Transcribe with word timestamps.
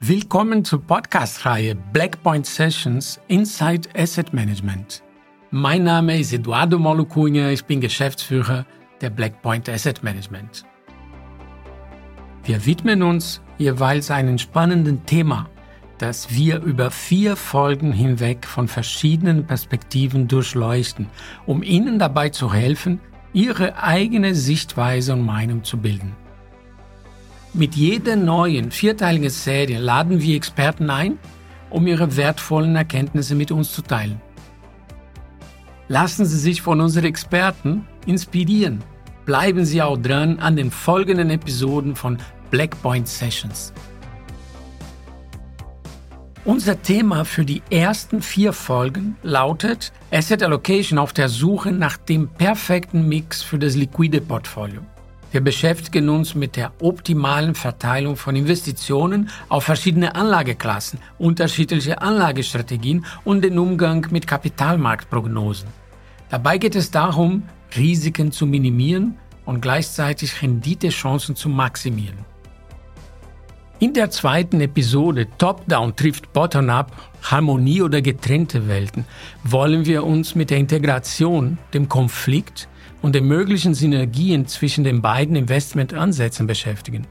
Willkommen 0.00 0.62
zur 0.62 0.82
Podcast-Reihe 0.82 1.74
Blackpoint 1.74 2.44
Sessions 2.44 3.18
Inside 3.28 3.88
Asset 3.96 4.34
Management. 4.34 5.02
Mein 5.50 5.84
Name 5.84 6.20
ist 6.20 6.34
Eduardo 6.34 6.78
Molucunha, 6.78 7.48
ich 7.48 7.64
bin 7.64 7.80
Geschäftsführer 7.80 8.66
der 9.00 9.08
Blackpoint 9.08 9.70
Asset 9.70 10.02
Management. 10.02 10.66
Wir 12.44 12.66
widmen 12.66 13.02
uns 13.02 13.40
jeweils 13.56 14.10
einem 14.10 14.36
spannenden 14.36 15.06
Thema, 15.06 15.48
das 15.96 16.30
wir 16.30 16.60
über 16.60 16.90
vier 16.90 17.34
Folgen 17.34 17.90
hinweg 17.90 18.44
von 18.44 18.68
verschiedenen 18.68 19.46
Perspektiven 19.46 20.28
durchleuchten, 20.28 21.06
um 21.46 21.62
Ihnen 21.62 21.98
dabei 21.98 22.28
zu 22.28 22.52
helfen, 22.52 23.00
Ihre 23.32 23.82
eigene 23.82 24.34
Sichtweise 24.34 25.14
und 25.14 25.24
Meinung 25.24 25.64
zu 25.64 25.78
bilden. 25.78 26.14
Mit 27.56 27.74
jeder 27.74 28.16
neuen 28.16 28.70
vierteiligen 28.70 29.30
Serie 29.30 29.78
laden 29.78 30.20
wir 30.20 30.36
Experten 30.36 30.90
ein, 30.90 31.18
um 31.70 31.86
ihre 31.86 32.14
wertvollen 32.14 32.76
Erkenntnisse 32.76 33.34
mit 33.34 33.50
uns 33.50 33.72
zu 33.72 33.80
teilen. 33.80 34.20
Lassen 35.88 36.26
Sie 36.26 36.38
sich 36.38 36.60
von 36.60 36.82
unseren 36.82 37.06
Experten 37.06 37.88
inspirieren. 38.04 38.84
Bleiben 39.24 39.64
Sie 39.64 39.80
auch 39.80 39.96
dran 39.96 40.38
an 40.38 40.56
den 40.56 40.70
folgenden 40.70 41.30
Episoden 41.30 41.96
von 41.96 42.18
Blackpoint 42.50 43.08
Sessions. 43.08 43.72
Unser 46.44 46.82
Thema 46.82 47.24
für 47.24 47.46
die 47.46 47.62
ersten 47.70 48.20
vier 48.20 48.52
Folgen 48.52 49.16
lautet 49.22 49.94
Asset 50.10 50.42
Allocation 50.42 50.98
auf 50.98 51.14
der 51.14 51.30
Suche 51.30 51.72
nach 51.72 51.96
dem 51.96 52.28
perfekten 52.28 53.08
Mix 53.08 53.40
für 53.40 53.58
das 53.58 53.76
liquide 53.76 54.20
Portfolio. 54.20 54.82
Wir 55.36 55.42
beschäftigen 55.42 56.08
uns 56.08 56.34
mit 56.34 56.56
der 56.56 56.72
optimalen 56.80 57.54
Verteilung 57.54 58.16
von 58.16 58.34
Investitionen 58.34 59.28
auf 59.50 59.64
verschiedene 59.64 60.14
Anlageklassen, 60.14 60.98
unterschiedliche 61.18 62.00
Anlagestrategien 62.00 63.04
und 63.22 63.44
den 63.44 63.58
Umgang 63.58 64.06
mit 64.10 64.26
Kapitalmarktprognosen. 64.26 65.68
Dabei 66.30 66.56
geht 66.56 66.74
es 66.74 66.90
darum, 66.90 67.42
Risiken 67.76 68.32
zu 68.32 68.46
minimieren 68.46 69.18
und 69.44 69.60
gleichzeitig 69.60 70.40
Renditechancen 70.40 71.36
zu 71.36 71.50
maximieren. 71.50 72.24
In 73.78 73.92
der 73.92 74.08
zweiten 74.08 74.62
Episode 74.62 75.26
Top-Down 75.36 75.96
trifft 75.96 76.32
Bottom-Up, 76.32 76.92
Harmonie 77.24 77.82
oder 77.82 78.00
getrennte 78.00 78.68
Welten 78.68 79.04
wollen 79.44 79.84
wir 79.84 80.04
uns 80.04 80.34
mit 80.34 80.48
der 80.48 80.56
Integration, 80.56 81.58
dem 81.74 81.90
Konflikt 81.90 82.70
und 83.02 83.14
den 83.14 83.26
möglichen 83.26 83.74
Synergien 83.74 84.46
zwischen 84.46 84.84
den 84.84 85.02
beiden 85.02 85.36
Investmentansätzen 85.36 86.46
beschäftigen. 86.46 87.06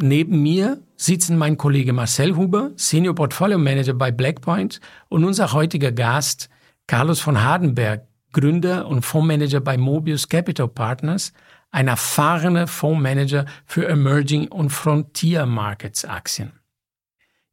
Neben 0.00 0.42
mir 0.42 0.82
sitzen 0.96 1.38
mein 1.38 1.56
Kollege 1.56 1.92
Marcel 1.92 2.36
Huber, 2.36 2.70
Senior 2.76 3.14
Portfolio 3.14 3.58
Manager 3.58 3.94
bei 3.94 4.10
Blackpoint 4.10 4.80
und 5.08 5.24
unser 5.24 5.52
heutiger 5.52 5.90
Gast 5.90 6.50
Carlos 6.86 7.20
von 7.20 7.42
Hardenberg, 7.42 8.06
Gründer 8.32 8.86
und 8.86 9.02
Fondsmanager 9.02 9.60
bei 9.60 9.76
Mobius 9.76 10.28
Capital 10.28 10.68
Partners, 10.68 11.32
ein 11.70 11.88
erfahrener 11.88 12.66
Fondsmanager 12.66 13.46
für 13.64 13.88
Emerging 13.88 14.48
und 14.48 14.70
Frontier 14.70 15.46
Markets 15.46 16.04
Aktien. 16.04 16.52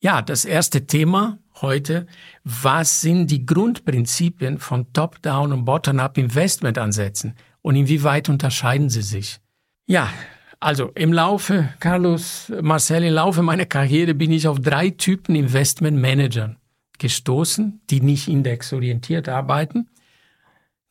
Ja, 0.01 0.21
das 0.21 0.43
erste 0.43 0.85
Thema 0.85 1.39
heute, 1.63 2.05
was 2.43 3.01
sind 3.01 3.31
die 3.31 3.47
Grundprinzipien 3.47 4.59
von 4.59 4.93
Top-Down 4.93 5.51
und 5.51 5.65
Bottom-Up 5.65 6.19
Investmentansätzen 6.19 7.33
und 7.63 7.75
inwieweit 7.75 8.29
unterscheiden 8.29 8.89
sie 8.89 9.01
sich? 9.01 9.39
Ja, 9.87 10.13
also 10.59 10.91
im 10.93 11.11
Laufe, 11.11 11.73
Carlos, 11.79 12.51
Marcel, 12.61 13.03
im 13.03 13.15
Laufe 13.15 13.41
meiner 13.41 13.65
Karriere 13.65 14.13
bin 14.13 14.31
ich 14.31 14.47
auf 14.47 14.59
drei 14.59 14.91
Typen 14.91 15.35
Investmentmanagern 15.35 16.57
gestoßen, 16.99 17.81
die 17.89 18.01
nicht 18.01 18.27
indexorientiert 18.27 19.27
arbeiten. 19.27 19.89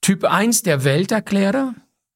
Typ 0.01 0.25
1 0.25 0.65
der 0.65 0.83
Welterklärer, 0.83 1.75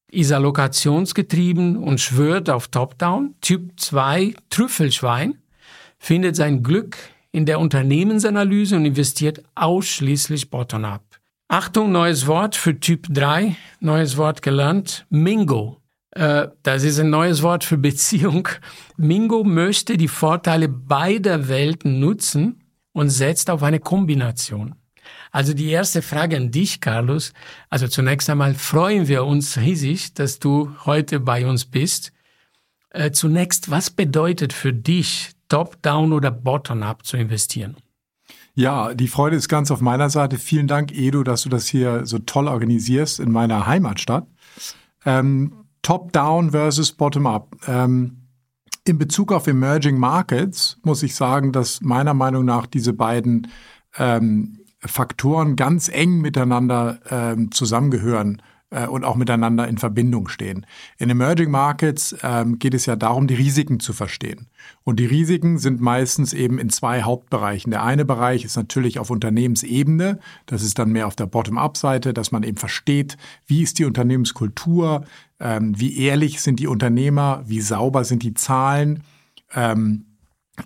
ist 0.09 0.31
allokationsgetrieben 0.31 1.77
und 1.77 1.99
schwört 1.99 2.49
auf 2.49 2.69
Top-Down. 2.69 3.35
Typ 3.41 3.79
2 3.79 4.35
Trüffelschwein, 4.49 5.37
findet 5.97 6.35
sein 6.35 6.63
Glück 6.63 6.97
in 7.37 7.45
der 7.45 7.59
Unternehmensanalyse 7.59 8.75
und 8.75 8.85
investiert 8.85 9.43
ausschließlich 9.53 10.49
bottom-up. 10.49 11.03
Achtung, 11.47 11.91
neues 11.91 12.25
Wort 12.25 12.55
für 12.55 12.79
Typ 12.79 13.05
3, 13.11 13.55
neues 13.79 14.17
Wort 14.17 14.41
gelernt, 14.41 15.05
Mingo. 15.11 15.79
Äh, 16.09 16.47
das 16.63 16.83
ist 16.83 16.99
ein 16.99 17.11
neues 17.11 17.43
Wort 17.43 17.63
für 17.63 17.77
Beziehung. 17.77 18.47
Mingo 18.97 19.43
möchte 19.43 19.97
die 19.97 20.07
Vorteile 20.07 20.67
beider 20.67 21.47
Welten 21.47 21.99
nutzen 21.99 22.63
und 22.91 23.11
setzt 23.11 23.51
auf 23.51 23.61
eine 23.61 23.79
Kombination. 23.79 24.73
Also 25.31 25.53
die 25.53 25.69
erste 25.69 26.01
Frage 26.01 26.37
an 26.37 26.49
dich, 26.49 26.81
Carlos. 26.81 27.33
Also 27.69 27.87
zunächst 27.87 28.31
einmal 28.31 28.55
freuen 28.55 29.07
wir 29.07 29.25
uns 29.25 29.59
riesig, 29.59 30.15
dass 30.15 30.39
du 30.39 30.71
heute 30.85 31.19
bei 31.19 31.45
uns 31.45 31.65
bist. 31.65 32.13
Äh, 32.89 33.11
zunächst, 33.11 33.69
was 33.69 33.91
bedeutet 33.91 34.53
für 34.53 34.73
dich 34.73 35.36
top-down 35.49 36.13
oder 36.13 36.31
bottom-up 36.31 37.05
zu 37.05 37.17
investieren? 37.17 37.77
Ja, 38.53 38.93
die 38.93 39.07
Freude 39.07 39.35
ist 39.35 39.49
ganz 39.49 39.69
auf 39.69 39.81
meiner 39.81 40.09
Seite. 40.09 40.37
Vielen 40.37 40.67
Dank, 40.67 40.91
Edu, 40.91 41.23
dass 41.23 41.43
du 41.43 41.49
das 41.49 41.67
hier 41.67 42.05
so 42.05 42.17
toll 42.19 42.47
organisierst 42.47 43.19
in 43.19 43.31
meiner 43.31 43.67
Heimatstadt. 43.67 44.25
Ähm, 45.05 45.53
Top-down 45.83 46.51
versus 46.51 46.91
Bottom-up. 46.91 47.55
Ähm, 47.67 48.23
in 48.83 48.97
Bezug 48.97 49.31
auf 49.31 49.47
Emerging 49.47 49.97
Markets 49.97 50.79
muss 50.83 51.03
ich 51.03 51.13
sagen, 51.15 51.51
dass 51.51 51.81
meiner 51.81 52.13
Meinung 52.13 52.45
nach 52.45 52.65
diese 52.65 52.93
beiden 52.93 53.47
ähm, 53.97 54.59
Faktoren 54.79 55.55
ganz 55.55 55.89
eng 55.89 56.21
miteinander 56.21 56.99
ähm, 57.09 57.51
zusammengehören 57.51 58.41
äh, 58.69 58.87
und 58.87 59.05
auch 59.05 59.15
miteinander 59.15 59.67
in 59.67 59.77
Verbindung 59.77 60.27
stehen. 60.27 60.65
In 60.97 61.09
Emerging 61.09 61.49
Markets 61.51 62.15
ähm, 62.21 62.59
geht 62.59 62.73
es 62.73 62.85
ja 62.85 62.95
darum, 62.95 63.27
die 63.27 63.35
Risiken 63.35 63.79
zu 63.79 63.93
verstehen. 63.93 64.47
Und 64.83 64.99
die 64.99 65.05
Risiken 65.05 65.57
sind 65.57 65.79
meistens 65.79 66.33
eben 66.33 66.59
in 66.59 66.69
zwei 66.69 67.03
Hauptbereichen. 67.03 67.71
Der 67.71 67.83
eine 67.83 68.03
Bereich 68.03 68.43
ist 68.43 68.57
natürlich 68.57 68.99
auf 68.99 69.09
Unternehmensebene. 69.09 70.19
Das 70.45 70.63
ist 70.63 70.79
dann 70.79 70.91
mehr 70.91 71.07
auf 71.07 71.15
der 71.15 71.27
Bottom-up-Seite, 71.27 72.13
dass 72.13 72.31
man 72.31 72.43
eben 72.43 72.57
versteht, 72.57 73.17
wie 73.45 73.63
ist 73.63 73.79
die 73.79 73.85
Unternehmenskultur, 73.85 75.05
ähm, 75.39 75.79
wie 75.79 75.97
ehrlich 75.99 76.41
sind 76.41 76.59
die 76.59 76.67
Unternehmer, 76.67 77.43
wie 77.45 77.61
sauber 77.61 78.03
sind 78.03 78.23
die 78.23 78.33
Zahlen. 78.33 79.03
Ähm, 79.53 80.06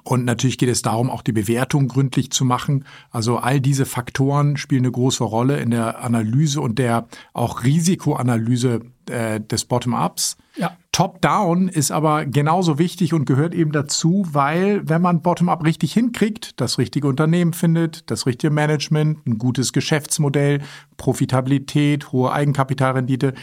und 0.03 0.25
natürlich 0.25 0.57
geht 0.57 0.69
es 0.69 0.81
darum, 0.81 1.09
auch 1.09 1.21
die 1.21 1.33
Bewertung 1.33 1.87
gründlich 1.87 2.31
zu 2.31 2.45
machen. 2.45 2.85
Also 3.09 3.37
all 3.37 3.59
diese 3.59 3.85
Faktoren 3.85 4.57
spielen 4.57 4.83
eine 4.83 4.91
große 4.91 5.23
Rolle 5.23 5.59
in 5.59 5.71
der 5.71 6.01
Analyse 6.03 6.61
und 6.61 6.79
der 6.79 7.07
auch 7.33 7.63
Risikoanalyse 7.63 8.81
äh, 9.09 9.41
des 9.41 9.65
Bottom-ups. 9.65 10.37
Ja. 10.55 10.77
Top-down 10.91 11.69
ist 11.69 11.89
aber 11.89 12.25
genauso 12.25 12.77
wichtig 12.77 13.13
und 13.13 13.23
gehört 13.23 13.55
eben 13.55 13.71
dazu, 13.71 14.25
weil 14.31 14.81
wenn 14.89 15.01
man 15.01 15.21
Bottom-up 15.21 15.63
richtig 15.63 15.93
hinkriegt, 15.93 16.59
das 16.59 16.77
richtige 16.77 17.07
Unternehmen 17.07 17.53
findet, 17.53 18.11
das 18.11 18.25
richtige 18.25 18.51
Management, 18.51 19.25
ein 19.25 19.37
gutes 19.37 19.71
Geschäftsmodell, 19.71 20.59
Profitabilität, 20.97 22.11
hohe 22.11 22.33
Eigenkapitalrendite, 22.33 23.33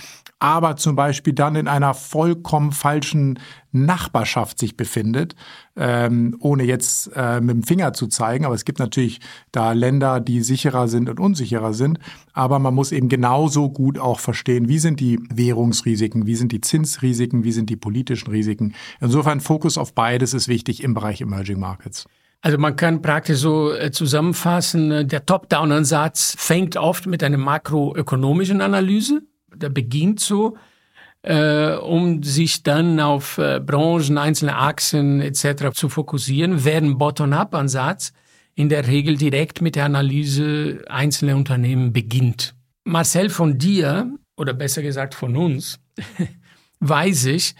aber 0.40 0.76
zum 0.76 0.94
Beispiel 0.94 1.32
dann 1.32 1.56
in 1.56 1.68
einer 1.68 1.94
vollkommen 1.94 2.72
falschen 2.72 3.38
Nachbarschaft 3.72 4.58
sich 4.58 4.76
befindet, 4.76 5.34
ähm, 5.76 6.36
ohne 6.40 6.64
jetzt 6.64 7.10
äh, 7.14 7.40
mit 7.40 7.56
dem 7.56 7.62
Finger 7.64 7.92
zu 7.92 8.06
zeigen. 8.06 8.44
Aber 8.44 8.54
es 8.54 8.64
gibt 8.64 8.78
natürlich 8.78 9.20
da 9.52 9.72
Länder, 9.72 10.20
die 10.20 10.42
sicherer 10.42 10.88
sind 10.88 11.08
und 11.08 11.20
unsicherer 11.20 11.74
sind. 11.74 11.98
Aber 12.32 12.58
man 12.58 12.74
muss 12.74 12.92
eben 12.92 13.08
genauso 13.08 13.70
gut 13.70 13.98
auch 13.98 14.20
verstehen, 14.20 14.68
wie 14.68 14.78
sind 14.78 15.00
die 15.00 15.18
Währungsrisiken, 15.28 16.26
wie 16.26 16.36
sind 16.36 16.52
die 16.52 16.60
Zinsrisiken, 16.60 17.37
wie 17.44 17.52
sind 17.52 17.70
die 17.70 17.76
politischen 17.76 18.30
Risiken. 18.30 18.74
Insofern 19.00 19.40
Fokus 19.40 19.78
auf 19.78 19.94
beides 19.94 20.34
ist 20.34 20.48
wichtig 20.48 20.82
im 20.82 20.94
Bereich 20.94 21.20
Emerging 21.20 21.58
Markets. 21.58 22.06
Also 22.40 22.56
man 22.56 22.76
kann 22.76 23.02
praktisch 23.02 23.38
so 23.38 23.72
äh, 23.72 23.90
zusammenfassen, 23.90 24.92
äh, 24.92 25.04
der 25.04 25.26
Top-Down-Ansatz 25.26 26.36
fängt 26.38 26.76
oft 26.76 27.06
mit 27.06 27.22
einer 27.24 27.38
makroökonomischen 27.38 28.60
Analyse 28.60 29.22
der 29.54 29.68
beginnt 29.68 30.20
so, 30.20 30.56
äh, 31.22 31.74
um 31.74 32.22
sich 32.22 32.62
dann 32.62 33.00
auf 33.00 33.38
äh, 33.38 33.60
Branchen, 33.60 34.18
einzelne 34.18 34.56
Achsen 34.56 35.20
etc. 35.20 35.72
zu 35.72 35.88
fokussieren, 35.88 36.64
während 36.64 36.98
Bottom-up-Ansatz 36.98 38.12
in 38.54 38.68
der 38.68 38.86
Regel 38.86 39.16
direkt 39.16 39.60
mit 39.60 39.76
der 39.76 39.84
Analyse 39.84 40.84
einzelner 40.88 41.36
Unternehmen 41.36 41.92
beginnt. 41.92 42.54
Marcel, 42.84 43.30
von 43.30 43.58
dir, 43.58 44.10
oder 44.36 44.54
besser 44.54 44.82
gesagt 44.82 45.14
von 45.14 45.36
uns, 45.36 45.80
weiß 46.80 47.26
ich, 47.26 47.54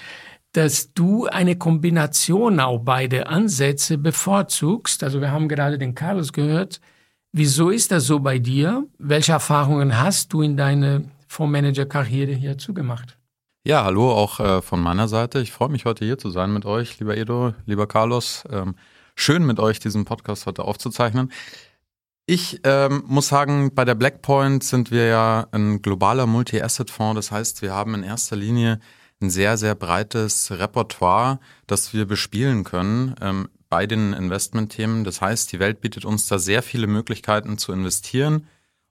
dass 0.53 0.93
du 0.93 1.27
eine 1.27 1.57
Kombination 1.57 2.61
auch 2.61 2.79
beider 2.79 3.29
Ansätze 3.29 3.99
bevorzugst. 3.99 5.03
Also 5.03 5.21
wir 5.21 5.31
haben 5.31 5.49
gerade 5.49 5.79
den 5.79 5.95
Carlos 5.95 6.33
gehört. 6.33 6.81
Wieso 7.33 7.71
ist 7.71 7.93
das 7.93 8.07
so 8.07 8.21
bei 8.21 8.39
dir? 8.39 8.87
Welche 8.99 9.33
Erfahrungen 9.33 10.01
hast 10.01 10.33
du 10.33 10.43
in 10.43 10.57
deiner 10.57 11.03
Fondsmanager-Karriere 11.29 12.33
hier 12.33 12.57
zugemacht? 12.57 13.19
Ja, 13.65 13.85
hallo 13.85 14.11
auch 14.13 14.41
äh, 14.41 14.63
von 14.63 14.81
meiner 14.81 15.09
Seite. 15.09 15.41
Ich 15.41 15.53
freue 15.53 15.69
mich 15.69 15.85
heute 15.85 16.05
hier 16.05 16.17
zu 16.17 16.31
sein 16.31 16.53
mit 16.53 16.65
euch, 16.65 16.99
lieber 17.01 17.17
Edo, 17.17 17.53
lieber 17.67 17.87
Carlos. 17.87 18.45
Ähm, 18.51 18.77
schön 19.15 19.45
mit 19.45 19.61
euch 19.61 19.79
diesen 19.79 20.07
Podcast 20.07 20.47
heute 20.47 20.65
aufzuzeichnen. 20.65 21.31
Ich 22.25 22.61
ähm, 22.65 23.05
muss 23.07 23.29
sagen, 23.29 23.75
bei 23.75 23.85
der 23.85 23.95
Blackpoint 23.95 24.65
sind 24.65 24.91
wir 24.91 25.07
ja 25.07 25.47
ein 25.53 25.83
globaler 25.83 26.27
Multi-Asset-Fonds. 26.27 27.17
Das 27.17 27.31
heißt, 27.31 27.61
wir 27.61 27.75
haben 27.75 27.95
in 27.95 28.03
erster 28.03 28.37
Linie 28.37 28.81
ein 29.21 29.31
sehr, 29.31 29.57
sehr 29.57 29.75
breites 29.75 30.51
Repertoire, 30.51 31.41
das 31.67 31.93
wir 31.93 32.07
bespielen 32.07 32.65
können 32.65 33.15
ähm, 33.21 33.49
bei 33.69 33.87
den 33.87 34.13
Investmentthemen. 34.13 35.05
Das 35.05 35.21
heißt, 35.21 35.53
die 35.53 35.59
Welt 35.59 35.81
bietet 35.81 36.05
uns 36.05 36.27
da 36.27 36.39
sehr 36.39 36.63
viele 36.63 36.87
Möglichkeiten 36.87 37.59
zu 37.59 37.73
investieren. 37.73 38.47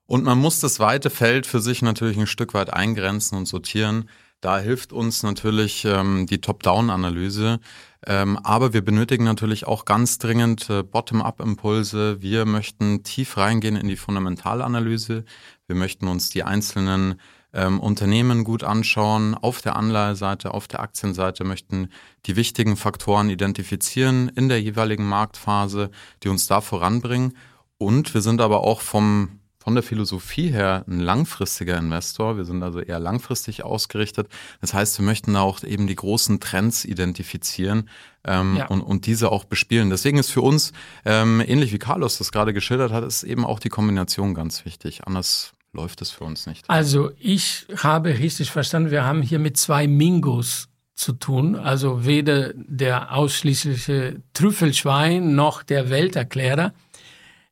Und 0.06 0.24
man 0.24 0.38
muss 0.38 0.60
das 0.60 0.80
weite 0.80 1.10
Feld 1.10 1.46
für 1.46 1.60
sich 1.60 1.82
natürlich 1.82 2.18
ein 2.18 2.28
Stück 2.28 2.54
weit 2.54 2.74
eingrenzen 2.74 3.38
und 3.38 3.46
sortieren. 3.46 4.10
Da 4.40 4.60
hilft 4.60 4.94
uns 4.94 5.24
natürlich 5.24 5.84
ähm, 5.86 6.28
die 6.28 6.40
Top-Down-Analyse, 6.40 7.60
ähm, 8.06 8.38
aber 8.38 8.72
wir 8.72 8.86
benötigen 8.86 9.24
natürlich 9.24 9.66
auch 9.66 9.84
ganz 9.84 10.20
dringend 10.20 10.70
äh, 10.70 10.84
Bottom-up-Impulse. 10.84 12.22
Wir 12.22 12.46
möchten 12.46 13.02
tief 13.04 13.36
reingehen 13.36 13.76
in 13.76 13.88
die 13.88 13.96
Fundamentalanalyse. 13.96 15.26
Wir 15.66 15.76
möchten 15.76 16.08
uns 16.08 16.30
die 16.30 16.44
einzelnen 16.44 17.20
ähm, 17.57 17.80
Unternehmen 17.80 18.44
gut 18.44 18.63
anschauen, 18.63 19.33
auf 19.33 19.62
der 19.62 19.75
Anleiheseite, 19.75 20.54
auf 20.54 20.68
der 20.68 20.80
Aktienseite, 20.80 21.44
möchten 21.44 21.89
die 22.25 22.36
wichtigen 22.36 22.77
Faktoren 22.77 23.30
identifizieren 23.30 24.30
in 24.30 24.48
der 24.48 24.62
jeweiligen 24.62 25.07
Marktphase, 25.07 25.89
die 26.24 26.30
uns 26.30 26.48
da 26.48 26.62
voranbringen. 26.62 27.36
Und 27.77 28.13
wir 28.13 28.21
sind 28.21 28.39
aber 28.39 28.63
auch 28.63 28.81
vom 28.81 29.39
von 29.68 29.75
der 29.75 29.83
Philosophie 29.83 30.50
her 30.50 30.86
ein 30.88 31.01
langfristiger 31.01 31.77
Investor. 31.77 32.38
Wir 32.38 32.45
sind 32.45 32.63
also 32.63 32.80
eher 32.80 33.00
langfristig 33.00 33.65
ausgerichtet. 33.65 34.30
Das 34.62 34.74
heißt, 34.74 34.98
wir 34.98 35.06
möchten 35.06 35.33
da 35.33 35.42
auch 35.42 35.62
eben 35.62 35.88
die 35.88 35.95
großen 35.95 36.39
Trends 36.39 36.86
identifizieren 36.86 37.89
ähm, 38.24 38.56
ja. 38.56 38.68
und, 38.68 38.80
und 38.80 39.07
diese 39.07 39.30
auch 39.30 39.44
bespielen. 39.44 39.89
Deswegen 39.89 40.19
ist 40.19 40.31
für 40.31 40.39
uns, 40.39 40.71
ähm, 41.04 41.44
ähnlich 41.45 41.74
wie 41.74 41.80
Carlos 41.80 42.18
das 42.18 42.31
gerade 42.31 42.54
geschildert 42.54 42.94
hat, 42.94 43.04
ist 43.04 43.24
eben 43.24 43.44
auch 43.44 43.59
die 43.59 43.68
Kombination 43.68 44.33
ganz 44.33 44.63
wichtig. 44.63 45.06
Anders 45.06 45.51
läuft 45.74 46.02
es 46.02 46.12
für 46.12 46.24
uns 46.24 46.48
nicht. 46.48 46.69
Also 46.69 47.12
ich 47.19 47.68
habe 47.78 48.10
richtig 48.19 48.52
verstanden, 48.52 48.92
wir 48.92 49.04
haben 49.06 49.22
hier 49.22 49.40
mit 49.40 49.58
zwei 49.58 49.88
Mingos 49.88 50.69
zu 50.98 51.14
tun. 51.14 51.56
Also 51.56 52.06
weder 52.06 52.54
der 52.54 53.14
ausschließliche 53.14 54.22
Trüffelschwein 54.34 55.36
noch 55.36 55.64
der 55.64 55.90
Welterklärer. 55.90 56.74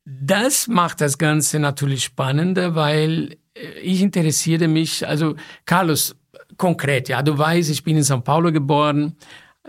Das 0.06 0.68
macht 0.68 1.02
das 1.02 1.18
Ganze 1.18 1.60
natürlich 1.60 2.04
spannender, 2.04 2.76
weil 2.76 3.38
äh, 3.56 3.80
ich 3.80 4.02
interessiere 4.02 4.68
mich, 4.68 5.08
also 5.08 5.36
Carlos, 5.66 6.16
konkret, 6.58 7.10
ja, 7.10 7.22
du 7.22 7.38
weißt, 7.38 7.70
ich 7.70 7.84
bin 7.84 7.98
in 7.98 8.04
São 8.04 8.22
Paulo 8.22 8.52
geboren, 8.52 9.16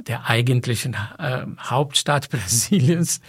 der 0.07 0.29
eigentlichen 0.29 0.95
äh, 1.19 1.47
Hauptstadt 1.59 2.29
Brasiliens 2.31 3.21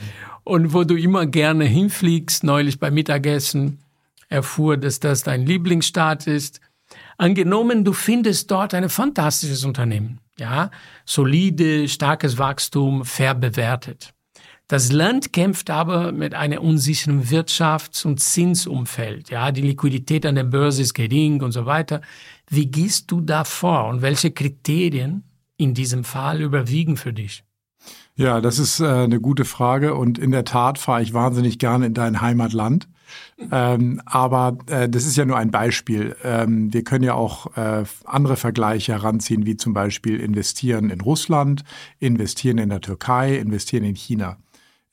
und 0.44 0.74
wo 0.74 0.84
du 0.84 0.96
immer 0.96 1.26
gerne 1.26 1.66
hinfliegst, 1.66 2.44
neulich 2.44 2.80
beim 2.80 2.94
Mittagessen 2.94 3.80
erfuhr, 4.30 4.78
dass 4.78 5.00
das 5.00 5.24
dein 5.24 5.46
Lieblingsstaat 5.46 6.28
ist. 6.28 6.62
Angenommen, 7.18 7.84
du 7.84 7.94
findest 7.94 8.52
dort 8.52 8.74
ein 8.74 8.90
fantastisches 8.90 9.66
Unternehmen, 9.66 10.20
ja, 10.38 10.72
solide, 11.06 11.88
starkes 11.88 12.38
Wachstum, 12.38 13.04
fair 13.06 13.34
bewertet. 13.34 14.14
Das 14.70 14.92
Land 14.92 15.32
kämpft 15.32 15.70
aber 15.70 16.12
mit 16.12 16.34
einer 16.34 16.62
unsicheren 16.62 17.24
Wirtschafts- 17.24 18.06
und 18.06 18.20
Zinsumfeld. 18.20 19.30
Ja, 19.30 19.54
die 19.54 19.62
Liquidität 19.62 20.26
an 20.26 20.36
der 20.36 20.44
Börse 20.44 20.82
ist 20.82 20.94
gering 20.94 21.42
und 21.42 21.54
so 21.54 21.66
weiter. 21.66 22.02
Wie 22.50 22.66
gehst 22.66 23.10
du 23.10 23.22
da 23.22 23.46
vor 23.46 23.88
und 23.88 24.02
welche 24.02 24.32
Kriterien 24.32 25.24
in 25.56 25.74
diesem 25.74 26.04
Fall 26.04 26.42
überwiegen 26.42 26.98
für 26.98 27.14
dich? 27.14 27.46
Ja, 28.16 28.42
das 28.42 28.60
ist 28.60 28.82
äh, 28.82 28.88
eine 28.88 29.22
gute 29.22 29.46
Frage 29.46 29.96
und 29.96 30.18
in 30.18 30.32
der 30.32 30.44
Tat 30.44 30.80
fahre 30.80 31.02
ich 31.02 31.14
wahnsinnig 31.14 31.60
gerne 31.60 31.86
in 31.86 31.94
dein 31.94 32.20
Heimatland. 32.20 32.90
Ähm, 33.52 34.02
aber 34.06 34.58
äh, 34.68 34.90
das 34.90 35.06
ist 35.06 35.18
ja 35.18 35.26
nur 35.26 35.38
ein 35.38 35.52
Beispiel. 35.52 36.16
Ähm, 36.24 36.74
wir 36.74 36.84
können 36.84 37.04
ja 37.04 37.14
auch 37.14 37.56
äh, 37.58 37.84
andere 38.06 38.36
Vergleiche 38.36 38.94
heranziehen, 38.94 39.46
wie 39.46 39.58
zum 39.58 39.74
Beispiel 39.74 40.20
investieren 40.20 40.90
in 40.90 41.02
Russland, 41.02 41.64
investieren 42.00 42.58
in 42.58 42.70
der 42.70 42.82
Türkei, 42.82 43.38
investieren 43.38 43.84
in 43.84 43.96
China. 43.96 44.38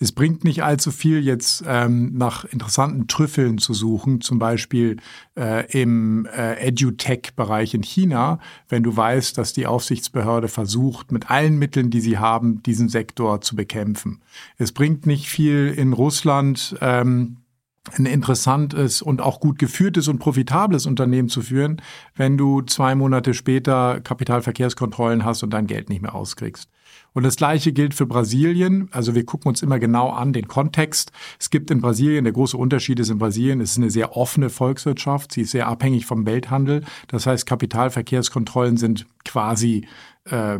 Es 0.00 0.10
bringt 0.10 0.42
nicht 0.42 0.64
allzu 0.64 0.90
viel, 0.90 1.24
jetzt 1.24 1.62
ähm, 1.66 2.12
nach 2.18 2.44
interessanten 2.44 3.06
Trüffeln 3.06 3.58
zu 3.58 3.72
suchen, 3.72 4.20
zum 4.20 4.40
Beispiel 4.40 4.96
äh, 5.34 5.70
im 5.70 6.26
äh, 6.26 6.56
EduTech-Bereich 6.66 7.74
in 7.74 7.82
China, 7.82 8.40
wenn 8.68 8.82
du 8.82 8.96
weißt, 8.96 9.38
dass 9.38 9.52
die 9.52 9.66
Aufsichtsbehörde 9.66 10.48
versucht, 10.48 11.12
mit 11.12 11.30
allen 11.30 11.58
Mitteln, 11.58 11.90
die 11.90 12.00
sie 12.00 12.18
haben, 12.18 12.62
diesen 12.64 12.88
Sektor 12.88 13.40
zu 13.40 13.54
bekämpfen. 13.54 14.20
Es 14.58 14.72
bringt 14.72 15.06
nicht 15.06 15.28
viel 15.28 15.72
in 15.74 15.92
Russland. 15.92 16.76
Ähm, 16.80 17.36
ein 17.92 18.06
interessantes 18.06 19.02
und 19.02 19.20
auch 19.20 19.40
gut 19.40 19.58
geführtes 19.58 20.08
und 20.08 20.18
profitables 20.18 20.86
Unternehmen 20.86 21.28
zu 21.28 21.42
führen, 21.42 21.82
wenn 22.14 22.38
du 22.38 22.62
zwei 22.62 22.94
Monate 22.94 23.34
später 23.34 24.00
Kapitalverkehrskontrollen 24.00 25.24
hast 25.24 25.42
und 25.42 25.50
dein 25.50 25.66
Geld 25.66 25.90
nicht 25.90 26.02
mehr 26.02 26.14
auskriegst. 26.14 26.68
Und 27.12 27.22
das 27.22 27.36
Gleiche 27.36 27.72
gilt 27.72 27.94
für 27.94 28.06
Brasilien. 28.06 28.88
Also 28.90 29.14
wir 29.14 29.24
gucken 29.24 29.48
uns 29.48 29.62
immer 29.62 29.78
genau 29.78 30.10
an 30.10 30.32
den 30.32 30.48
Kontext. 30.48 31.12
Es 31.38 31.48
gibt 31.48 31.70
in 31.70 31.80
Brasilien, 31.80 32.24
der 32.24 32.32
große 32.32 32.56
Unterschied 32.56 32.98
ist 32.98 33.10
in 33.10 33.18
Brasilien, 33.18 33.60
es 33.60 33.72
ist 33.72 33.78
eine 33.78 33.90
sehr 33.90 34.16
offene 34.16 34.50
Volkswirtschaft. 34.50 35.32
Sie 35.32 35.42
ist 35.42 35.52
sehr 35.52 35.68
abhängig 35.68 36.06
vom 36.06 36.26
Welthandel. 36.26 36.82
Das 37.08 37.26
heißt, 37.26 37.46
Kapitalverkehrskontrollen 37.46 38.76
sind 38.76 39.06
quasi 39.24 39.86
äh, 40.24 40.58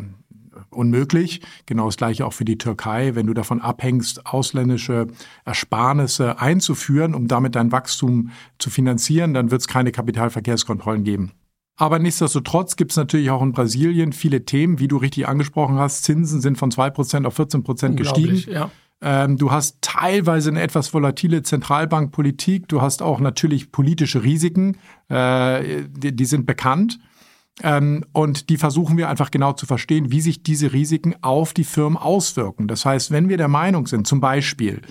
unmöglich. 0.74 1.40
Genau 1.66 1.86
das 1.86 1.96
gleiche 1.96 2.26
auch 2.26 2.32
für 2.32 2.44
die 2.44 2.58
Türkei. 2.58 3.14
Wenn 3.14 3.26
du 3.26 3.34
davon 3.34 3.60
abhängst, 3.60 4.26
ausländische 4.26 5.06
Ersparnisse 5.44 6.40
einzuführen, 6.40 7.14
um 7.14 7.28
damit 7.28 7.54
dein 7.54 7.72
Wachstum 7.72 8.30
zu 8.58 8.70
finanzieren, 8.70 9.34
dann 9.34 9.50
wird 9.50 9.60
es 9.60 9.68
keine 9.68 9.92
Kapitalverkehrskontrollen 9.92 11.04
geben. 11.04 11.32
Aber 11.76 11.98
nichtsdestotrotz 11.98 12.76
gibt 12.76 12.92
es 12.92 12.96
natürlich 12.96 13.30
auch 13.30 13.42
in 13.42 13.52
Brasilien 13.52 14.12
viele 14.12 14.44
Themen, 14.44 14.78
wie 14.78 14.86
du 14.86 14.96
richtig 14.96 15.26
angesprochen 15.26 15.76
hast. 15.76 16.04
Zinsen 16.04 16.40
sind 16.40 16.56
von 16.56 16.70
2% 16.70 17.24
auf 17.26 17.38
14% 17.38 17.94
gestiegen. 17.94 18.44
Ja. 18.48 18.70
Ähm, 19.02 19.36
du 19.36 19.50
hast 19.50 19.82
teilweise 19.82 20.50
eine 20.50 20.62
etwas 20.62 20.94
volatile 20.94 21.42
Zentralbankpolitik. 21.42 22.68
Du 22.68 22.80
hast 22.80 23.02
auch 23.02 23.18
natürlich 23.18 23.72
politische 23.72 24.22
Risiken, 24.22 24.78
äh, 25.08 25.82
die, 25.88 26.14
die, 26.14 26.24
sind 26.24 26.46
bekannt. 26.46 27.00
Ähm, 27.62 28.04
und 28.12 28.48
die 28.48 28.56
versuchen 28.56 28.96
wir 28.96 29.08
einfach 29.08 29.30
genau 29.30 29.52
zu 29.52 29.66
verstehen, 29.66 30.10
wie 30.10 30.20
sich 30.20 30.42
diese 30.42 30.72
Risiken 30.72 31.14
auf 31.22 31.54
die 31.54 31.64
Firmen 31.64 31.96
auswirken. 31.96 32.66
Das 32.66 32.84
heißt, 32.84 33.10
wenn 33.10 33.28
wir 33.28 33.36
der 33.36 33.48
Meinung 33.48 33.86
sind, 33.86 34.06
zum 34.06 34.20
Beispiel, 34.20 34.82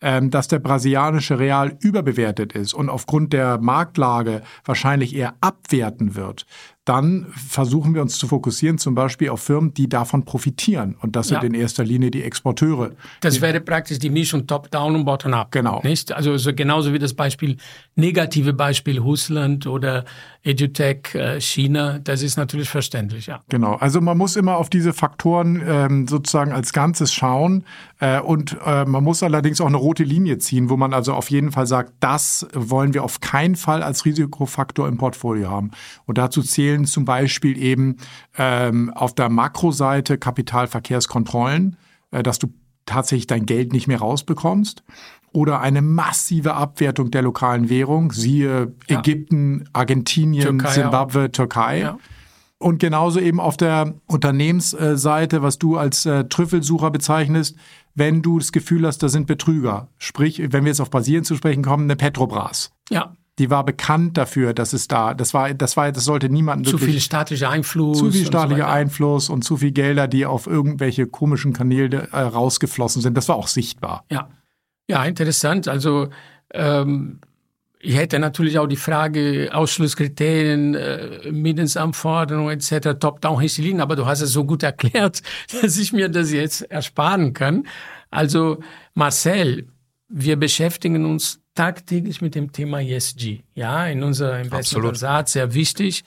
ähm, 0.00 0.30
dass 0.30 0.48
der 0.48 0.58
brasilianische 0.58 1.38
Real 1.38 1.76
überbewertet 1.80 2.52
ist 2.52 2.74
und 2.74 2.88
aufgrund 2.88 3.32
der 3.32 3.58
Marktlage 3.58 4.42
wahrscheinlich 4.64 5.14
eher 5.14 5.34
abwerten 5.40 6.14
wird, 6.14 6.46
dann 6.88 7.26
versuchen 7.32 7.94
wir 7.94 8.00
uns 8.00 8.18
zu 8.18 8.26
fokussieren, 8.26 8.78
zum 8.78 8.94
Beispiel 8.94 9.28
auf 9.28 9.42
Firmen, 9.42 9.74
die 9.74 9.88
davon 9.88 10.24
profitieren. 10.24 10.96
Und 11.00 11.16
das 11.16 11.28
sind 11.28 11.42
ja. 11.42 11.46
in 11.46 11.54
erster 11.54 11.84
Linie 11.84 12.10
die 12.10 12.22
Exporteure. 12.22 12.92
Das 13.20 13.40
wäre 13.42 13.60
praktisch 13.60 13.98
die 13.98 14.08
Mischung 14.08 14.46
Top-Down 14.46 14.94
und 14.94 15.04
Bottom-Up. 15.04 15.52
Genau. 15.52 15.80
Nicht? 15.84 16.12
Also 16.12 16.36
so 16.38 16.54
genauso 16.54 16.94
wie 16.94 16.98
das 16.98 17.12
Beispiel, 17.12 17.58
negative 17.94 18.54
Beispiel 18.54 18.98
Russland 18.98 19.66
oder 19.66 20.04
EduTech 20.44 21.14
äh, 21.14 21.40
China, 21.40 21.98
das 21.98 22.22
ist 22.22 22.36
natürlich 22.38 22.70
verständlich, 22.70 23.26
ja. 23.26 23.42
Genau. 23.48 23.74
Also 23.74 24.00
man 24.00 24.16
muss 24.16 24.36
immer 24.36 24.56
auf 24.56 24.70
diese 24.70 24.92
Faktoren 24.92 25.62
ähm, 25.66 26.08
sozusagen 26.08 26.52
als 26.52 26.72
Ganzes 26.72 27.12
schauen. 27.12 27.64
Äh, 28.00 28.20
und 28.20 28.56
äh, 28.64 28.84
man 28.84 29.04
muss 29.04 29.22
allerdings 29.22 29.60
auch 29.60 29.66
eine 29.66 29.76
rote 29.76 30.04
Linie 30.04 30.38
ziehen, 30.38 30.70
wo 30.70 30.76
man 30.76 30.94
also 30.94 31.12
auf 31.12 31.30
jeden 31.30 31.52
Fall 31.52 31.66
sagt, 31.66 31.92
das 32.00 32.46
wollen 32.54 32.94
wir 32.94 33.04
auf 33.04 33.20
keinen 33.20 33.56
Fall 33.56 33.82
als 33.82 34.04
Risikofaktor 34.04 34.88
im 34.88 34.96
Portfolio 34.96 35.50
haben. 35.50 35.72
Und 36.06 36.16
dazu 36.16 36.42
zählen 36.42 36.77
Regeln, 36.78 36.86
zum 36.86 37.04
Beispiel 37.04 37.58
eben 37.58 37.96
ähm, 38.36 38.90
auf 38.94 39.14
der 39.14 39.28
Makroseite 39.28 40.18
Kapitalverkehrskontrollen, 40.18 41.76
äh, 42.10 42.22
dass 42.22 42.38
du 42.38 42.48
tatsächlich 42.86 43.26
dein 43.26 43.46
Geld 43.46 43.72
nicht 43.72 43.88
mehr 43.88 43.98
rausbekommst. 43.98 44.82
Oder 45.32 45.60
eine 45.60 45.82
massive 45.82 46.54
Abwertung 46.54 47.10
der 47.10 47.20
lokalen 47.20 47.68
Währung, 47.68 48.12
siehe 48.12 48.72
ja. 48.88 48.98
Ägypten, 48.98 49.68
Argentinien, 49.74 50.64
auch. 50.64 51.32
Türkei. 51.32 51.80
Ja. 51.80 51.98
Und 52.58 52.80
genauso 52.80 53.20
eben 53.20 53.38
auf 53.38 53.56
der 53.56 53.94
Unternehmensseite, 54.06 55.42
was 55.42 55.58
du 55.58 55.76
als 55.76 56.06
äh, 56.06 56.24
Trüffelsucher 56.24 56.90
bezeichnest, 56.90 57.56
wenn 57.94 58.22
du 58.22 58.38
das 58.38 58.52
Gefühl 58.52 58.86
hast, 58.86 59.02
da 59.02 59.08
sind 59.08 59.26
Betrüger. 59.26 59.88
Sprich, 59.98 60.40
wenn 60.40 60.64
wir 60.64 60.70
jetzt 60.70 60.80
auf 60.80 60.90
Brasilien 60.90 61.24
zu 61.24 61.36
sprechen 61.36 61.62
kommen, 61.62 61.84
eine 61.84 61.96
Petrobras. 61.96 62.72
Ja 62.90 63.12
die 63.38 63.50
war 63.50 63.64
bekannt 63.64 64.16
dafür, 64.16 64.52
dass 64.52 64.72
es 64.72 64.88
da, 64.88 65.14
das 65.14 65.32
war, 65.32 65.52
das 65.54 65.76
war, 65.76 65.92
das 65.92 66.04
sollte 66.04 66.28
niemanden 66.28 66.64
zu 66.64 66.78
viel 66.78 67.00
staatlicher 67.00 67.50
Einfluss, 67.50 67.98
zu 67.98 68.10
viel 68.10 68.26
staatlicher 68.26 68.64
so 68.64 68.68
Einfluss 68.68 69.28
und 69.28 69.42
zu 69.42 69.56
viel 69.56 69.70
Gelder, 69.70 70.08
die 70.08 70.26
auf 70.26 70.46
irgendwelche 70.46 71.06
komischen 71.06 71.52
Kanäle 71.52 72.08
äh, 72.12 72.18
rausgeflossen 72.18 73.00
sind. 73.00 73.16
Das 73.16 73.28
war 73.28 73.36
auch 73.36 73.48
sichtbar. 73.48 74.04
Ja, 74.10 74.28
ja, 74.88 75.04
interessant. 75.04 75.68
Also 75.68 76.08
ähm, 76.52 77.20
ich 77.80 77.96
hätte 77.96 78.18
natürlich 78.18 78.58
auch 78.58 78.66
die 78.66 78.76
Frage 78.76 79.50
Ausschlusskriterien, 79.52 80.74
äh, 80.74 81.30
Mindestanforderungen 81.30 82.58
etc. 82.58 82.98
Top-down 82.98 83.40
Hestilin, 83.40 83.80
aber 83.80 83.94
du 83.94 84.06
hast 84.06 84.20
es 84.20 84.32
so 84.32 84.44
gut 84.44 84.64
erklärt, 84.64 85.22
dass 85.62 85.76
ich 85.78 85.92
mir 85.92 86.08
das 86.08 86.32
jetzt 86.32 86.62
ersparen 86.62 87.34
kann. 87.34 87.66
Also 88.10 88.58
Marcel, 88.94 89.68
wir 90.08 90.36
beschäftigen 90.36 91.04
uns 91.04 91.40
tagtäglich 91.58 92.22
mit 92.22 92.36
dem 92.36 92.52
Thema 92.52 92.80
ESG. 92.80 93.40
Ja, 93.54 93.86
in 93.86 94.04
unserer 94.04 94.38
Investment 94.38 95.28
sehr 95.28 95.54
wichtig. 95.54 96.04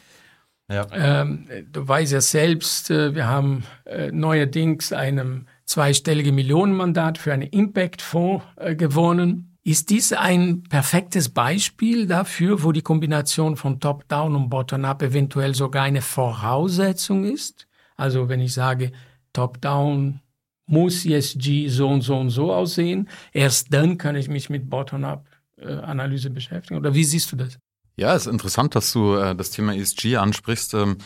Ja. 0.71 0.87
Ähm, 0.93 1.47
du 1.69 1.85
weißt 1.85 2.13
ja 2.13 2.21
selbst, 2.21 2.89
äh, 2.89 3.13
wir 3.13 3.27
haben 3.27 3.65
äh, 3.83 4.09
neuerdings 4.11 4.93
einem 4.93 5.47
zweistellige 5.65 6.31
Millionenmandat 6.31 7.17
für 7.17 7.33
einen 7.33 7.49
Impact-Fonds 7.49 8.45
äh, 8.55 8.75
gewonnen. 8.75 9.57
Ist 9.63 9.89
dies 9.89 10.13
ein 10.13 10.63
perfektes 10.63 11.27
Beispiel 11.27 12.07
dafür, 12.07 12.63
wo 12.63 12.71
die 12.71 12.81
Kombination 12.81 13.57
von 13.57 13.81
Top-Down 13.81 14.33
und 14.33 14.49
Bottom-Up 14.49 15.03
eventuell 15.03 15.53
sogar 15.53 15.83
eine 15.83 16.01
Voraussetzung 16.01 17.25
ist? 17.25 17.67
Also 17.97 18.29
wenn 18.29 18.39
ich 18.39 18.53
sage, 18.53 18.93
Top-Down 19.33 20.21
muss 20.65 21.05
ESG 21.05 21.67
so 21.67 21.89
und 21.89 22.01
so 22.01 22.17
und 22.17 22.29
so 22.29 22.53
aussehen, 22.53 23.09
erst 23.33 23.73
dann 23.73 23.97
kann 23.97 24.15
ich 24.15 24.29
mich 24.29 24.49
mit 24.49 24.69
Bottom-Up-Analyse 24.69 25.30
äh, 25.61 26.29
beschäftigen. 26.29 26.79
Oder 26.79 26.93
wie 26.93 27.03
siehst 27.03 27.31
du 27.31 27.35
das? 27.35 27.57
Ja, 27.95 28.15
es 28.15 28.25
ist 28.25 28.31
interessant, 28.31 28.75
dass 28.75 28.91
du 28.93 29.15
äh, 29.15 29.35
das 29.35 29.51
Thema 29.51 29.75
ESG 29.75 30.17
ansprichst. 30.17 30.73
Ähm, 30.73 30.97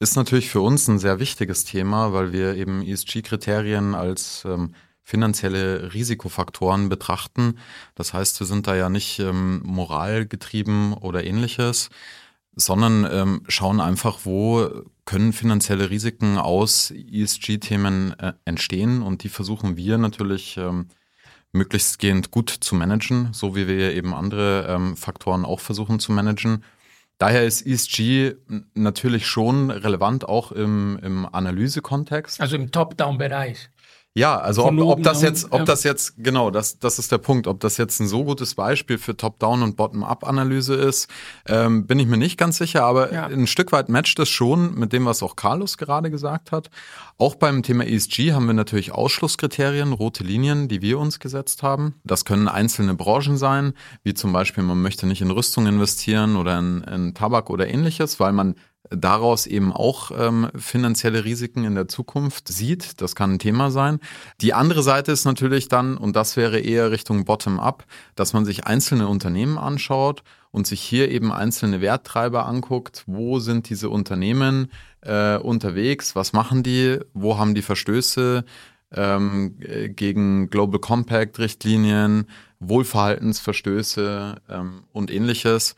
ist 0.00 0.16
natürlich 0.16 0.50
für 0.50 0.60
uns 0.60 0.88
ein 0.88 0.98
sehr 0.98 1.20
wichtiges 1.20 1.64
Thema, 1.64 2.12
weil 2.12 2.32
wir 2.32 2.56
eben 2.56 2.82
ESG-Kriterien 2.82 3.94
als 3.94 4.44
ähm, 4.44 4.74
finanzielle 5.02 5.94
Risikofaktoren 5.94 6.88
betrachten. 6.88 7.58
Das 7.94 8.12
heißt, 8.12 8.40
wir 8.40 8.46
sind 8.46 8.66
da 8.66 8.74
ja 8.74 8.88
nicht 8.88 9.18
ähm, 9.20 9.62
moralgetrieben 9.64 10.92
oder 10.92 11.24
ähnliches, 11.24 11.90
sondern 12.54 13.06
ähm, 13.10 13.42
schauen 13.48 13.80
einfach, 13.80 14.20
wo 14.24 14.68
können 15.04 15.32
finanzielle 15.32 15.90
Risiken 15.90 16.38
aus 16.38 16.90
ESG-Themen 16.90 18.18
äh, 18.18 18.32
entstehen 18.44 19.02
und 19.02 19.22
die 19.22 19.28
versuchen 19.28 19.76
wir 19.76 19.98
natürlich 19.98 20.56
ähm, 20.56 20.88
möglichstgehend 21.52 22.30
gut 22.30 22.50
zu 22.50 22.74
managen, 22.74 23.32
so 23.32 23.54
wie 23.54 23.68
wir 23.68 23.94
eben 23.94 24.14
andere 24.14 24.66
ähm, 24.68 24.96
Faktoren 24.96 25.44
auch 25.44 25.60
versuchen 25.60 26.00
zu 26.00 26.12
managen. 26.12 26.64
Daher 27.18 27.44
ist 27.44 27.64
ESG 27.64 28.34
natürlich 28.74 29.26
schon 29.26 29.70
relevant 29.70 30.28
auch 30.28 30.50
im, 30.50 30.98
im 31.02 31.26
Analysekontext. 31.26 32.40
Also 32.40 32.56
im 32.56 32.72
Top-Down-Bereich. 32.72 33.70
Ja, 34.14 34.38
also 34.38 34.66
ob, 34.66 34.78
ob 34.78 35.02
das 35.02 35.22
jetzt, 35.22 35.52
ob 35.52 35.64
das 35.64 35.84
jetzt, 35.84 36.16
genau, 36.18 36.50
das, 36.50 36.78
das 36.78 36.98
ist 36.98 37.10
der 37.10 37.16
Punkt, 37.16 37.46
ob 37.46 37.60
das 37.60 37.78
jetzt 37.78 37.98
ein 37.98 38.06
so 38.06 38.24
gutes 38.24 38.54
Beispiel 38.54 38.98
für 38.98 39.16
Top-Down 39.16 39.62
und 39.62 39.76
Bottom-Up-Analyse 39.76 40.74
ist, 40.74 41.08
ähm, 41.46 41.86
bin 41.86 41.98
ich 41.98 42.06
mir 42.06 42.18
nicht 42.18 42.36
ganz 42.36 42.58
sicher, 42.58 42.84
aber 42.84 43.10
ja. 43.10 43.24
ein 43.24 43.46
Stück 43.46 43.72
weit 43.72 43.88
matcht 43.88 44.18
es 44.18 44.28
schon 44.28 44.74
mit 44.74 44.92
dem, 44.92 45.06
was 45.06 45.22
auch 45.22 45.34
Carlos 45.34 45.78
gerade 45.78 46.10
gesagt 46.10 46.52
hat. 46.52 46.70
Auch 47.16 47.36
beim 47.36 47.62
Thema 47.62 47.86
ESG 47.86 48.32
haben 48.32 48.46
wir 48.46 48.52
natürlich 48.52 48.92
Ausschlusskriterien, 48.92 49.94
rote 49.94 50.24
Linien, 50.24 50.68
die 50.68 50.82
wir 50.82 50.98
uns 50.98 51.18
gesetzt 51.18 51.62
haben. 51.62 51.94
Das 52.04 52.26
können 52.26 52.48
einzelne 52.48 52.94
Branchen 52.94 53.38
sein, 53.38 53.72
wie 54.02 54.12
zum 54.12 54.34
Beispiel, 54.34 54.62
man 54.62 54.82
möchte 54.82 55.06
nicht 55.06 55.22
in 55.22 55.30
Rüstung 55.30 55.66
investieren 55.66 56.36
oder 56.36 56.58
in, 56.58 56.82
in 56.82 57.14
Tabak 57.14 57.48
oder 57.48 57.66
ähnliches, 57.66 58.20
weil 58.20 58.32
man 58.32 58.56
daraus 58.90 59.46
eben 59.46 59.72
auch 59.72 60.10
ähm, 60.16 60.48
finanzielle 60.54 61.24
Risiken 61.24 61.64
in 61.64 61.74
der 61.74 61.88
Zukunft 61.88 62.48
sieht. 62.48 63.00
Das 63.00 63.14
kann 63.14 63.34
ein 63.34 63.38
Thema 63.38 63.70
sein. 63.70 64.00
Die 64.40 64.54
andere 64.54 64.82
Seite 64.82 65.12
ist 65.12 65.24
natürlich 65.24 65.68
dann, 65.68 65.96
und 65.96 66.16
das 66.16 66.36
wäre 66.36 66.60
eher 66.60 66.90
Richtung 66.90 67.24
Bottom-up, 67.24 67.84
dass 68.14 68.32
man 68.32 68.44
sich 68.44 68.66
einzelne 68.66 69.08
Unternehmen 69.08 69.56
anschaut 69.56 70.22
und 70.50 70.66
sich 70.66 70.80
hier 70.80 71.10
eben 71.10 71.32
einzelne 71.32 71.80
Werttreiber 71.80 72.46
anguckt. 72.46 73.04
Wo 73.06 73.38
sind 73.38 73.70
diese 73.70 73.88
Unternehmen 73.88 74.70
äh, 75.00 75.36
unterwegs? 75.36 76.14
Was 76.14 76.32
machen 76.32 76.62
die? 76.62 76.98
Wo 77.14 77.38
haben 77.38 77.54
die 77.54 77.62
Verstöße? 77.62 78.44
Ähm, 78.94 79.56
gegen 79.96 80.50
Global 80.50 80.78
Compact 80.78 81.38
Richtlinien, 81.38 82.26
Wohlverhaltensverstöße 82.60 84.36
ähm, 84.50 84.82
und 84.92 85.10
ähnliches 85.10 85.76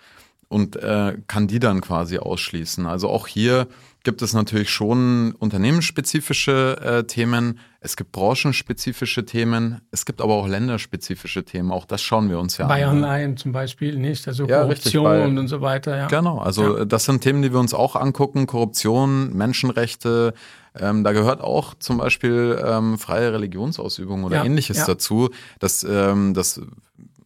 und 0.54 0.76
äh, 0.76 1.18
kann 1.26 1.48
die 1.48 1.58
dann 1.58 1.80
quasi 1.80 2.18
ausschließen. 2.18 2.86
Also 2.86 3.08
auch 3.08 3.26
hier 3.26 3.66
gibt 4.04 4.22
es 4.22 4.34
natürlich 4.34 4.70
schon 4.70 5.32
unternehmensspezifische 5.32 6.78
äh, 6.80 7.04
Themen, 7.04 7.58
es 7.80 7.96
gibt 7.96 8.12
branchenspezifische 8.12 9.24
Themen, 9.24 9.80
es 9.90 10.06
gibt 10.06 10.20
aber 10.20 10.34
auch 10.34 10.46
länderspezifische 10.46 11.44
Themen. 11.44 11.72
Auch 11.72 11.86
das 11.86 12.02
schauen 12.02 12.30
wir 12.30 12.38
uns 12.38 12.56
ja 12.56 12.68
bei 12.68 12.86
an. 12.86 13.00
Bei 13.00 13.08
Online 13.08 13.34
zum 13.34 13.50
Beispiel 13.50 13.98
nicht, 13.98 14.28
also 14.28 14.46
ja, 14.46 14.62
Korruption 14.62 15.06
richtig, 15.06 15.38
und 15.38 15.48
so 15.48 15.60
weiter. 15.60 15.96
Ja. 15.96 16.06
Genau, 16.06 16.38
also 16.38 16.78
ja. 16.78 16.84
das 16.84 17.04
sind 17.04 17.22
Themen, 17.22 17.42
die 17.42 17.52
wir 17.52 17.58
uns 17.58 17.74
auch 17.74 17.96
angucken. 17.96 18.46
Korruption, 18.46 19.34
Menschenrechte, 19.36 20.34
ähm, 20.78 21.02
da 21.02 21.10
gehört 21.10 21.40
auch 21.40 21.74
zum 21.80 21.98
Beispiel 21.98 22.62
ähm, 22.64 22.96
freie 22.96 23.32
Religionsausübung 23.32 24.22
oder 24.22 24.44
ähnliches 24.44 24.84
dazu. 24.86 25.30
Das, 25.58 25.82
ähm, 25.82 26.32
das 26.32 26.60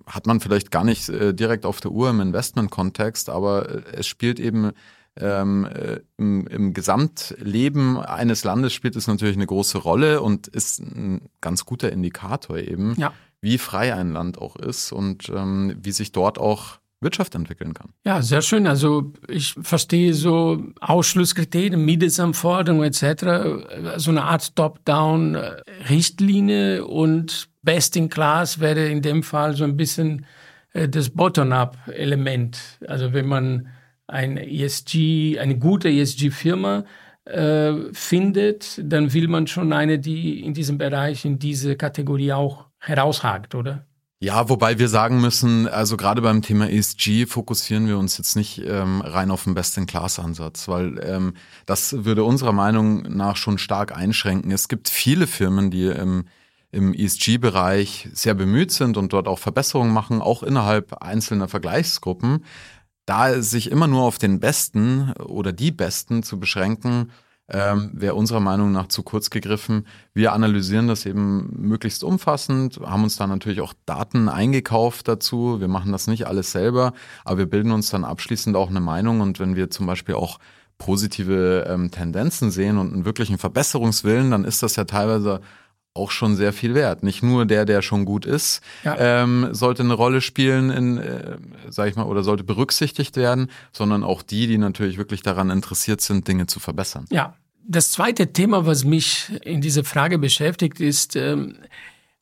hat 0.08 0.26
man 0.26 0.40
vielleicht 0.40 0.70
gar 0.70 0.84
nicht 0.84 1.08
äh, 1.08 1.34
direkt 1.34 1.66
auf 1.66 1.80
der 1.80 1.92
Uhr 1.92 2.10
im 2.10 2.20
Investment-Kontext, 2.20 3.28
aber 3.30 3.68
äh, 3.68 3.82
es 3.92 4.06
spielt 4.06 4.40
eben 4.40 4.72
ähm, 5.20 5.66
äh, 5.66 6.00
im, 6.16 6.46
im 6.46 6.74
Gesamtleben 6.74 7.98
eines 7.98 8.44
Landes 8.44 8.72
spielt 8.72 8.96
es 8.96 9.06
natürlich 9.06 9.36
eine 9.36 9.46
große 9.46 9.78
Rolle 9.78 10.22
und 10.22 10.46
ist 10.46 10.80
ein 10.80 11.28
ganz 11.40 11.64
guter 11.64 11.90
Indikator 11.90 12.58
eben, 12.58 12.94
ja. 12.96 13.12
wie 13.40 13.58
frei 13.58 13.94
ein 13.94 14.12
Land 14.12 14.38
auch 14.38 14.56
ist 14.56 14.92
und 14.92 15.28
ähm, 15.28 15.76
wie 15.80 15.92
sich 15.92 16.12
dort 16.12 16.38
auch 16.38 16.78
Wirtschaft 17.00 17.34
entwickeln 17.34 17.74
kann. 17.74 17.90
Ja, 18.04 18.22
sehr 18.22 18.42
schön. 18.42 18.66
Also 18.66 19.12
ich 19.28 19.54
verstehe 19.60 20.14
so 20.14 20.64
Ausschlusskriterien, 20.80 21.84
Mindestanforderungen 21.84 22.84
etc., 22.84 23.96
so 23.96 24.10
eine 24.10 24.24
Art 24.24 24.56
Top-Down-Richtlinie 24.56 26.84
und 26.84 27.48
Best 27.62 27.96
in 27.96 28.08
Class 28.08 28.60
wäre 28.60 28.88
in 28.88 29.02
dem 29.02 29.22
Fall 29.22 29.54
so 29.54 29.64
ein 29.64 29.76
bisschen 29.76 30.26
äh, 30.72 30.88
das 30.88 31.10
Bottom-up-Element. 31.10 32.78
Also 32.86 33.12
wenn 33.12 33.26
man 33.26 33.68
ein 34.06 34.36
ESG, 34.36 35.38
eine 35.38 35.58
gute 35.58 35.88
ESG-Firma 35.88 36.84
äh, 37.26 37.72
findet, 37.92 38.80
dann 38.82 39.12
will 39.12 39.28
man 39.28 39.46
schon 39.46 39.72
eine, 39.72 39.98
die 39.98 40.40
in 40.40 40.54
diesem 40.54 40.78
Bereich, 40.78 41.24
in 41.24 41.38
diese 41.38 41.76
Kategorie 41.76 42.32
auch 42.32 42.66
herausragt, 42.78 43.54
oder? 43.54 43.84
Ja, 44.20 44.48
wobei 44.48 44.80
wir 44.80 44.88
sagen 44.88 45.20
müssen, 45.20 45.68
also 45.68 45.96
gerade 45.96 46.20
beim 46.22 46.42
Thema 46.42 46.68
ESG 46.68 47.26
fokussieren 47.26 47.87
wir 47.87 47.98
uns 47.98 48.18
jetzt 48.18 48.34
nicht 48.34 48.60
ähm, 48.66 49.00
rein 49.00 49.30
auf 49.30 49.44
den 49.44 49.54
Best-in-Class-Ansatz, 49.54 50.66
weil 50.66 50.98
ähm, 51.04 51.34
das 51.66 52.04
würde 52.04 52.25
unserer 52.25 52.50
Meinung 52.50 53.02
nach 53.02 53.37
schon 53.37 53.58
stark 53.58 53.96
einschränken. 53.96 54.50
Es 54.50 54.66
gibt 54.66 54.88
viele 54.88 55.28
Firmen, 55.28 55.70
die 55.70 55.87
im, 55.87 56.25
im 56.72 56.94
ESG-Bereich 56.94 58.08
sehr 58.12 58.34
bemüht 58.34 58.72
sind 58.72 58.96
und 58.96 59.12
dort 59.12 59.28
auch 59.28 59.38
Verbesserungen 59.38 59.92
machen, 59.92 60.20
auch 60.20 60.42
innerhalb 60.42 61.00
einzelner 61.00 61.46
Vergleichsgruppen. 61.46 62.44
Da 63.06 63.40
sich 63.40 63.70
immer 63.70 63.87
nur 63.87 64.02
auf 64.02 64.18
den 64.18 64.40
Besten 64.40 65.12
oder 65.12 65.52
die 65.52 65.70
Besten 65.70 66.25
zu 66.25 66.40
beschränken, 66.40 67.12
ähm, 67.50 67.90
wäre 67.94 68.14
unserer 68.14 68.40
Meinung 68.40 68.72
nach 68.72 68.88
zu 68.88 69.02
kurz 69.02 69.30
gegriffen. 69.30 69.86
Wir 70.12 70.32
analysieren 70.32 70.88
das 70.88 71.06
eben 71.06 71.48
möglichst 71.56 72.04
umfassend, 72.04 72.78
haben 72.84 73.04
uns 73.04 73.16
da 73.16 73.26
natürlich 73.26 73.60
auch 73.60 73.74
Daten 73.86 74.28
eingekauft 74.28 75.08
dazu. 75.08 75.60
Wir 75.60 75.68
machen 75.68 75.92
das 75.92 76.06
nicht 76.06 76.26
alles 76.26 76.52
selber, 76.52 76.92
aber 77.24 77.38
wir 77.38 77.46
bilden 77.46 77.72
uns 77.72 77.90
dann 77.90 78.04
abschließend 78.04 78.56
auch 78.56 78.68
eine 78.68 78.80
Meinung 78.80 79.20
und 79.20 79.40
wenn 79.40 79.56
wir 79.56 79.70
zum 79.70 79.86
Beispiel 79.86 80.14
auch 80.14 80.38
positive 80.76 81.66
ähm, 81.68 81.90
Tendenzen 81.90 82.50
sehen 82.50 82.78
und 82.78 82.92
einen 82.92 83.04
wirklichen 83.04 83.38
Verbesserungswillen, 83.38 84.30
dann 84.30 84.44
ist 84.44 84.62
das 84.62 84.76
ja 84.76 84.84
teilweise 84.84 85.40
auch 85.98 86.10
schon 86.10 86.36
sehr 86.36 86.52
viel 86.52 86.74
wert. 86.74 87.02
Nicht 87.02 87.22
nur 87.22 87.44
der, 87.44 87.64
der 87.64 87.82
schon 87.82 88.04
gut 88.04 88.24
ist, 88.24 88.62
ja. 88.84 88.96
ähm, 88.98 89.48
sollte 89.52 89.82
eine 89.82 89.94
Rolle 89.94 90.20
spielen, 90.20 90.70
in, 90.70 90.98
äh, 90.98 91.36
sag 91.68 91.88
ich 91.88 91.96
mal, 91.96 92.04
oder 92.04 92.22
sollte 92.22 92.44
berücksichtigt 92.44 93.16
werden, 93.16 93.50
sondern 93.72 94.04
auch 94.04 94.22
die, 94.22 94.46
die 94.46 94.58
natürlich 94.58 94.96
wirklich 94.96 95.22
daran 95.22 95.50
interessiert 95.50 96.00
sind, 96.00 96.26
Dinge 96.28 96.46
zu 96.46 96.60
verbessern. 96.60 97.04
Ja. 97.10 97.34
Das 97.70 97.92
zweite 97.92 98.32
Thema, 98.32 98.64
was 98.64 98.84
mich 98.86 99.30
in 99.42 99.60
dieser 99.60 99.84
Frage 99.84 100.18
beschäftigt, 100.18 100.80
ist, 100.80 101.16
ähm, 101.16 101.56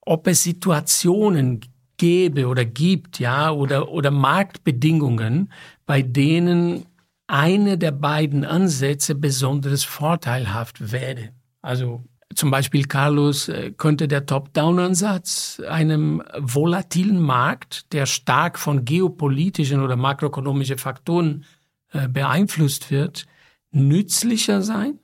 ob 0.00 0.26
es 0.26 0.42
Situationen 0.42 1.60
gäbe 1.98 2.48
oder 2.48 2.64
gibt, 2.64 3.20
ja, 3.20 3.52
oder, 3.52 3.90
oder 3.90 4.10
Marktbedingungen, 4.10 5.52
bei 5.86 6.02
denen 6.02 6.86
eine 7.28 7.78
der 7.78 7.92
beiden 7.92 8.44
Ansätze 8.44 9.14
besonders 9.14 9.84
vorteilhaft 9.84 10.92
wäre. 10.92 11.30
Also 11.62 12.04
zum 12.34 12.50
Beispiel, 12.50 12.84
Carlos, 12.86 13.48
äh, 13.48 13.72
könnte 13.76 14.08
der 14.08 14.26
Top-Down-Ansatz 14.26 15.62
einem 15.68 16.22
volatilen 16.38 17.20
Markt, 17.20 17.92
der 17.92 18.06
stark 18.06 18.58
von 18.58 18.84
geopolitischen 18.84 19.80
oder 19.80 19.96
makroökonomischen 19.96 20.78
Faktoren 20.78 21.44
äh, 21.92 22.08
beeinflusst 22.08 22.90
wird, 22.90 23.26
nützlicher 23.70 24.62
sein? 24.62 24.98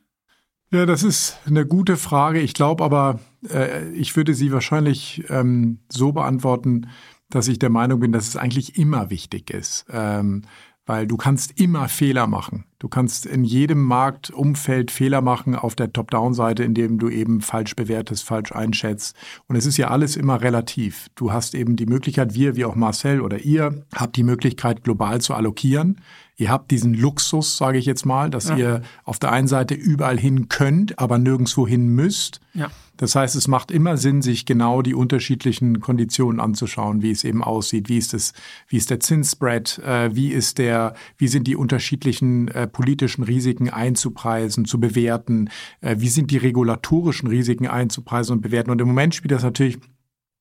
Ja, 0.72 0.86
das 0.86 1.02
ist 1.02 1.38
eine 1.46 1.66
gute 1.66 1.96
Frage. 1.96 2.40
Ich 2.40 2.54
glaube 2.54 2.82
aber, 2.82 3.20
äh, 3.48 3.90
ich 3.90 4.16
würde 4.16 4.34
sie 4.34 4.52
wahrscheinlich 4.52 5.22
ähm, 5.28 5.80
so 5.90 6.12
beantworten, 6.12 6.88
dass 7.28 7.48
ich 7.48 7.58
der 7.58 7.70
Meinung 7.70 8.00
bin, 8.00 8.12
dass 8.12 8.28
es 8.28 8.36
eigentlich 8.36 8.78
immer 8.78 9.10
wichtig 9.10 9.50
ist. 9.50 9.84
Ähm, 9.90 10.42
weil 10.86 11.06
du 11.06 11.16
kannst 11.16 11.60
immer 11.60 11.88
Fehler 11.88 12.26
machen. 12.26 12.64
Du 12.78 12.88
kannst 12.88 13.26
in 13.26 13.44
jedem 13.44 13.80
Marktumfeld 13.82 14.90
Fehler 14.90 15.20
machen 15.20 15.54
auf 15.54 15.76
der 15.76 15.92
Top-Down-Seite, 15.92 16.64
indem 16.64 16.98
du 16.98 17.08
eben 17.08 17.40
falsch 17.40 17.76
bewertest, 17.76 18.24
falsch 18.24 18.50
einschätzt. 18.50 19.14
Und 19.46 19.54
es 19.54 19.66
ist 19.66 19.76
ja 19.76 19.88
alles 19.88 20.16
immer 20.16 20.40
relativ. 20.40 21.06
Du 21.14 21.32
hast 21.32 21.54
eben 21.54 21.76
die 21.76 21.86
Möglichkeit, 21.86 22.34
wir, 22.34 22.56
wie 22.56 22.64
auch 22.64 22.74
Marcel 22.74 23.20
oder 23.20 23.38
ihr, 23.38 23.84
habt 23.94 24.16
die 24.16 24.24
Möglichkeit, 24.24 24.82
global 24.82 25.20
zu 25.20 25.34
allokieren. 25.34 26.00
Ihr 26.36 26.50
habt 26.50 26.72
diesen 26.72 26.94
Luxus, 26.94 27.56
sage 27.56 27.78
ich 27.78 27.86
jetzt 27.86 28.04
mal, 28.04 28.30
dass 28.30 28.48
ja. 28.48 28.56
ihr 28.56 28.82
auf 29.04 29.20
der 29.20 29.30
einen 29.30 29.46
Seite 29.46 29.74
überall 29.74 30.18
hin 30.18 30.48
könnt, 30.48 30.98
aber 30.98 31.18
nirgendwo 31.18 31.68
hin 31.68 31.86
müsst. 31.86 32.40
Ja. 32.54 32.68
Das 32.96 33.14
heißt, 33.14 33.36
es 33.36 33.48
macht 33.48 33.70
immer 33.70 33.96
Sinn, 33.96 34.22
sich 34.22 34.44
genau 34.44 34.82
die 34.82 34.94
unterschiedlichen 34.94 35.80
Konditionen 35.80 36.40
anzuschauen, 36.40 37.02
wie 37.02 37.10
es 37.10 37.24
eben 37.24 37.42
aussieht, 37.42 37.88
wie 37.88 37.98
ist 37.98 38.14
es, 38.14 38.32
wie 38.68 38.76
ist 38.76 38.90
der 38.90 39.00
Zinsspread, 39.00 39.78
äh, 39.78 40.14
wie 40.14 40.28
ist 40.28 40.58
der, 40.58 40.94
wie 41.16 41.28
sind 41.28 41.46
die 41.46 41.56
unterschiedlichen 41.56 42.48
äh, 42.48 42.66
politischen 42.66 43.22
Risiken 43.22 43.70
einzupreisen, 43.70 44.64
zu 44.64 44.78
bewerten, 44.78 45.48
äh, 45.80 45.96
wie 45.98 46.08
sind 46.08 46.30
die 46.30 46.36
regulatorischen 46.36 47.28
Risiken 47.28 47.66
einzupreisen 47.66 48.36
und 48.36 48.42
bewerten. 48.42 48.70
Und 48.70 48.80
im 48.80 48.88
Moment 48.88 49.14
spielt 49.14 49.32
das 49.32 49.42
natürlich 49.42 49.78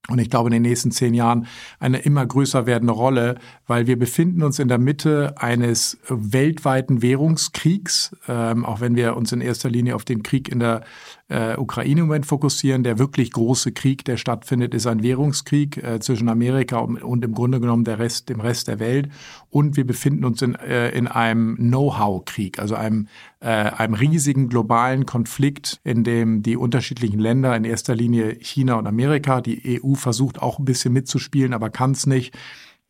und 0.09 0.17
ich 0.19 0.31
glaube 0.31 0.49
in 0.49 0.53
den 0.53 0.63
nächsten 0.63 0.91
zehn 0.91 1.13
Jahren 1.13 1.45
eine 1.79 1.99
immer 1.99 2.25
größer 2.25 2.65
werdende 2.65 2.93
Rolle, 2.93 3.37
weil 3.67 3.85
wir 3.85 3.99
befinden 3.99 4.41
uns 4.41 4.57
in 4.57 4.67
der 4.67 4.79
Mitte 4.79 5.35
eines 5.37 5.99
weltweiten 6.09 7.03
Währungskriegs, 7.03 8.15
ähm, 8.27 8.65
auch 8.65 8.81
wenn 8.81 8.95
wir 8.95 9.15
uns 9.15 9.31
in 9.31 9.41
erster 9.41 9.69
Linie 9.69 9.95
auf 9.95 10.03
den 10.03 10.23
Krieg 10.23 10.49
in 10.49 10.59
der 10.59 10.83
äh, 11.31 11.55
Ukraine 11.57 12.01
im 12.01 12.07
Moment 12.07 12.25
fokussieren. 12.25 12.83
Der 12.83 12.99
wirklich 12.99 13.31
große 13.31 13.71
Krieg, 13.71 14.03
der 14.03 14.17
stattfindet, 14.17 14.73
ist 14.73 14.85
ein 14.85 15.01
Währungskrieg 15.01 15.77
äh, 15.77 15.99
zwischen 15.99 16.27
Amerika 16.27 16.79
und, 16.79 17.01
und, 17.01 17.23
im 17.23 17.33
Grunde 17.33 17.59
genommen 17.59 17.85
der 17.85 17.99
Rest, 17.99 18.29
dem 18.29 18.41
Rest 18.41 18.67
der 18.67 18.79
Welt. 18.79 19.09
Und 19.49 19.77
wir 19.77 19.87
befinden 19.87 20.25
uns 20.25 20.41
in, 20.41 20.55
äh, 20.55 20.89
in 20.89 21.07
einem 21.07 21.55
Know-how-Krieg, 21.55 22.59
also 22.59 22.75
einem, 22.75 23.07
äh, 23.39 23.47
einem 23.47 23.93
riesigen 23.93 24.49
globalen 24.49 25.05
Konflikt, 25.05 25.79
in 25.83 26.03
dem 26.03 26.43
die 26.43 26.57
unterschiedlichen 26.57 27.19
Länder, 27.19 27.55
in 27.55 27.63
erster 27.63 27.95
Linie 27.95 28.35
China 28.41 28.75
und 28.75 28.87
Amerika, 28.87 29.39
die 29.39 29.81
EU 29.81 29.93
versucht 29.93 30.41
auch 30.41 30.59
ein 30.59 30.65
bisschen 30.65 30.91
mitzuspielen, 30.91 31.53
aber 31.53 31.69
kann 31.69 31.91
es 31.91 32.05
nicht, 32.05 32.37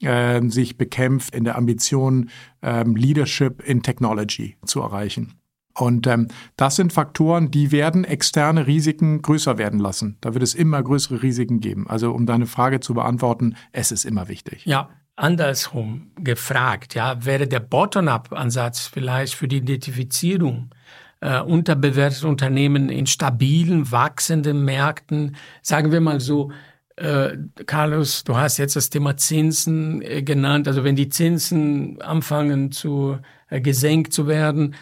äh, 0.02 0.42
sich 0.50 0.78
bekämpft 0.78 1.36
in 1.36 1.44
der 1.44 1.58
Ambition, 1.58 2.32
ähm, 2.64 2.96
Leadership 2.96 3.62
in 3.62 3.84
Technology 3.84 4.58
zu 4.66 4.82
erreichen. 4.82 5.41
Und 5.74 6.08
ähm, 6.08 6.28
das 6.58 6.76
sind 6.76 6.94
Faktoren, 6.94 7.52
die 7.52 7.72
werden 7.72 8.04
externe 8.04 8.68
Risiken 8.68 9.22
größer 9.22 9.58
werden 9.58 9.80
lassen. 9.80 10.18
Da 10.22 10.34
wird 10.34 10.44
es 10.44 10.54
immer 10.54 10.82
größere 10.82 11.22
Risiken 11.22 11.60
geben. 11.60 11.88
Also 11.90 12.12
um 12.12 12.26
deine 12.26 12.46
Frage 12.46 12.80
zu 12.80 12.94
beantworten, 12.94 13.56
es 13.72 13.92
ist 13.92 14.06
immer 14.06 14.28
wichtig. 14.28 14.66
Ja, 14.66 14.90
andersrum 15.16 16.12
gefragt, 16.18 16.96
ja, 16.96 17.24
wäre 17.26 17.48
der 17.48 17.60
Bottom-up-Ansatz 17.60 18.88
vielleicht 18.88 19.36
für 19.36 19.48
die 19.48 19.58
Identifizierung 19.58 20.70
äh, 21.22 21.40
unterbewerteter 21.40 22.28
Unternehmen 22.28 22.90
in 22.90 23.06
stabilen, 23.06 23.92
wachsenden 23.92 24.66
Märkten, 24.66 25.36
sagen 25.62 25.92
wir 25.92 26.02
mal 26.02 26.20
so, 26.20 26.52
äh, 26.98 27.38
Carlos, 27.66 28.24
du 28.24 28.36
hast 28.36 28.58
jetzt 28.58 28.76
das 28.76 28.90
Thema 28.90 29.18
Zinsen 29.18 30.02
äh, 30.02 30.22
genannt. 30.24 30.68
Also 30.68 30.84
wenn 30.84 30.96
die 30.96 31.10
Zinsen 31.10 32.02
anfangen 32.02 32.72
zu 32.72 33.18
äh, 33.50 33.62
gesenkt 33.62 34.14
zu 34.14 34.28
werden, 34.28 34.76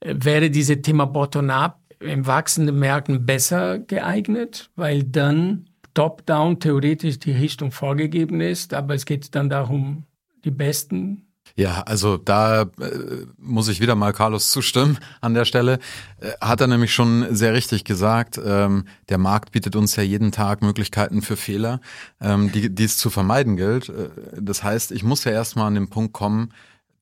wäre 0.00 0.50
dieses 0.50 0.82
Thema 0.82 1.06
Bottom-up 1.06 1.78
im 2.00 2.26
wachsenden 2.26 2.78
Märkten 2.78 3.26
besser 3.26 3.78
geeignet, 3.78 4.70
weil 4.76 5.02
dann 5.04 5.66
top-down 5.94 6.60
theoretisch 6.60 7.18
die 7.18 7.32
Richtung 7.32 7.72
vorgegeben 7.72 8.40
ist, 8.40 8.74
aber 8.74 8.94
es 8.94 9.04
geht 9.04 9.34
dann 9.34 9.50
darum, 9.50 10.04
die 10.44 10.50
besten 10.50 11.26
ja, 11.56 11.82
also 11.82 12.16
da 12.16 12.62
äh, 12.62 12.68
muss 13.36 13.68
ich 13.68 13.80
wieder 13.80 13.94
mal 13.94 14.12
Carlos 14.12 14.50
zustimmen 14.50 14.98
an 15.20 15.34
der 15.34 15.44
Stelle. 15.44 15.78
Äh, 16.20 16.30
hat 16.40 16.60
er 16.60 16.66
nämlich 16.66 16.94
schon 16.94 17.34
sehr 17.34 17.52
richtig 17.52 17.84
gesagt, 17.84 18.40
ähm, 18.42 18.84
der 19.08 19.18
Markt 19.18 19.52
bietet 19.52 19.76
uns 19.76 19.96
ja 19.96 20.02
jeden 20.02 20.32
Tag 20.32 20.62
Möglichkeiten 20.62 21.22
für 21.22 21.36
Fehler, 21.36 21.80
ähm, 22.20 22.52
die, 22.52 22.74
die 22.74 22.84
es 22.84 22.96
zu 22.96 23.10
vermeiden 23.10 23.56
gilt. 23.56 23.88
Äh, 23.88 24.10
das 24.40 24.62
heißt, 24.62 24.92
ich 24.92 25.02
muss 25.02 25.24
ja 25.24 25.32
erstmal 25.32 25.66
an 25.66 25.74
den 25.74 25.90
Punkt 25.90 26.12
kommen, 26.12 26.54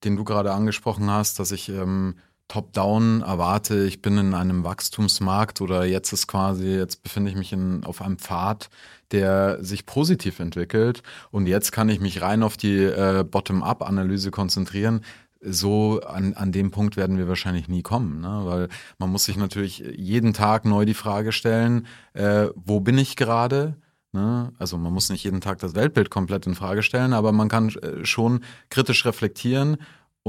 den 0.03 0.15
du 0.15 0.23
gerade 0.23 0.51
angesprochen 0.51 1.09
hast, 1.09 1.39
dass 1.39 1.51
ich 1.51 1.69
ähm, 1.69 2.15
top-down 2.49 3.21
erwarte, 3.21 3.85
ich 3.85 4.01
bin 4.01 4.17
in 4.17 4.33
einem 4.33 4.65
Wachstumsmarkt 4.65 5.61
oder 5.61 5.85
jetzt 5.85 6.11
ist 6.11 6.27
quasi, 6.27 6.75
jetzt 6.75 7.03
befinde 7.03 7.31
ich 7.31 7.37
mich 7.37 7.53
in, 7.53 7.85
auf 7.85 8.01
einem 8.01 8.17
Pfad, 8.17 8.69
der 9.11 9.63
sich 9.63 9.85
positiv 9.85 10.39
entwickelt 10.39 11.01
und 11.31 11.47
jetzt 11.47 11.71
kann 11.71 11.87
ich 11.87 12.01
mich 12.01 12.21
rein 12.21 12.43
auf 12.43 12.57
die 12.57 12.83
äh, 12.83 13.23
Bottom-up-Analyse 13.23 14.31
konzentrieren. 14.31 15.01
So 15.41 16.01
an, 16.01 16.33
an 16.33 16.51
dem 16.51 16.71
Punkt 16.71 16.97
werden 16.97 17.17
wir 17.17 17.29
wahrscheinlich 17.29 17.69
nie 17.69 17.81
kommen, 17.81 18.19
ne? 18.19 18.41
weil 18.43 18.67
man 18.97 19.09
muss 19.09 19.23
sich 19.23 19.37
natürlich 19.37 19.79
jeden 19.95 20.33
Tag 20.33 20.65
neu 20.65 20.83
die 20.83 20.93
Frage 20.93 21.31
stellen, 21.31 21.87
äh, 22.13 22.47
wo 22.55 22.81
bin 22.81 22.97
ich 22.97 23.15
gerade? 23.15 23.75
Ne? 24.11 24.51
Also 24.57 24.77
man 24.77 24.91
muss 24.91 25.09
nicht 25.09 25.23
jeden 25.23 25.39
Tag 25.39 25.59
das 25.59 25.75
Weltbild 25.75 26.09
komplett 26.09 26.47
in 26.47 26.55
Frage 26.55 26.81
stellen, 26.81 27.13
aber 27.13 27.31
man 27.31 27.47
kann 27.47 27.69
äh, 27.69 28.05
schon 28.05 28.43
kritisch 28.69 29.05
reflektieren, 29.05 29.77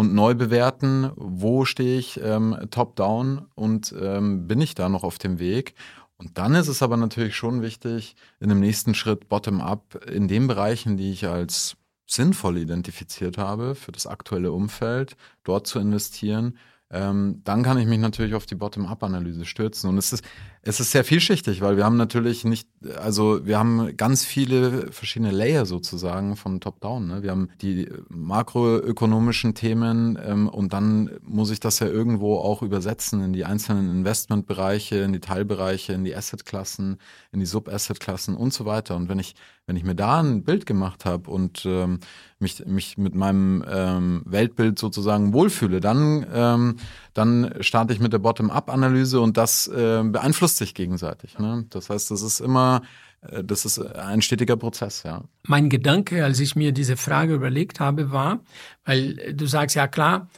und 0.01 0.15
neu 0.15 0.35
bewerten, 0.35 1.11
wo 1.17 1.67
stehe 1.67 1.99
ich 1.99 2.19
ähm, 2.25 2.57
top-down 2.71 3.47
und 3.55 3.95
ähm, 4.01 4.49
bin 4.49 4.63
ich 4.63 4.75
da 4.75 4.89
noch 4.89 5.05
auf 5.05 5.19
dem 5.19 5.39
Weg. 5.39 5.75
Und 6.17 6.39
dann 6.39 6.55
ist 6.55 6.69
es 6.69 6.83
aber 6.83 6.97
natürlich 6.97 7.37
schon 7.37 7.61
wichtig, 7.61 8.17
in 8.41 8.49
dem 8.49 8.61
nächsten 8.61 8.95
Schritt 8.95 9.29
bottom-up 9.29 10.07
in 10.11 10.27
den 10.27 10.47
Bereichen, 10.47 10.97
die 10.97 11.13
ich 11.13 11.29
als 11.29 11.77
sinnvoll 12.07 12.57
identifiziert 12.57 13.37
habe 13.37 13.75
für 13.75 13.93
das 13.93 14.07
aktuelle 14.07 14.53
Umfeld, 14.53 15.17
dort 15.45 15.67
zu 15.67 15.79
investieren 15.79 16.57
ähm, 16.93 17.41
dann 17.45 17.63
kann 17.63 17.79
ich 17.79 17.87
mich 17.87 18.01
natürlich 18.01 18.35
auf 18.35 18.47
die 18.47 18.57
Bottom-up-Analyse 18.57 19.45
stürzen. 19.45 19.89
Und 19.89 19.97
es 19.97 20.13
ist, 20.13 20.25
es 20.63 20.81
ist 20.81 20.91
sehr 20.91 21.05
vielschichtig, 21.05 21.61
weil 21.61 21.77
wir 21.77 21.85
haben 21.85 21.97
natürlich 21.97 22.45
nicht, 22.45 22.69
also 22.97 23.47
wir 23.47 23.59
haben 23.59 23.97
ganz 23.97 24.25
viele 24.25 24.91
verschiedene 24.91 25.31
Layer 25.31 25.67
sozusagen 25.67 26.35
von 26.35 26.61
Top-Down. 26.61 27.07
Ne? 27.07 27.23
Wir 27.23 27.31
haben 27.31 27.49
die 27.63 27.89
makroökonomischen 28.09 29.55
Themen 29.55 30.19
ähm, 30.21 30.49
und 30.49 30.73
dann 30.73 31.11
muss 31.23 31.51
ich 31.51 31.61
das 31.61 31.79
ja 31.79 31.87
irgendwo 31.87 32.39
auch 32.39 32.61
übersetzen 32.61 33.23
in 33.23 33.33
die 33.33 33.45
einzelnen 33.45 33.89
Investmentbereiche, 33.89 34.97
in 34.97 35.13
die 35.13 35.21
Teilbereiche, 35.21 35.93
in 35.93 36.03
die 36.03 36.17
Assetklassen, 36.17 36.99
in 37.31 37.39
die 37.39 37.47
Sub-Asset-Klassen 37.47 38.37
und 38.37 38.53
so 38.53 38.65
weiter. 38.65 38.97
Und 38.97 39.09
wenn 39.09 39.21
ich, 39.21 39.37
wenn 39.71 39.77
ich 39.77 39.85
mir 39.85 39.95
da 39.95 40.19
ein 40.19 40.43
Bild 40.43 40.67
gemacht 40.67 41.05
habe 41.05 41.31
und 41.31 41.65
ähm, 41.65 42.01
mich, 42.41 42.67
mich 42.67 42.99
mit 42.99 43.15
meinem 43.15 43.65
ähm, 43.71 44.23
Weltbild 44.27 44.81
sozusagen 44.81 45.33
wohlfühle, 45.33 45.79
dann, 45.79 46.27
ähm, 46.35 46.77
dann 47.15 47.55
starte 47.61 47.93
ich 47.93 48.01
mit 48.01 48.13
der 48.13 48.19
Bottom-up-Analyse 48.19 49.21
und 49.21 49.37
das 49.37 49.69
äh, 49.69 50.03
beeinflusst 50.03 50.57
sich 50.57 50.75
gegenseitig. 50.75 51.39
Ne? 51.39 51.67
Das 51.71 51.89
heißt, 51.89 52.11
das 52.11 52.23
ist 52.23 52.41
immer, 52.41 52.83
äh, 53.21 53.45
das 53.45 53.65
ist 53.65 53.79
ein 53.79 54.23
stetiger 54.23 54.57
Prozess, 54.57 55.05
ja. 55.05 55.23
Mein 55.47 55.69
Gedanke, 55.69 56.25
als 56.25 56.41
ich 56.41 56.57
mir 56.57 56.73
diese 56.73 56.97
Frage 56.97 57.35
überlegt 57.35 57.79
habe, 57.79 58.11
war, 58.11 58.41
weil 58.85 59.35
du 59.35 59.47
sagst 59.47 59.77
ja 59.77 59.87
klar, 59.87 60.29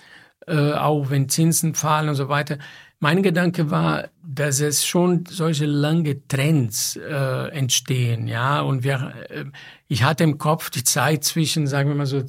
äh, 0.47 0.73
auch 0.75 1.09
wenn 1.09 1.31
Zinsen 1.31 1.75
fallen 1.75 2.11
und 2.11 2.17
so 2.17 2.29
weiter, 2.29 2.59
mein 3.03 3.23
Gedanke 3.25 3.73
war, 3.73 4.11
dass 4.23 4.61
es 4.61 4.87
schon 4.87 5.27
solche 5.27 5.67
lange 5.67 6.25
Trends 6.29 6.95
äh, 6.95 7.49
entstehen, 7.49 8.29
ja. 8.29 8.61
Und 8.61 8.85
wir, 8.85 9.13
äh, 9.29 9.47
ich 9.89 10.05
hatte 10.05 10.23
im 10.23 10.39
Kopf 10.39 10.71
die 10.71 10.85
Zeit 10.85 11.25
zwischen, 11.25 11.67
sagen 11.67 11.89
wir 11.89 11.97
mal 11.97 12.07
so 12.07 12.23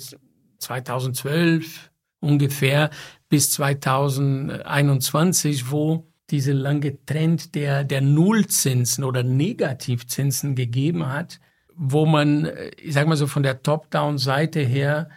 2012 0.57 1.91
ungefähr 2.21 2.89
bis 3.29 3.51
2021, 3.51 5.69
wo 5.69 6.07
diese 6.31 6.53
lange 6.53 7.05
Trend 7.05 7.53
der, 7.53 7.83
der 7.83 8.01
Nullzinsen 8.01 9.03
oder 9.03 9.21
Negativzinsen 9.21 10.55
gegeben 10.55 11.07
hat, 11.07 11.39
wo 11.75 12.07
man, 12.07 12.45
äh, 12.45 12.71
ich 12.81 12.95
sag 12.95 13.07
mal 13.07 13.15
so 13.15 13.27
von 13.27 13.43
der 13.43 13.61
Top-Down-Seite 13.61 14.61
her 14.61 15.07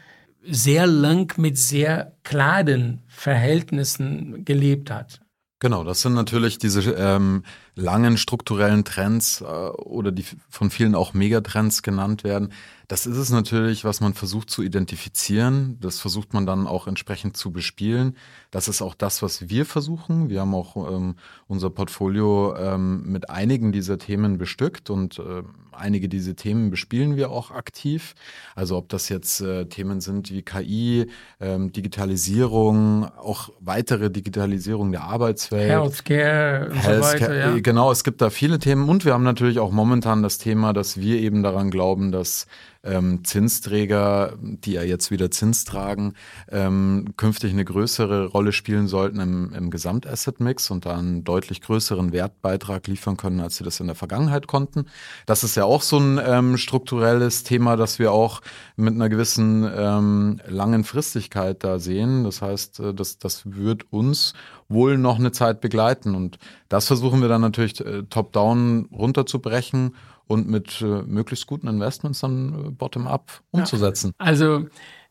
sehr 0.43 0.87
lang 0.87 1.33
mit 1.39 1.57
sehr 1.57 2.13
klaren 2.25 3.01
Verhältnissen 3.09 4.45
gelebt 4.45 4.91
hat. 4.91 5.23
Genau, 5.59 5.85
das 5.85 6.03
sind 6.03 6.13
natürlich 6.13 6.59
diese 6.59 6.83
ähm, 6.93 7.43
langen 7.75 8.19
strukturellen 8.19 8.85
Trends 8.85 9.41
äh, 9.41 9.45
oder 9.45 10.13
die 10.13 10.25
von 10.51 10.71
vielen 10.71 10.95
auch 10.95 11.15
Megatrends 11.15 11.83
genannt 11.83 12.25
werden. 12.25 12.53
Das 12.89 13.07
ist 13.07 13.17
es 13.17 13.31
natürlich, 13.31 13.85
was 13.85 14.01
man 14.01 14.15
versucht 14.15 14.49
zu 14.49 14.63
identifizieren. 14.63 15.79
Das 15.81 15.99
versucht 15.99 16.35
man 16.35 16.47
dann 16.47 16.67
auch 16.67 16.87
entsprechend 16.87 17.37
zu 17.37 17.51
bespielen. 17.51 18.17
Das 18.51 18.69
ist 18.69 18.81
auch 18.81 18.95
das, 18.95 19.23
was 19.23 19.49
wir 19.49 19.67
versuchen. 19.67 20.29
Wir 20.29 20.41
haben 20.41 20.55
auch 20.55 20.77
ähm, 20.91 21.17
unser 21.49 21.71
Portfolio 21.71 22.57
ähm, 22.57 23.11
mit 23.11 23.29
einigen 23.29 23.73
dieser 23.73 23.99
Themen 23.99 24.39
bestückt 24.39 24.89
und 24.91 25.19
äh, 25.19 25.43
einige 25.73 26.09
dieser 26.09 26.37
Themen 26.37 26.71
bespielen 26.71 27.17
wir 27.17 27.31
auch 27.31 27.51
aktiv. 27.51 28.15
Also 28.55 28.77
ob 28.77 28.89
das 28.89 29.09
jetzt 29.09 29.41
äh, 29.41 29.67
Themen 29.67 30.01
sind 30.01 30.31
wie 30.31 30.43
KI, 30.43 31.07
ähm, 31.41 31.73
Digitalisierung, 31.73 33.05
auch 33.19 33.51
weitere 33.61 34.11
Digitalisierung 34.11 34.93
der 34.93 35.03
Arbeitswelt. 35.03 35.71
Healthcare 35.71 36.69
und 36.71 36.77
Healthcare, 36.77 37.03
so 37.03 37.03
weiter, 37.03 37.35
ja. 37.35 37.59
Genau, 37.59 37.91
es 37.91 38.05
gibt 38.05 38.21
da 38.21 38.31
viele 38.31 38.59
Themen 38.59 38.89
und 38.89 39.05
wir 39.05 39.13
haben 39.13 39.25
natürlich 39.25 39.59
auch 39.59 39.73
momentan 39.73 40.23
das 40.23 40.39
Thema, 40.39 40.73
dass 40.73 40.99
wir 40.99 41.21
eben 41.21 41.43
daran 41.43 41.71
glauben, 41.71 42.13
dass 42.13 42.47
ähm, 42.87 43.25
Zinsträger, 43.25 44.35
die 44.41 44.73
ja 44.73 44.83
jetzt 44.83 45.11
wieder 45.11 45.31
Zins 45.31 45.65
tragen, 45.65 46.15
ähm, 46.51 47.15
künftig 47.17 47.53
eine 47.53 47.65
größere 47.65 48.27
Rolle 48.27 48.53
spielen 48.53 48.87
sollten 48.87 49.21
im, 49.21 49.53
im 49.53 49.71
Gesamtasset-Mix 49.71 50.71
und 50.71 50.87
da 50.87 50.97
einen 50.97 51.25
deutlich 51.25 51.61
größeren 51.61 52.13
Wertbeitrag 52.13 52.87
liefern 52.87 53.17
können, 53.17 53.41
als 53.41 53.57
sie 53.57 53.65
das 53.65 53.81
in 53.81 53.87
der 53.87 53.97
Vergangenheit 53.97 54.47
konnten. 54.47 54.87
Das 55.27 55.45
ist 55.45 55.57
ja 55.57 55.65
auch 55.65 55.83
so 55.83 55.99
ein 55.99 56.21
ähm, 56.25 56.57
strukturelles 56.57 57.43
Thema, 57.43 57.77
das 57.77 57.99
wir 57.99 58.13
auch 58.13 58.41
mit 58.77 58.95
einer 58.95 59.09
gewissen 59.09 59.69
ähm, 59.75 60.41
langen 60.47 60.85
Fristigkeit 60.85 61.65
da 61.65 61.79
sehen. 61.79 62.25
Das 62.25 62.43
heißt, 62.43 62.81
äh, 62.81 62.95
das, 62.95 63.19
das 63.19 63.43
wird 63.45 63.93
uns 63.93 64.35
wohl 64.69 64.99
noch 64.99 65.19
eine 65.19 65.33
Zeit 65.33 65.61
begleiten. 65.61 66.15
Und 66.15 66.39
das 66.69 66.87
versuchen 66.87 67.21
wir 67.21 67.29
dann 67.29 67.41
natürlich 67.41 67.81
äh, 67.81 68.03
top-down 68.05 68.89
runterzubrechen 68.93 69.95
und 70.27 70.49
mit 70.49 70.81
äh, 70.81 71.03
möglichst 71.03 71.47
guten 71.47 71.69
Investments 71.69 72.21
dann 72.21 72.67
äh, 72.67 72.71
bottom-up 72.71 73.43
umzusetzen. 73.51 74.13
Ja. 74.19 74.27
Also 74.27 74.67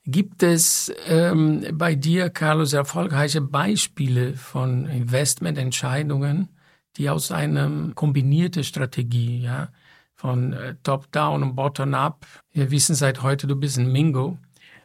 gibt 0.05 0.43
es 0.43 0.93
ähm, 1.07 1.65
bei 1.73 1.95
dir, 1.95 2.29
Carlos, 2.29 2.73
erfolgreiche 2.73 3.41
Beispiele 3.41 4.33
von 4.33 4.85
Investmententscheidungen, 4.85 6.49
die 6.97 7.09
aus 7.09 7.31
einer 7.31 7.91
kombinierten 7.95 8.63
Strategie, 8.63 9.41
ja, 9.41 9.69
von 10.15 10.53
äh, 10.53 10.75
Top-Down 10.83 11.43
und 11.43 11.55
Bottom-Up, 11.55 12.25
wir 12.51 12.71
wissen 12.71 12.95
seit 12.95 13.21
heute, 13.21 13.47
du 13.47 13.55
bist 13.55 13.77
ein 13.77 13.91
Mingo, 13.91 14.37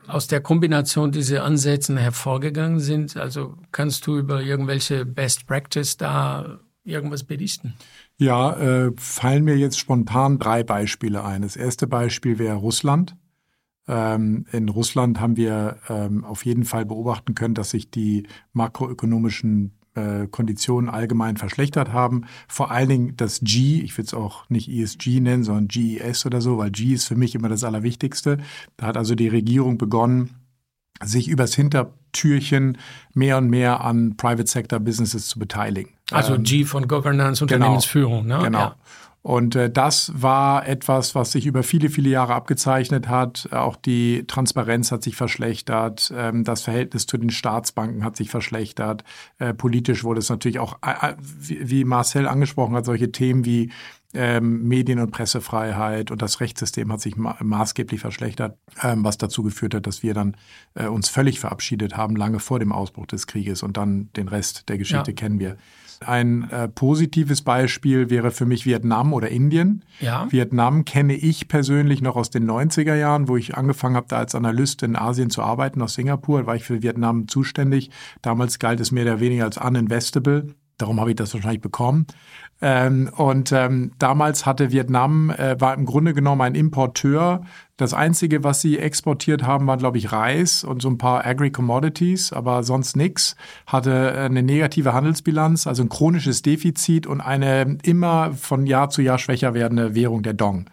aus 0.06 0.26
der 0.26 0.40
Kombination 0.40 1.12
dieser 1.12 1.44
Ansätze 1.44 1.96
hervorgegangen 1.98 2.80
sind? 2.80 3.16
Also 3.16 3.56
kannst 3.72 4.06
du 4.06 4.18
über 4.18 4.42
irgendwelche 4.42 5.04
Best 5.06 5.46
Practice 5.46 5.96
da 5.96 6.58
irgendwas 6.84 7.24
berichten? 7.24 7.74
Ja, 8.20 8.52
äh, 8.52 8.92
fallen 8.98 9.44
mir 9.44 9.56
jetzt 9.56 9.78
spontan 9.78 10.38
drei 10.38 10.62
Beispiele 10.62 11.24
ein. 11.24 11.40
Das 11.40 11.56
erste 11.56 11.86
Beispiel 11.86 12.38
wäre 12.38 12.56
Russland. 12.56 13.16
Ähm, 13.88 14.44
in 14.52 14.68
Russland 14.68 15.18
haben 15.20 15.38
wir 15.38 15.78
ähm, 15.88 16.22
auf 16.26 16.44
jeden 16.44 16.64
Fall 16.64 16.84
beobachten 16.84 17.34
können, 17.34 17.54
dass 17.54 17.70
sich 17.70 17.90
die 17.90 18.26
makroökonomischen 18.52 19.72
äh, 19.94 20.26
Konditionen 20.26 20.90
allgemein 20.90 21.38
verschlechtert 21.38 21.94
haben. 21.94 22.26
Vor 22.46 22.70
allen 22.70 22.90
Dingen 22.90 23.16
das 23.16 23.40
G, 23.40 23.80
ich 23.80 23.96
will 23.96 24.04
es 24.04 24.12
auch 24.12 24.50
nicht 24.50 24.68
ESG 24.68 25.20
nennen, 25.20 25.42
sondern 25.42 25.68
GES 25.68 26.26
oder 26.26 26.42
so, 26.42 26.58
weil 26.58 26.72
G 26.72 26.92
ist 26.92 27.08
für 27.08 27.16
mich 27.16 27.34
immer 27.34 27.48
das 27.48 27.64
Allerwichtigste. 27.64 28.36
Da 28.76 28.88
hat 28.88 28.98
also 28.98 29.14
die 29.14 29.28
Regierung 29.28 29.78
begonnen, 29.78 30.36
sich 31.02 31.26
übers 31.28 31.54
Hintertürchen 31.54 32.76
mehr 33.14 33.38
und 33.38 33.48
mehr 33.48 33.80
an 33.82 34.18
Private 34.18 34.46
Sector 34.46 34.78
Businesses 34.78 35.26
zu 35.28 35.38
beteiligen. 35.38 35.94
Also 36.10 36.34
ähm, 36.34 36.42
G 36.42 36.64
von 36.64 36.88
Governance. 36.88 37.42
Unternehmensführung, 37.42 38.24
genau, 38.24 38.38
ne? 38.38 38.44
Genau. 38.44 38.58
Ja. 38.58 38.76
Und 39.22 39.54
äh, 39.54 39.70
das 39.70 40.12
war 40.14 40.66
etwas, 40.66 41.14
was 41.14 41.32
sich 41.32 41.44
über 41.44 41.62
viele, 41.62 41.90
viele 41.90 42.08
Jahre 42.08 42.34
abgezeichnet 42.34 43.08
hat. 43.08 43.48
Auch 43.52 43.76
die 43.76 44.24
Transparenz 44.26 44.92
hat 44.92 45.02
sich 45.02 45.14
verschlechtert, 45.14 46.10
ähm, 46.16 46.42
das 46.42 46.62
Verhältnis 46.62 47.06
zu 47.06 47.18
den 47.18 47.28
Staatsbanken 47.28 48.02
hat 48.02 48.16
sich 48.16 48.30
verschlechtert. 48.30 49.04
Äh, 49.38 49.52
politisch 49.52 50.04
wurde 50.04 50.20
es 50.20 50.30
natürlich 50.30 50.58
auch, 50.58 50.78
äh, 50.82 51.14
wie 51.18 51.84
Marcel 51.84 52.26
angesprochen 52.26 52.74
hat, 52.74 52.86
solche 52.86 53.12
Themen 53.12 53.44
wie 53.44 53.70
ähm, 54.14 54.66
Medien- 54.66 54.98
und 54.98 55.10
Pressefreiheit 55.12 56.10
und 56.10 56.20
das 56.22 56.40
Rechtssystem 56.40 56.90
hat 56.92 57.00
sich 57.00 57.16
ma 57.16 57.36
maßgeblich 57.40 58.00
verschlechtert, 58.00 58.58
ähm, 58.82 59.04
was 59.04 59.18
dazu 59.18 59.42
geführt 59.42 59.74
hat, 59.74 59.86
dass 59.86 60.02
wir 60.02 60.14
dann 60.14 60.36
äh, 60.74 60.86
uns 60.86 61.08
völlig 61.08 61.38
verabschiedet 61.40 61.96
haben, 61.96 62.16
lange 62.16 62.40
vor 62.40 62.58
dem 62.58 62.72
Ausbruch 62.72 63.06
des 63.06 63.26
Krieges 63.26 63.62
und 63.62 63.76
dann 63.76 64.10
den 64.16 64.28
Rest 64.28 64.68
der 64.68 64.78
Geschichte 64.78 65.12
ja. 65.12 65.14
kennen 65.14 65.38
wir. 65.38 65.56
Ein 66.00 66.48
äh, 66.50 66.66
positives 66.66 67.42
Beispiel 67.42 68.08
wäre 68.08 68.30
für 68.30 68.46
mich 68.46 68.64
Vietnam 68.64 69.12
oder 69.12 69.28
Indien. 69.28 69.84
Ja. 70.00 70.26
Vietnam 70.30 70.86
kenne 70.86 71.14
ich 71.14 71.46
persönlich 71.46 72.00
noch 72.00 72.16
aus 72.16 72.30
den 72.30 72.50
90er 72.50 72.94
Jahren, 72.94 73.28
wo 73.28 73.36
ich 73.36 73.54
angefangen 73.54 73.96
habe, 73.96 74.06
da 74.08 74.16
als 74.16 74.34
Analyst 74.34 74.82
in 74.82 74.96
Asien 74.96 75.28
zu 75.28 75.42
arbeiten, 75.42 75.82
aus 75.82 75.94
Singapur, 75.94 76.46
war 76.46 76.56
ich 76.56 76.64
für 76.64 76.82
Vietnam 76.82 77.28
zuständig. 77.28 77.90
Damals 78.22 78.58
galt 78.58 78.80
es 78.80 78.92
mehr 78.92 79.04
oder 79.04 79.20
weniger 79.20 79.44
als 79.44 79.58
uninvestable. 79.58 80.54
Darum 80.78 80.98
habe 80.98 81.10
ich 81.10 81.16
das 81.16 81.34
wahrscheinlich 81.34 81.60
bekommen. 81.60 82.06
Ähm, 82.62 83.10
und 83.16 83.52
ähm, 83.52 83.92
damals 83.98 84.44
hatte 84.44 84.70
Vietnam, 84.70 85.30
äh, 85.30 85.58
war 85.60 85.74
im 85.74 85.86
Grunde 85.86 86.12
genommen 86.12 86.42
ein 86.42 86.54
Importeur. 86.54 87.42
Das 87.78 87.94
Einzige, 87.94 88.44
was 88.44 88.60
sie 88.60 88.78
exportiert 88.78 89.44
haben, 89.44 89.66
war, 89.66 89.78
glaube 89.78 89.96
ich, 89.96 90.12
Reis 90.12 90.62
und 90.62 90.82
so 90.82 90.90
ein 90.90 90.98
paar 90.98 91.24
Agri-Commodities, 91.24 92.34
aber 92.34 92.62
sonst 92.62 92.96
nichts. 92.96 93.34
Hatte 93.66 94.12
eine 94.12 94.42
negative 94.42 94.92
Handelsbilanz, 94.92 95.66
also 95.66 95.82
ein 95.82 95.88
chronisches 95.88 96.42
Defizit 96.42 97.06
und 97.06 97.22
eine 97.22 97.78
immer 97.82 98.34
von 98.34 98.66
Jahr 98.66 98.90
zu 98.90 99.00
Jahr 99.00 99.18
schwächer 99.18 99.54
werdende 99.54 99.94
Währung 99.94 100.22
der 100.22 100.34
Dong. 100.34 100.66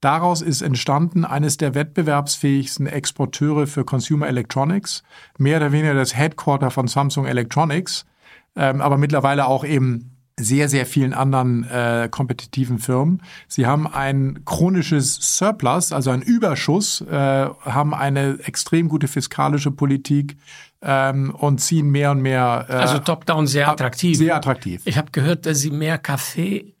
Daraus 0.00 0.42
ist 0.42 0.62
entstanden 0.62 1.24
eines 1.24 1.56
der 1.56 1.74
wettbewerbsfähigsten 1.74 2.86
Exporteure 2.86 3.66
für 3.66 3.84
Consumer 3.84 4.28
Electronics, 4.28 5.02
mehr 5.38 5.58
oder 5.58 5.72
weniger 5.72 5.94
das 5.94 6.16
Headquarter 6.16 6.70
von 6.70 6.86
Samsung 6.86 7.26
Electronics, 7.26 8.06
ähm, 8.54 8.80
aber 8.80 8.96
mittlerweile 8.96 9.46
auch 9.46 9.64
eben 9.64 10.17
sehr, 10.38 10.68
sehr 10.68 10.86
vielen 10.86 11.12
anderen 11.12 11.64
äh, 11.64 12.08
kompetitiven 12.10 12.78
Firmen. 12.78 13.22
Sie 13.48 13.66
haben 13.66 13.86
ein 13.86 14.42
chronisches 14.44 15.16
Surplus, 15.36 15.92
also 15.92 16.10
ein 16.10 16.22
Überschuss, 16.22 17.00
äh, 17.02 17.12
haben 17.12 17.94
eine 17.94 18.38
extrem 18.44 18.88
gute 18.88 19.08
fiskalische 19.08 19.70
Politik 19.70 20.36
ähm, 20.80 21.34
und 21.34 21.60
ziehen 21.60 21.90
mehr 21.90 22.12
und 22.12 22.22
mehr. 22.22 22.66
Äh, 22.68 22.72
also 22.74 22.98
top-down 22.98 23.46
sehr 23.46 23.68
attraktiv. 23.68 24.16
Sehr 24.16 24.36
attraktiv. 24.36 24.82
Ich 24.84 24.96
habe 24.96 25.10
gehört, 25.12 25.46
dass 25.46 25.58
Sie 25.58 25.70
mehr 25.70 25.98
Kaffee 25.98 26.74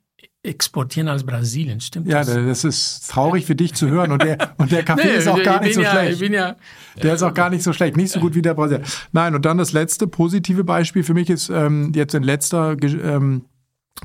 exportieren 0.48 1.08
als 1.08 1.24
Brasilien, 1.24 1.80
stimmt 1.80 2.08
ja, 2.08 2.18
das? 2.18 2.34
Ja, 2.34 2.42
das 2.42 2.64
ist 2.64 3.10
traurig 3.10 3.46
für 3.46 3.54
dich 3.54 3.74
zu 3.74 3.88
hören 3.88 4.12
und 4.12 4.22
der, 4.22 4.54
und 4.58 4.72
der 4.72 4.82
Kaffee 4.82 5.06
nee, 5.06 5.18
ist 5.18 5.28
auch 5.28 5.42
gar 5.42 5.60
nicht 5.60 5.74
so 5.74 5.82
ja, 5.82 5.90
schlecht. 5.90 6.20
Ja, 6.20 6.56
der 7.02 7.14
ist 7.14 7.22
auch 7.22 7.34
gar 7.34 7.50
nicht 7.50 7.62
so 7.62 7.72
schlecht, 7.72 7.96
nicht 7.96 8.10
so 8.10 8.20
gut 8.20 8.34
wie 8.34 8.42
der 8.42 8.54
Brasilien. 8.54 8.86
Nein, 9.12 9.34
und 9.34 9.44
dann 9.44 9.58
das 9.58 9.72
letzte 9.72 10.06
positive 10.06 10.64
Beispiel 10.64 11.04
für 11.04 11.14
mich 11.14 11.30
ist 11.30 11.48
ähm, 11.50 11.92
jetzt 11.94 12.14
in 12.14 12.22
letzter 12.22 12.76
ähm, 12.82 13.44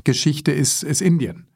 Geschichte 0.04 0.52
ist, 0.52 0.82
ist 0.82 1.00
Indien 1.00 1.48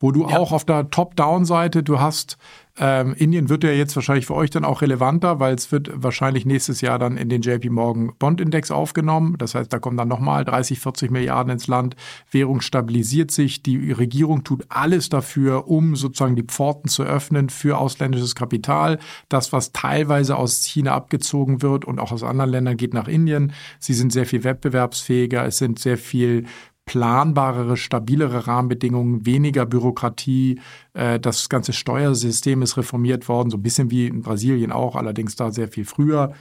wo 0.00 0.12
du 0.12 0.24
auch 0.24 0.50
auf 0.50 0.64
der 0.64 0.88
Top-Down-Seite, 0.90 1.82
du 1.82 2.00
hast, 2.00 2.38
ähm, 2.82 3.12
Indien 3.12 3.50
wird 3.50 3.62
ja 3.62 3.72
jetzt 3.72 3.94
wahrscheinlich 3.94 4.24
für 4.24 4.34
euch 4.34 4.48
dann 4.48 4.64
auch 4.64 4.80
relevanter, 4.80 5.38
weil 5.38 5.54
es 5.54 5.70
wird 5.70 5.90
wahrscheinlich 5.94 6.46
nächstes 6.46 6.80
Jahr 6.80 6.98
dann 6.98 7.18
in 7.18 7.28
den 7.28 7.42
JP 7.42 7.68
Morgan 7.68 8.12
Bond-Index 8.18 8.70
aufgenommen. 8.70 9.36
Das 9.36 9.54
heißt, 9.54 9.70
da 9.70 9.78
kommen 9.78 9.98
dann 9.98 10.08
nochmal 10.08 10.46
30, 10.46 10.80
40 10.80 11.10
Milliarden 11.10 11.52
ins 11.52 11.66
Land. 11.66 11.94
Währung 12.30 12.62
stabilisiert 12.62 13.32
sich. 13.32 13.62
Die 13.62 13.92
Regierung 13.92 14.44
tut 14.44 14.64
alles 14.70 15.10
dafür, 15.10 15.68
um 15.68 15.94
sozusagen 15.94 16.36
die 16.36 16.42
Pforten 16.42 16.88
zu 16.88 17.02
öffnen 17.02 17.50
für 17.50 17.76
ausländisches 17.76 18.34
Kapital. 18.34 18.98
Das, 19.28 19.52
was 19.52 19.72
teilweise 19.72 20.36
aus 20.36 20.64
China 20.64 20.94
abgezogen 20.94 21.60
wird 21.60 21.84
und 21.84 21.98
auch 21.98 22.12
aus 22.12 22.22
anderen 22.22 22.50
Ländern 22.50 22.78
geht 22.78 22.94
nach 22.94 23.08
Indien. 23.08 23.52
Sie 23.78 23.92
sind 23.92 24.10
sehr 24.10 24.24
viel 24.24 24.42
wettbewerbsfähiger. 24.42 25.44
Es 25.44 25.58
sind 25.58 25.78
sehr 25.78 25.98
viel 25.98 26.46
planbarere, 26.86 27.76
stabilere 27.76 28.46
Rahmenbedingungen, 28.46 29.24
weniger 29.24 29.66
Bürokratie. 29.66 30.60
Äh, 30.92 31.20
das 31.20 31.48
ganze 31.48 31.72
Steuersystem 31.72 32.62
ist 32.62 32.76
reformiert 32.76 33.28
worden, 33.28 33.50
so 33.50 33.58
ein 33.58 33.62
bisschen 33.62 33.90
wie 33.90 34.06
in 34.06 34.22
Brasilien 34.22 34.72
auch, 34.72 34.96
allerdings 34.96 35.36
da 35.36 35.52
sehr 35.52 35.68
viel 35.68 35.84
früher. 35.84 36.32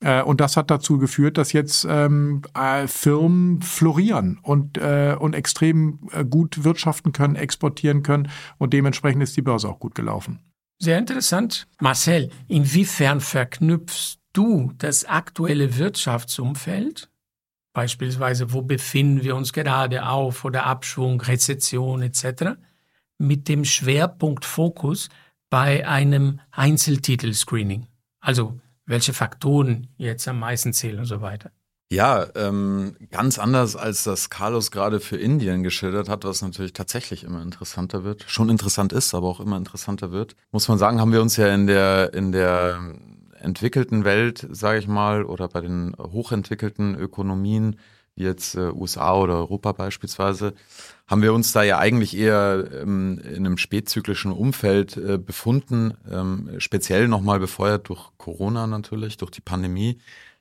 Äh, 0.00 0.22
und 0.22 0.40
das 0.40 0.56
hat 0.56 0.70
dazu 0.70 0.96
geführt, 0.96 1.36
dass 1.36 1.52
jetzt 1.52 1.86
ähm, 1.88 2.40
äh, 2.54 2.86
Firmen 2.86 3.60
florieren 3.60 4.38
und, 4.42 4.78
und 4.78 5.34
extrem 5.34 5.98
gut 6.30 6.64
wirtschaften 6.64 7.12
können, 7.12 7.36
exportieren 7.36 8.02
können. 8.02 8.30
Und 8.56 8.72
dementsprechend 8.72 9.22
ist 9.22 9.36
die 9.36 9.42
Börse 9.42 9.68
auch 9.68 9.78
gut 9.78 9.94
gelaufen. 9.94 10.38
Sehr 10.78 10.98
interessant. 10.98 11.66
Marcel, 11.78 12.30
inwiefern 12.48 13.20
verknüpfst 13.20 14.16
du 14.32 14.72
das 14.78 15.04
aktuelle 15.04 15.76
Wirtschaftsumfeld 15.76 17.09
beispielsweise 17.72 18.52
wo 18.52 18.62
befinden 18.62 19.22
wir 19.22 19.36
uns 19.36 19.52
gerade 19.52 20.06
auf 20.06 20.44
oder 20.44 20.66
Abschwung, 20.66 21.20
Rezession 21.20 22.02
etc., 22.02 22.56
mit 23.18 23.48
dem 23.48 23.64
Schwerpunkt 23.64 24.44
Fokus 24.44 25.10
bei 25.50 25.86
einem 25.86 26.40
Einzeltitel-Screening. 26.52 27.86
Also 28.20 28.58
welche 28.86 29.12
Faktoren 29.12 29.88
jetzt 29.98 30.26
am 30.26 30.38
meisten 30.38 30.72
zählen 30.72 30.98
und 30.98 31.04
so 31.04 31.20
weiter. 31.20 31.50
Ja, 31.92 32.28
ähm, 32.36 32.96
ganz 33.10 33.40
anders 33.40 33.74
als 33.74 34.04
das 34.04 34.30
Carlos 34.30 34.70
gerade 34.70 35.00
für 35.00 35.16
Indien 35.16 35.64
geschildert 35.64 36.08
hat, 36.08 36.24
was 36.24 36.40
natürlich 36.40 36.72
tatsächlich 36.72 37.24
immer 37.24 37.42
interessanter 37.42 38.04
wird, 38.04 38.24
schon 38.28 38.48
interessant 38.48 38.92
ist, 38.92 39.12
aber 39.12 39.26
auch 39.26 39.40
immer 39.40 39.56
interessanter 39.56 40.12
wird, 40.12 40.36
muss 40.52 40.68
man 40.68 40.78
sagen, 40.78 41.00
haben 41.00 41.12
wir 41.12 41.20
uns 41.20 41.36
ja 41.36 41.52
in 41.52 41.66
der 41.66 42.14
in 42.14 42.30
der 42.30 42.80
entwickelten 43.40 44.04
Welt, 44.04 44.46
sage 44.50 44.78
ich 44.78 44.88
mal, 44.88 45.24
oder 45.24 45.48
bei 45.48 45.60
den 45.60 45.94
hochentwickelten 45.98 46.94
Ökonomien, 46.94 47.76
wie 48.14 48.24
jetzt 48.24 48.54
äh, 48.54 48.70
USA 48.72 49.14
oder 49.14 49.36
Europa 49.36 49.72
beispielsweise, 49.72 50.54
haben 51.06 51.22
wir 51.22 51.32
uns 51.32 51.52
da 51.52 51.62
ja 51.62 51.78
eigentlich 51.78 52.16
eher 52.16 52.68
ähm, 52.80 53.20
in 53.24 53.46
einem 53.46 53.58
spätzyklischen 53.58 54.32
Umfeld 54.32 54.96
äh, 54.96 55.18
befunden, 55.18 55.94
ähm, 56.10 56.50
speziell 56.58 57.08
nochmal 57.08 57.40
befeuert 57.40 57.88
durch 57.88 58.10
Corona 58.18 58.66
natürlich, 58.66 59.16
durch 59.16 59.30
die 59.30 59.40
Pandemie. 59.40 59.98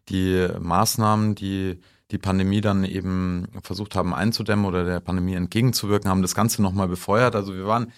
Die 0.09 0.47
Maßnahmen, 0.59 1.35
die 1.35 1.79
die 2.11 2.17
Pandemie 2.17 2.61
dann 2.61 2.83
eben 2.83 3.47
versucht 3.61 3.95
haben 3.95 4.13
einzudämmen 4.13 4.65
oder 4.65 4.83
der 4.83 4.99
Pandemie 4.99 5.35
entgegenzuwirken, 5.35 6.09
haben 6.09 6.23
das 6.23 6.33
Ganze 6.33 6.61
nochmal 6.61 6.87
befeuert. 6.87 7.35
Also 7.35 7.53
wir 7.53 7.67
waren 7.67 7.91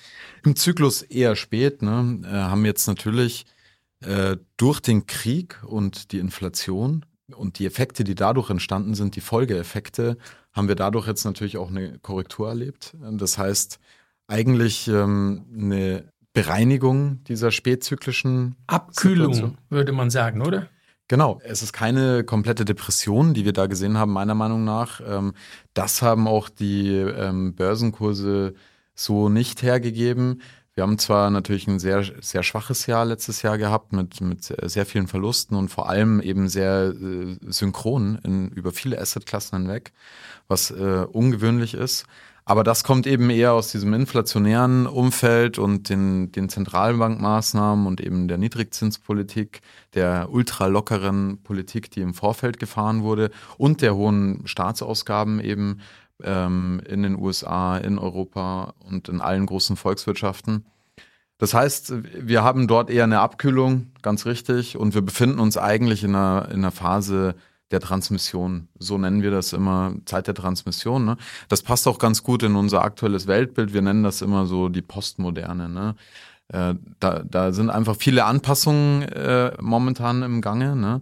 im 0.43 0.55
Zyklus 0.55 1.01
eher 1.01 1.35
spät, 1.35 1.81
ne? 1.81 2.19
äh, 2.25 2.27
haben 2.27 2.65
jetzt 2.65 2.87
natürlich 2.87 3.45
äh, 4.01 4.37
durch 4.57 4.79
den 4.79 5.05
Krieg 5.05 5.61
und 5.63 6.11
die 6.11 6.19
Inflation 6.19 7.05
und 7.35 7.59
die 7.59 7.65
Effekte, 7.65 8.03
die 8.03 8.15
dadurch 8.15 8.49
entstanden 8.49 8.95
sind, 8.95 9.15
die 9.15 9.21
Folgeeffekte, 9.21 10.17
haben 10.53 10.67
wir 10.67 10.75
dadurch 10.75 11.07
jetzt 11.07 11.23
natürlich 11.23 11.57
auch 11.57 11.69
eine 11.69 11.99
Korrektur 11.99 12.49
erlebt. 12.49 12.95
Das 12.99 13.37
heißt, 13.37 13.79
eigentlich 14.27 14.87
ähm, 14.87 15.45
eine 15.53 16.11
Bereinigung 16.33 17.23
dieser 17.25 17.51
spätzyklischen 17.51 18.55
Abkühlung, 18.67 19.33
Situation. 19.33 19.57
würde 19.69 19.91
man 19.91 20.09
sagen, 20.09 20.41
oder? 20.41 20.67
Genau, 21.07 21.41
es 21.43 21.61
ist 21.61 21.73
keine 21.73 22.23
komplette 22.23 22.63
Depression, 22.63 23.33
die 23.33 23.43
wir 23.43 23.51
da 23.51 23.67
gesehen 23.67 23.97
haben, 23.97 24.13
meiner 24.13 24.35
Meinung 24.35 24.63
nach. 24.63 25.01
Ähm, 25.05 25.33
das 25.73 26.01
haben 26.01 26.27
auch 26.27 26.47
die 26.47 26.89
ähm, 26.89 27.53
Börsenkurse 27.53 28.53
so 28.95 29.27
nicht 29.27 29.61
hergegeben. 29.61 30.41
Wir 30.73 30.83
haben 30.83 30.97
zwar 30.97 31.29
natürlich 31.29 31.67
ein 31.67 31.79
sehr, 31.79 32.03
sehr 32.21 32.43
schwaches 32.43 32.85
Jahr 32.85 33.03
letztes 33.03 33.41
Jahr 33.41 33.57
gehabt 33.57 33.91
mit, 33.91 34.21
mit 34.21 34.43
sehr 34.43 34.85
vielen 34.85 35.07
Verlusten 35.07 35.55
und 35.57 35.67
vor 35.67 35.89
allem 35.89 36.21
eben 36.21 36.47
sehr 36.47 36.93
äh, 36.93 37.35
synchron 37.41 38.19
in, 38.23 38.49
über 38.49 38.71
viele 38.71 38.97
Assetklassen 38.97 39.59
hinweg, 39.59 39.91
was 40.47 40.71
äh, 40.71 41.05
ungewöhnlich 41.11 41.73
ist. 41.73 42.05
Aber 42.45 42.63
das 42.63 42.83
kommt 42.83 43.05
eben 43.05 43.29
eher 43.29 43.53
aus 43.53 43.71
diesem 43.71 43.93
inflationären 43.93 44.87
Umfeld 44.87 45.59
und 45.59 45.89
den, 45.89 46.31
den 46.31 46.49
Zentralbankmaßnahmen 46.49 47.85
und 47.85 48.01
eben 48.01 48.27
der 48.27 48.37
Niedrigzinspolitik, 48.37 49.61
der 49.93 50.29
ultralockeren 50.31 51.39
Politik, 51.43 51.91
die 51.91 52.01
im 52.01 52.13
Vorfeld 52.13 52.59
gefahren 52.59 53.03
wurde 53.03 53.29
und 53.57 53.81
der 53.81 53.95
hohen 53.95 54.41
Staatsausgaben 54.47 55.39
eben 55.39 55.81
ähm, 56.23 56.81
in 56.87 57.03
den 57.03 57.17
USA, 57.17 57.77
in 57.77 57.97
Europa 57.97 58.73
und 58.79 59.09
in 59.09 59.21
allen 59.21 59.45
großen 59.45 59.75
Volkswirtschaften. 59.75 60.65
Das 61.37 61.53
heißt, 61.55 61.93
wir 62.27 62.43
haben 62.43 62.67
dort 62.67 62.89
eher 62.91 63.05
eine 63.05 63.19
Abkühlung, 63.19 63.91
ganz 64.03 64.27
richtig, 64.27 64.77
und 64.77 64.93
wir 64.93 65.01
befinden 65.01 65.39
uns 65.39 65.57
eigentlich 65.57 66.03
in 66.03 66.13
einer, 66.13 66.47
in 66.51 66.59
einer 66.59 66.71
Phase 66.71 67.35
der 67.71 67.79
Transmission. 67.79 68.67
So 68.77 68.97
nennen 68.97 69.23
wir 69.23 69.31
das 69.31 69.53
immer, 69.53 69.95
Zeit 70.05 70.27
der 70.27 70.35
Transmission. 70.35 71.05
Ne? 71.05 71.17
Das 71.49 71.63
passt 71.63 71.87
auch 71.87 71.97
ganz 71.97 72.23
gut 72.23 72.43
in 72.43 72.55
unser 72.55 72.83
aktuelles 72.83 73.27
Weltbild. 73.27 73.73
Wir 73.73 73.81
nennen 73.81 74.03
das 74.03 74.21
immer 74.21 74.45
so 74.45 74.69
die 74.69 74.81
Postmoderne. 74.81 75.69
Ne? 75.69 75.95
Äh, 76.49 76.75
da, 76.99 77.23
da 77.23 77.51
sind 77.53 77.69
einfach 77.69 77.95
viele 77.95 78.25
Anpassungen 78.25 79.03
äh, 79.03 79.53
momentan 79.59 80.21
im 80.21 80.41
Gange. 80.41 80.75
Ne? 80.75 81.01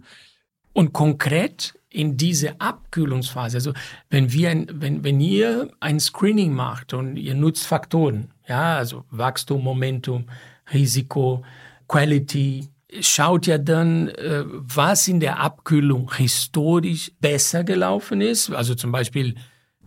Und 0.74 0.94
konkret 0.94 1.74
in 1.90 2.18
diese 2.18 2.60
Abkühlungsphase, 2.62 3.58
also 3.58 3.74
wenn 4.10 4.32
wir, 4.32 4.52
ein, 4.52 4.68
wenn, 4.74 5.04
wenn 5.04 5.20
ihr 5.20 5.72
ein 5.80 6.00
Screening 6.00 6.54
macht 6.54 6.94
und 6.94 7.18
ihr 7.18 7.34
nutzt 7.34 7.66
Faktoren, 7.66 8.32
ja, 8.48 8.78
also 8.78 9.06
Wachstum, 9.10 9.64
Momentum, 9.64 10.26
Risiko, 10.72 11.44
Quality, 11.88 12.68
schaut 13.02 13.48
ja 13.48 13.58
dann, 13.58 14.10
äh, 14.10 14.44
was 14.46 15.08
in 15.08 15.20
der 15.20 15.40
Abkühlung 15.40 16.14
historisch 16.16 17.12
besser 17.20 17.64
gelaufen 17.64 18.22
ist, 18.22 18.52
also 18.52 18.76
zum 18.76 18.92
Beispiel 18.92 19.36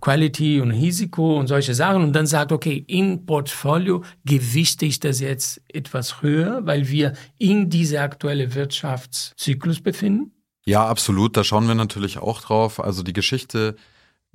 Quality 0.01 0.61
und 0.61 0.73
Risiko 0.73 1.39
und 1.39 1.47
solche 1.47 1.75
Sachen 1.75 2.03
und 2.03 2.13
dann 2.13 2.27
sagt, 2.27 2.51
okay, 2.51 2.85
in 2.89 3.25
Portfolio 3.25 4.03
gewichte 4.25 4.85
ich 4.85 4.99
das 4.99 5.21
jetzt 5.21 5.63
etwas 5.73 6.23
höher, 6.23 6.67
weil 6.67 6.89
wir 6.89 7.13
in 7.39 7.71
diese 7.71 8.01
aktuelle 8.01 8.55
Wirtschaftszyklus 8.55 9.81
befinden? 9.81 10.33
Ja, 10.65 10.87
absolut. 10.87 11.37
Da 11.37 11.45
schauen 11.45 11.67
wir 11.67 11.75
natürlich 11.75 12.19
auch 12.19 12.41
drauf. 12.41 12.79
Also 12.81 13.03
die 13.03 13.13
Geschichte 13.13 13.77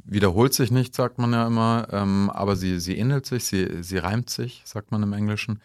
wiederholt 0.03 0.53
sich 0.53 0.71
nicht, 0.71 0.95
sagt 0.95 1.17
man 1.17 1.33
ja 1.33 1.47
immer, 1.47 1.87
ähm, 1.91 2.29
aber 2.29 2.55
sie, 2.55 2.79
sie 2.79 2.97
ähnelt 2.97 3.25
sich, 3.25 3.45
sie, 3.45 3.81
sie 3.83 3.97
reimt 3.97 4.29
sich, 4.29 4.61
sagt 4.65 4.91
man 4.91 5.03
im 5.03 5.13
Englischen. 5.13 5.61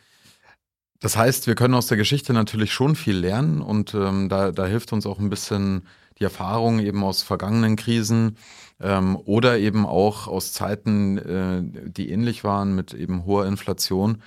Das 1.01 1.16
heißt, 1.16 1.48
wir 1.48 1.57
können 1.57 1.75
aus 1.75 1.88
der 1.88 1.96
Geschichte 1.96 2.33
natürlich 2.33 2.72
schon 2.72 2.94
viel 2.94 3.16
lernen 3.16 3.61
und 3.61 3.92
ähm, 3.94 4.29
da, 4.29 4.53
da 4.53 4.66
hilft 4.66 4.92
uns 4.92 5.05
auch 5.05 5.18
ein 5.18 5.31
bisschen 5.31 5.83
die 6.18 6.25
Erfahrung 6.25 6.79
eben 6.79 7.03
aus 7.03 7.22
vergangenen 7.22 7.75
Krisen 7.77 8.37
ähm, 8.81 9.16
oder 9.16 9.59
eben 9.59 9.85
auch 9.85 10.29
aus 10.29 10.53
Zeiten, 10.53 11.18
äh, 11.18 11.90
die 11.90 12.11
ähnlich 12.11 12.44
waren 12.44 12.75
mit 12.75 12.94
eben 12.94 13.25
hoher 13.25 13.46
Inflation. 13.46 14.22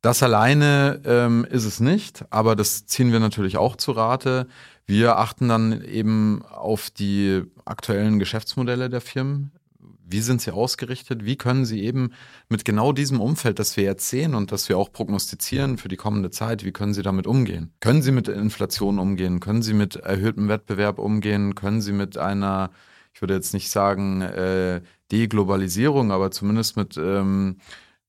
Das 0.00 0.22
alleine 0.22 1.02
ähm, 1.04 1.44
ist 1.50 1.64
es 1.64 1.80
nicht, 1.80 2.24
aber 2.30 2.56
das 2.56 2.86
ziehen 2.86 3.12
wir 3.12 3.20
natürlich 3.20 3.58
auch 3.58 3.76
zu 3.76 3.92
Rate. 3.92 4.46
Wir 4.88 5.18
achten 5.18 5.48
dann 5.48 5.82
eben 5.82 6.42
auf 6.46 6.88
die 6.88 7.42
aktuellen 7.66 8.18
Geschäftsmodelle 8.18 8.88
der 8.88 9.02
Firmen. 9.02 9.52
Wie 10.10 10.20
sind 10.20 10.40
sie 10.40 10.50
ausgerichtet? 10.50 11.26
Wie 11.26 11.36
können 11.36 11.66
sie 11.66 11.82
eben 11.84 12.14
mit 12.48 12.64
genau 12.64 12.92
diesem 12.92 13.20
Umfeld, 13.20 13.58
das 13.58 13.76
wir 13.76 13.84
jetzt 13.84 14.08
sehen 14.08 14.34
und 14.34 14.50
das 14.50 14.70
wir 14.70 14.78
auch 14.78 14.90
prognostizieren 14.90 15.76
für 15.76 15.88
die 15.88 15.98
kommende 15.98 16.30
Zeit, 16.30 16.64
wie 16.64 16.72
können 16.72 16.94
sie 16.94 17.02
damit 17.02 17.26
umgehen? 17.26 17.70
Können 17.80 18.00
sie 18.00 18.12
mit 18.12 18.28
Inflation 18.28 18.98
umgehen? 18.98 19.40
Können 19.40 19.60
sie 19.60 19.74
mit 19.74 19.96
erhöhtem 19.96 20.48
Wettbewerb 20.48 20.98
umgehen? 20.98 21.54
Können 21.54 21.82
sie 21.82 21.92
mit 21.92 22.16
einer, 22.16 22.70
ich 23.12 23.20
würde 23.20 23.34
jetzt 23.34 23.52
nicht 23.52 23.70
sagen 23.70 24.22
äh, 24.22 24.80
Deglobalisierung, 25.12 26.12
aber 26.12 26.30
zumindest 26.30 26.78
mit 26.78 26.96
ähm, 26.96 27.58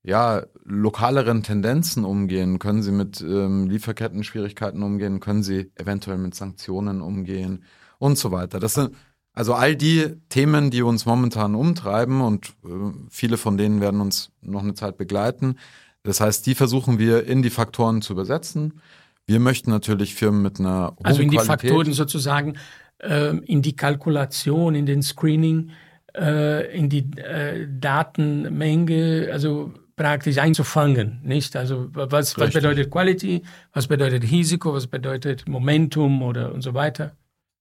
ja, 0.04 0.44
lokaleren 0.64 1.44
Tendenzen 1.44 2.06
umgehen? 2.06 2.60
Können 2.60 2.82
Sie 2.82 2.92
mit 2.92 3.22
ähm, 3.22 3.70
Lieferketten-Schwierigkeiten 3.70 4.84
umgehen? 4.84 5.20
Können 5.20 5.44
Sie 5.44 5.72
eventuell 5.76 6.18
mit 6.18 6.36
Sanktionen 6.36 7.02
umgehen? 7.02 7.64
Und 7.98 8.18
so 8.18 8.32
weiter. 8.32 8.60
Das 8.62 8.76
sind 8.76 8.96
also 9.34 9.54
all 9.54 9.76
die 9.76 10.16
Themen, 10.30 10.72
die 10.72 10.82
uns 10.82 11.06
momentan 11.06 11.56
umtreiben 11.56 12.22
und 12.22 12.48
äh, 12.66 12.70
viele 13.10 13.38
von 13.38 13.58
denen 13.58 13.82
werden 13.82 14.02
uns 14.02 14.32
noch 14.42 14.64
eine 14.64 14.74
Zeit 14.74 14.98
begleiten. 14.98 15.56
Das 16.04 16.22
heißt, 16.22 16.46
die 16.46 16.56
versuchen 16.56 16.98
wir 16.98 17.26
in 17.26 17.42
die 17.42 17.50
Faktoren 17.50 18.02
zu 18.02 18.14
übersetzen. 18.14 18.82
Wir 19.26 19.40
möchten 19.40 19.70
natürlich 19.70 20.16
Firmen 20.16 20.42
mit 20.42 20.60
einer 20.60 20.94
hohen 20.98 21.06
Also 21.06 21.22
in 21.22 21.30
die 21.30 21.38
Qualität 21.38 21.70
Faktoren 21.70 21.94
sozusagen, 21.94 22.56
äh, 23.00 23.38
in 23.38 23.62
die 23.62 23.76
Kalkulation, 23.76 24.76
in 24.76 24.86
den 24.86 25.04
Screening, 25.04 25.72
äh, 26.18 26.76
in 26.76 26.90
die 26.90 27.10
äh, 27.18 27.68
Datenmenge, 27.80 29.30
also 29.32 29.74
praktisch 30.00 30.38
einzufangen, 30.38 31.20
nicht? 31.24 31.58
Also 31.58 31.90
was, 31.92 32.38
was 32.38 32.54
bedeutet 32.54 32.90
Quality, 32.90 33.44
was 33.74 33.88
bedeutet 33.88 34.24
Risiko, 34.32 34.74
was 34.74 34.88
bedeutet 34.88 35.46
Momentum 35.46 36.22
oder 36.22 36.54
und 36.54 36.62
so 36.62 36.74
weiter? 36.74 37.12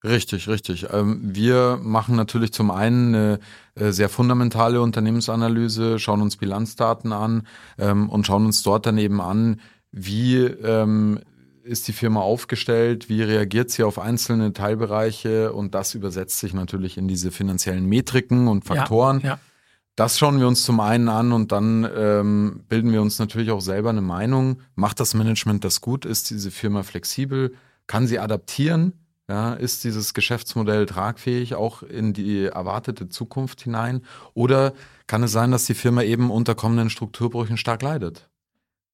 Richtig, 0.04 0.46
richtig. 0.46 0.86
Ähm, 0.92 1.20
wir 1.34 1.80
machen 1.82 2.14
natürlich 2.14 2.52
zum 2.52 2.70
einen 2.70 3.14
eine 3.14 3.40
äh, 3.74 3.90
sehr 3.90 4.08
fundamentale 4.08 4.80
Unternehmensanalyse, 4.80 5.98
schauen 5.98 6.22
uns 6.22 6.36
Bilanzdaten 6.36 7.12
an 7.12 7.44
ähm, 7.76 8.08
und 8.08 8.24
schauen 8.24 8.46
uns 8.46 8.62
dort 8.62 8.86
dann 8.86 8.98
eben 8.98 9.20
an, 9.20 9.60
wie 9.90 10.36
ähm, 10.36 11.18
ist 11.64 11.88
die 11.88 11.92
Firma 11.92 12.20
aufgestellt, 12.20 13.08
wie 13.08 13.22
reagiert 13.22 13.70
sie 13.70 13.82
auf 13.82 13.98
einzelne 13.98 14.52
Teilbereiche 14.52 15.52
und 15.52 15.74
das 15.74 15.94
übersetzt 15.94 16.38
sich 16.38 16.54
natürlich 16.54 16.98
in 16.98 17.08
diese 17.08 17.32
finanziellen 17.32 17.86
Metriken 17.86 18.46
und 18.46 18.64
Faktoren. 18.64 19.20
Ja, 19.22 19.26
ja. 19.26 19.40
Das 19.98 20.16
schauen 20.16 20.38
wir 20.38 20.46
uns 20.46 20.62
zum 20.62 20.78
einen 20.78 21.08
an 21.08 21.32
und 21.32 21.50
dann 21.50 21.84
ähm, 21.92 22.60
bilden 22.68 22.92
wir 22.92 23.02
uns 23.02 23.18
natürlich 23.18 23.50
auch 23.50 23.60
selber 23.60 23.90
eine 23.90 24.00
Meinung. 24.00 24.60
Macht 24.76 25.00
das 25.00 25.12
Management 25.12 25.64
das 25.64 25.80
gut? 25.80 26.04
Ist 26.04 26.30
diese 26.30 26.52
Firma 26.52 26.84
flexibel? 26.84 27.56
Kann 27.88 28.06
sie 28.06 28.20
adaptieren? 28.20 28.92
Ja, 29.28 29.54
ist 29.54 29.82
dieses 29.82 30.14
Geschäftsmodell 30.14 30.86
tragfähig 30.86 31.56
auch 31.56 31.82
in 31.82 32.12
die 32.12 32.44
erwartete 32.44 33.08
Zukunft 33.08 33.62
hinein? 33.62 34.02
Oder 34.34 34.72
kann 35.08 35.24
es 35.24 35.32
sein, 35.32 35.50
dass 35.50 35.64
die 35.64 35.74
Firma 35.74 36.04
eben 36.04 36.30
unter 36.30 36.54
kommenden 36.54 36.90
Strukturbrüchen 36.90 37.56
stark 37.56 37.82
leidet? 37.82 38.30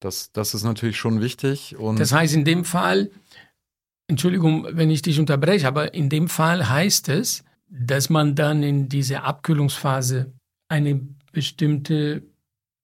Das, 0.01 0.33
das 0.33 0.55
ist 0.55 0.65
natürlich 0.65 0.97
schon 0.97 1.21
wichtig. 1.21 1.77
Das 1.99 2.13
heißt, 2.13 2.33
in 2.33 2.47
dem 2.47 2.65
Fall, 2.65 3.11
Entschuldigung, 4.07 4.67
wenn 4.71 4.89
ich 4.89 5.03
dich 5.03 5.21
unterbreche, 5.21 5.69
aber 5.69 5.93
in 5.93 6.09
dem 6.09 6.29
Fall 6.29 6.67
heißt 6.67 7.11
es, 7.11 7.45
dass 7.69 8.09
man 8.09 8.35
dann 8.35 8.63
in 8.63 8.89
diese 8.89 9.23
Abkühlungsphase 9.23 10.33
eine 10.75 11.01
bestimmte 11.31 12.23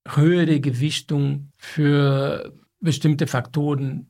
höhere 0.08 0.60
Gewichtung 0.60 1.50
für 1.58 2.52
bestimmte 2.78 3.26
Faktoren 3.26 4.06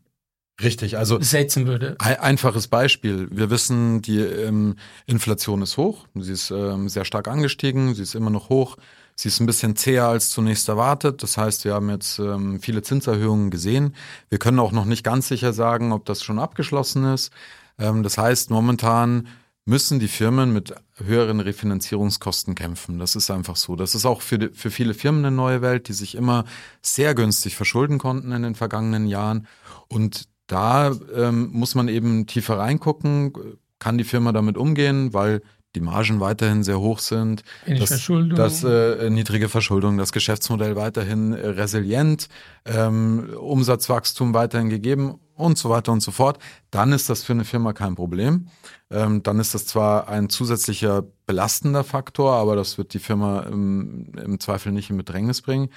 Richtig, 0.63 0.99
also 0.99 1.19
setzen 1.23 1.67
würde. 1.67 1.97
Ein 2.01 2.17
einfaches 2.17 2.69
Beispiel. 2.69 3.29
Wir 3.31 3.49
wissen, 3.49 4.03
die 4.03 4.19
ähm, 4.19 4.77
Inflation 5.07 5.63
ist 5.63 5.79
hoch, 5.79 6.07
sie 6.15 6.33
ist 6.33 6.51
ähm, 6.51 6.91
sehr 6.91 7.07
stark 7.07 7.29
angestiegen, 7.29 7.95
sie 7.95 8.03
ist 8.03 8.15
immer 8.15 8.29
noch 8.29 8.51
hoch, 8.51 8.77
sie 9.17 9.29
ist 9.29 9.41
ein 9.41 9.47
bisschen 9.47 9.75
zäher 9.75 10.05
als 10.05 10.29
zunächst 10.29 10.69
erwartet. 10.69 11.23
Das 11.23 11.39
heißt, 11.39 11.65
wir 11.65 11.73
haben 11.73 11.89
jetzt 11.89 12.19
ähm, 12.19 12.61
viele 12.61 12.83
Zinserhöhungen 12.83 13.49
gesehen. 13.49 13.95
Wir 14.29 14.39
können 14.39 14.59
auch 14.59 14.73
noch 14.73 14.85
nicht 14.85 15.03
ganz 15.03 15.29
sicher 15.29 15.55
sagen, 15.55 15.93
ob 15.93 16.05
das 16.05 16.23
schon 16.23 16.39
abgeschlossen 16.39 17.05
ist. 17.05 17.33
Ähm, 17.79 18.03
das 18.03 18.19
heißt, 18.19 18.51
momentan 18.51 19.29
müssen 19.65 20.01
die 20.01 20.09
Firmen 20.09 20.53
mit 20.53 20.75
höheren 20.97 21.41
Refinanzierungskosten 21.41 22.55
kämpfen. 22.55 22.99
Das 22.99 23.15
ist 23.15 23.31
einfach 23.31 23.57
so. 23.57 23.77
Das 23.77 23.95
ist 23.95 24.07
auch 24.07 24.23
für, 24.23 24.39
die, 24.39 24.49
für 24.49 24.71
viele 24.71 24.95
Firmen 24.95 25.25
eine 25.25 25.35
neue 25.35 25.63
Welt, 25.63 25.89
die 25.89 25.93
sich 25.93 26.15
immer 26.15 26.45
sehr 26.83 27.15
günstig 27.15 27.57
verschulden 27.57 27.99
konnten 27.99 28.33
in 28.33 28.43
den 28.43 28.55
vergangenen 28.55 29.07
Jahren. 29.07 29.47
Und 29.89 30.29
da 30.47 30.93
ähm, 31.15 31.51
muss 31.53 31.75
man 31.75 31.89
eben 31.89 32.27
tiefer 32.27 32.59
reingucken. 32.59 33.33
Kann 33.79 33.99
die 33.99 34.05
Firma 34.05 34.33
damit 34.33 34.57
umgehen? 34.57 35.13
Weil 35.13 35.43
die 35.75 35.81
Margen 35.81 36.19
weiterhin 36.19 36.65
sehr 36.65 36.81
hoch 36.81 36.99
sind, 36.99 37.45
dass, 37.67 37.91
Verschuldung. 37.91 38.37
dass 38.37 38.65
äh, 38.65 39.09
niedrige 39.09 39.49
Verschuldung, 39.49 39.99
das 39.99 40.11
Geschäftsmodell 40.11 40.75
weiterhin 40.75 41.33
äh, 41.33 41.47
resilient, 41.47 42.29
ähm, 42.65 43.31
Umsatzwachstum 43.39 44.35
weiterhin 44.35 44.69
gegeben 44.69 45.21
und 45.41 45.59
so 45.59 45.71
weiter 45.71 45.93
und 45.93 46.01
so 46.03 46.11
fort, 46.11 46.39
dann 46.71 46.93
ist 46.93 47.09
das 47.09 47.23
für 47.23 47.33
eine 47.33 47.45
Firma 47.45 47.73
kein 47.73 47.95
Problem. 47.95 48.49
Ähm, 48.91 49.23
dann 49.23 49.41
ist 49.41 49.55
das 49.55 49.67
zwar 49.67 50.09
ein 50.09 50.29
zusätzlicher 50.29 51.05
belastender 51.27 51.85
Faktor, 51.85 52.35
aber 52.35 52.57
das 52.57 52.79
wird 52.79 52.95
die 52.95 52.99
Firma 52.99 53.41
im, 53.41 54.13
im 54.23 54.41
Zweifel 54.41 54.73
nicht 54.73 54.91
in 54.91 54.97
Bedrängnis 54.97 55.43
bringen 55.43 55.71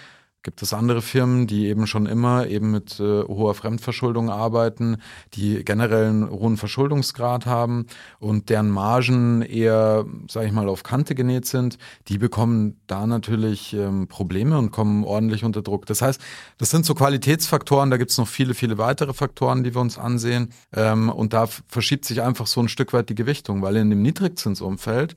gibt 0.44 0.62
es 0.62 0.74
andere 0.74 1.02
Firmen, 1.02 1.48
die 1.48 1.68
eben 1.68 1.88
schon 1.88 2.06
immer 2.06 2.48
eben 2.48 2.72
mit 2.72 3.00
äh, 3.00 3.24
hoher 3.24 3.56
Fremdverschuldung 3.56 4.30
arbeiten, 4.30 4.98
die 5.34 5.64
generell 5.64 6.08
einen 6.08 6.30
hohen 6.30 6.58
Verschuldungsgrad 6.58 7.46
haben 7.46 7.88
und 8.20 8.50
deren 8.50 8.70
Margen 8.70 9.42
eher, 9.42 10.06
sage 10.30 10.48
ich 10.48 10.52
mal, 10.52 10.68
auf 10.68 10.84
Kante 10.84 11.16
genäht 11.16 11.46
sind, 11.46 11.78
die 12.10 12.18
bekommen 12.18 12.80
da 12.88 13.08
natürlich 13.08 13.74
ähm, 13.74 14.08
Probleme 14.08 14.58
und 14.58 14.72
kommen 14.72 15.06
ordentlich 15.06 15.46
unter 15.46 15.62
Druck. 15.62 15.86
Das 15.86 16.02
heißt, 16.02 16.22
das 16.58 16.70
sind 16.70 16.86
so 16.86 16.94
Qualitätsfaktoren, 16.94 17.90
da 17.90 17.98
gibt 17.98 18.12
es 18.12 18.18
noch 18.18 18.28
viele, 18.28 18.54
viele 18.54 18.78
weitere 18.78 19.14
Faktoren, 19.14 19.64
die 19.64 19.74
wir 19.74 19.82
uns 19.82 19.98
ansehen 19.98 20.50
ähm, 20.76 21.10
und 21.10 21.32
da 21.32 21.48
verschiebt 21.68 22.04
sich 22.04 22.22
einfach 22.22 22.48
so 22.48 22.60
ein 22.60 22.68
Stück 22.68 22.92
weit 22.92 23.10
die 23.10 23.16
Gewichtung, 23.16 23.62
weil 23.62 23.78
in 23.78 23.90
dem 23.90 24.02
Niedrigzinsumfeld 24.02 25.16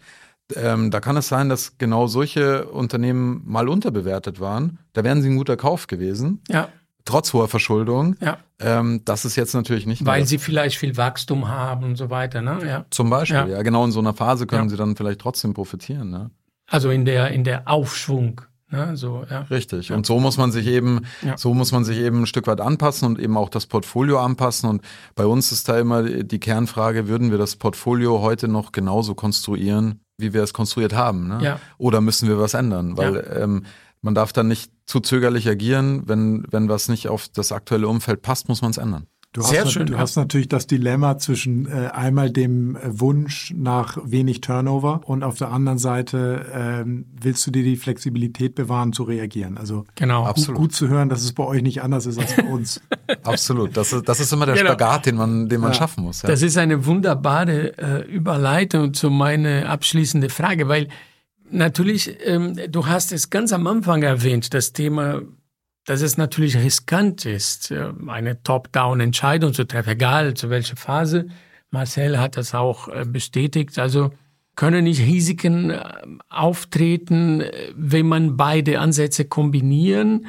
ähm, 0.54 0.90
da 0.90 1.00
kann 1.00 1.16
es 1.16 1.28
sein, 1.28 1.48
dass 1.48 1.78
genau 1.78 2.06
solche 2.06 2.66
Unternehmen 2.66 3.42
mal 3.44 3.68
unterbewertet 3.68 4.38
waren. 4.40 4.78
Da 4.92 5.02
wären 5.04 5.22
sie 5.22 5.28
ein 5.30 5.36
guter 5.36 5.56
Kauf 5.56 5.86
gewesen. 5.86 6.40
Ja. 6.48 6.68
Trotz 7.04 7.32
hoher 7.32 7.48
Verschuldung. 7.48 8.16
Ja. 8.20 8.38
Ähm, 8.58 9.02
das 9.04 9.24
ist 9.24 9.36
jetzt 9.36 9.54
natürlich 9.54 9.86
nicht 9.86 10.04
Weil 10.04 10.26
sie 10.26 10.38
vielleicht 10.38 10.78
viel 10.78 10.96
Wachstum 10.96 11.46
haben 11.48 11.84
und 11.84 11.96
so 11.96 12.10
weiter, 12.10 12.42
ne? 12.42 12.58
Ja. 12.66 12.84
Zum 12.90 13.10
Beispiel, 13.10 13.36
Ja. 13.36 13.46
ja. 13.46 13.62
Genau 13.62 13.84
in 13.84 13.92
so 13.92 14.00
einer 14.00 14.14
Phase 14.14 14.46
können 14.46 14.64
Ja. 14.64 14.70
sie 14.70 14.76
dann 14.76 14.96
vielleicht 14.96 15.20
trotzdem 15.20 15.54
profitieren. 15.54 16.10
Ne? 16.10 16.30
Also 16.68 16.90
in 16.90 17.04
der, 17.04 17.30
in 17.30 17.44
der 17.44 17.68
Aufschwung, 17.68 18.40
ne? 18.70 18.96
So, 18.96 19.24
ja. 19.30 19.42
Richtig. 19.42 19.92
Und 19.92 20.04
so 20.06 20.18
muss 20.18 20.36
man 20.36 20.50
sich 20.50 20.66
eben, 20.66 21.02
Ja. 21.22 21.36
so 21.38 21.54
muss 21.54 21.70
man 21.70 21.84
sich 21.84 21.98
eben 21.98 22.22
ein 22.22 22.26
Stück 22.26 22.48
weit 22.48 22.60
anpassen 22.60 23.06
und 23.06 23.20
eben 23.20 23.36
auch 23.36 23.50
das 23.50 23.66
Portfolio 23.66 24.18
anpassen. 24.18 24.68
Und 24.68 24.82
bei 25.14 25.26
uns 25.26 25.52
ist 25.52 25.68
da 25.68 25.78
immer 25.78 26.02
die 26.02 26.40
Kernfrage, 26.40 27.06
würden 27.06 27.30
wir 27.30 27.38
das 27.38 27.54
Portfolio 27.54 28.20
heute 28.20 28.48
noch 28.48 28.72
genauso 28.72 29.14
konstruieren, 29.14 30.00
wie 30.18 30.32
wir 30.32 30.42
es 30.42 30.52
konstruiert 30.52 30.94
haben? 30.94 31.28
Ne? 31.28 31.38
Ja. 31.42 31.60
Oder 31.78 32.00
müssen 32.00 32.28
wir 32.28 32.38
was 32.38 32.54
ändern? 32.54 32.96
Weil 32.96 33.26
ähm, 33.38 33.64
man 34.02 34.14
darf 34.14 34.32
dann 34.32 34.48
nicht 34.48 34.72
zu 34.86 35.00
zögerlich 35.00 35.48
agieren. 35.48 36.08
Wenn, 36.08 36.44
wenn 36.50 36.68
was 36.68 36.88
nicht 36.88 37.08
auf 37.08 37.28
das 37.28 37.52
aktuelle 37.52 37.88
Umfeld 37.88 38.22
passt, 38.22 38.48
muss 38.48 38.62
man 38.62 38.70
es 38.70 38.78
ändern. 38.78 39.06
Du 39.36 39.42
Sehr 39.42 39.64
hast, 39.66 39.72
schön, 39.72 39.84
du 39.84 39.92
ja. 39.92 39.98
hast 39.98 40.16
natürlich 40.16 40.48
das 40.48 40.66
Dilemma 40.66 41.18
zwischen 41.18 41.66
äh, 41.66 41.88
einmal 41.92 42.30
dem 42.30 42.74
äh, 42.74 42.80
Wunsch 42.84 43.52
nach 43.54 43.98
wenig 44.02 44.40
Turnover 44.40 45.02
und 45.04 45.22
auf 45.22 45.36
der 45.36 45.52
anderen 45.52 45.76
Seite 45.78 46.46
ähm, 46.54 47.04
willst 47.20 47.46
du 47.46 47.50
dir 47.50 47.62
die 47.62 47.76
Flexibilität 47.76 48.54
bewahren 48.54 48.94
zu 48.94 49.02
reagieren. 49.02 49.58
Also 49.58 49.84
Genau. 49.94 50.20
gut, 50.22 50.30
Absolut. 50.30 50.60
gut 50.60 50.72
zu 50.72 50.88
hören, 50.88 51.10
dass 51.10 51.22
es 51.22 51.34
bei 51.34 51.44
euch 51.44 51.60
nicht 51.60 51.82
anders 51.82 52.06
ist 52.06 52.18
als 52.18 52.34
bei 52.34 52.44
uns. 52.44 52.80
Absolut. 53.24 53.76
Das 53.76 53.92
ist, 53.92 54.08
das 54.08 54.20
ist 54.20 54.32
immer 54.32 54.46
der 54.46 54.54
Genau. 54.54 54.68
Spagat, 54.70 55.04
den 55.04 55.16
man, 55.16 55.50
den 55.50 55.60
man 55.60 55.72
Ja. 55.72 55.74
schaffen 55.74 56.04
muss. 56.04 56.22
Ja. 56.22 56.30
Das 56.30 56.40
ist 56.40 56.56
eine 56.56 56.86
wunderbare 56.86 57.76
äh, 57.76 58.10
Überleitung 58.10 58.94
zu 58.94 59.10
meiner 59.10 59.68
abschließenden 59.68 60.30
Frage, 60.30 60.66
weil 60.68 60.88
natürlich, 61.50 62.16
ähm, 62.24 62.56
du 62.70 62.86
hast 62.86 63.12
es 63.12 63.28
ganz 63.28 63.52
am 63.52 63.66
Anfang 63.66 64.02
erwähnt, 64.02 64.54
das 64.54 64.72
Thema, 64.72 65.20
dass 65.86 66.02
es 66.02 66.18
natürlich 66.18 66.56
riskant 66.56 67.24
ist, 67.24 67.70
äh, 67.70 67.88
eine 68.08 68.42
Top-Down-Entscheidung 68.42 69.54
zu 69.54 69.64
treffen, 69.64 69.90
egal 69.90 70.34
zu 70.34 70.50
welcher 70.50 70.76
Phase. 70.76 71.28
Marcel 71.70 72.18
hat 72.18 72.36
das 72.36 72.54
auch 72.54 72.88
äh, 72.88 73.04
bestätigt. 73.06 73.78
Also 73.78 74.10
können 74.56 74.84
nicht 74.84 75.00
Risiken 75.00 75.70
äh, 75.70 75.82
auftreten, 76.28 77.44
wenn 77.74 78.06
man 78.06 78.36
beide 78.36 78.80
Ansätze 78.80 79.24
kombinieren. 79.24 80.26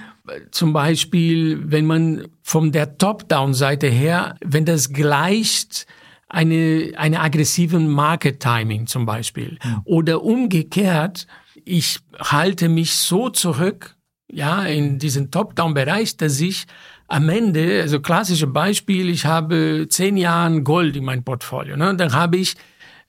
Zum 0.51 0.73
Beispiel, 0.73 1.59
wenn 1.71 1.85
man 1.85 2.27
von 2.43 2.71
der 2.71 2.97
Top-Down-Seite 2.97 3.87
her, 3.87 4.35
wenn 4.43 4.65
das 4.65 4.93
gleicht, 4.93 5.87
eine, 6.29 6.91
eine 6.97 7.21
aggressiven 7.21 7.87
Market-Timing 7.89 8.87
zum 8.87 9.05
Beispiel. 9.05 9.57
Oder 9.85 10.23
umgekehrt, 10.23 11.25
ich 11.63 11.99
halte 12.19 12.67
mich 12.67 12.95
so 12.95 13.29
zurück, 13.29 13.96
ja, 14.31 14.63
in 14.63 14.99
diesen 14.99 15.31
Top-Down-Bereich, 15.31 16.17
dass 16.17 16.39
ich 16.41 16.65
am 17.07 17.29
Ende, 17.29 17.81
also 17.81 17.99
klassische 18.01 18.47
Beispiel, 18.47 19.09
ich 19.09 19.25
habe 19.25 19.87
zehn 19.89 20.17
Jahren 20.17 20.63
Gold 20.63 20.95
in 20.97 21.05
mein 21.05 21.23
Portfolio, 21.23 21.77
ne? 21.77 21.95
dann 21.95 22.13
habe 22.13 22.37
ich 22.37 22.55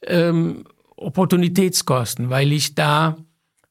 ähm, 0.06 0.64
Opportunitätskosten, 0.96 2.30
weil 2.30 2.52
ich 2.52 2.74
da, 2.74 3.16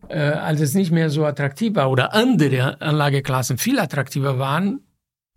äh, 0.09 0.19
als 0.19 0.59
es 0.61 0.73
nicht 0.73 0.91
mehr 0.91 1.09
so 1.09 1.25
attraktiv 1.25 1.75
war 1.75 1.89
oder 1.89 2.13
andere 2.13 2.79
Anlageklassen 2.81 3.57
viel 3.57 3.79
attraktiver 3.79 4.37
waren, 4.39 4.81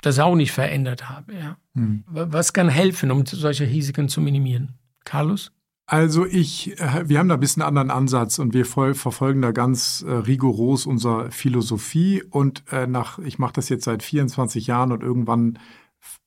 das 0.02 0.18
auch 0.18 0.34
nicht 0.34 0.52
verändert 0.52 1.08
habe. 1.08 1.34
Ja. 1.34 1.56
Hm. 1.74 2.04
Wa- 2.06 2.26
Was 2.30 2.52
kann 2.52 2.68
helfen, 2.68 3.10
um 3.10 3.24
solche 3.26 3.64
Risiken 3.66 4.08
zu 4.08 4.20
minimieren? 4.20 4.74
Carlos? 5.04 5.52
Also 5.90 6.24
ich, 6.24 6.80
äh, 6.80 7.08
wir 7.08 7.18
haben 7.18 7.28
da 7.28 7.34
ein 7.34 7.40
bisschen 7.40 7.62
einen 7.62 7.76
anderen 7.76 7.90
Ansatz 7.90 8.38
und 8.38 8.54
wir 8.54 8.64
verfolgen 8.64 9.42
da 9.42 9.50
ganz 9.50 10.04
äh, 10.06 10.12
rigoros 10.12 10.86
unsere 10.86 11.32
Philosophie 11.32 12.22
und 12.30 12.62
äh, 12.70 12.86
nach, 12.86 13.18
ich 13.18 13.40
mache 13.40 13.54
das 13.54 13.68
jetzt 13.70 13.86
seit 13.86 14.04
24 14.04 14.68
Jahren 14.68 14.92
und 14.92 15.02
irgendwann 15.02 15.58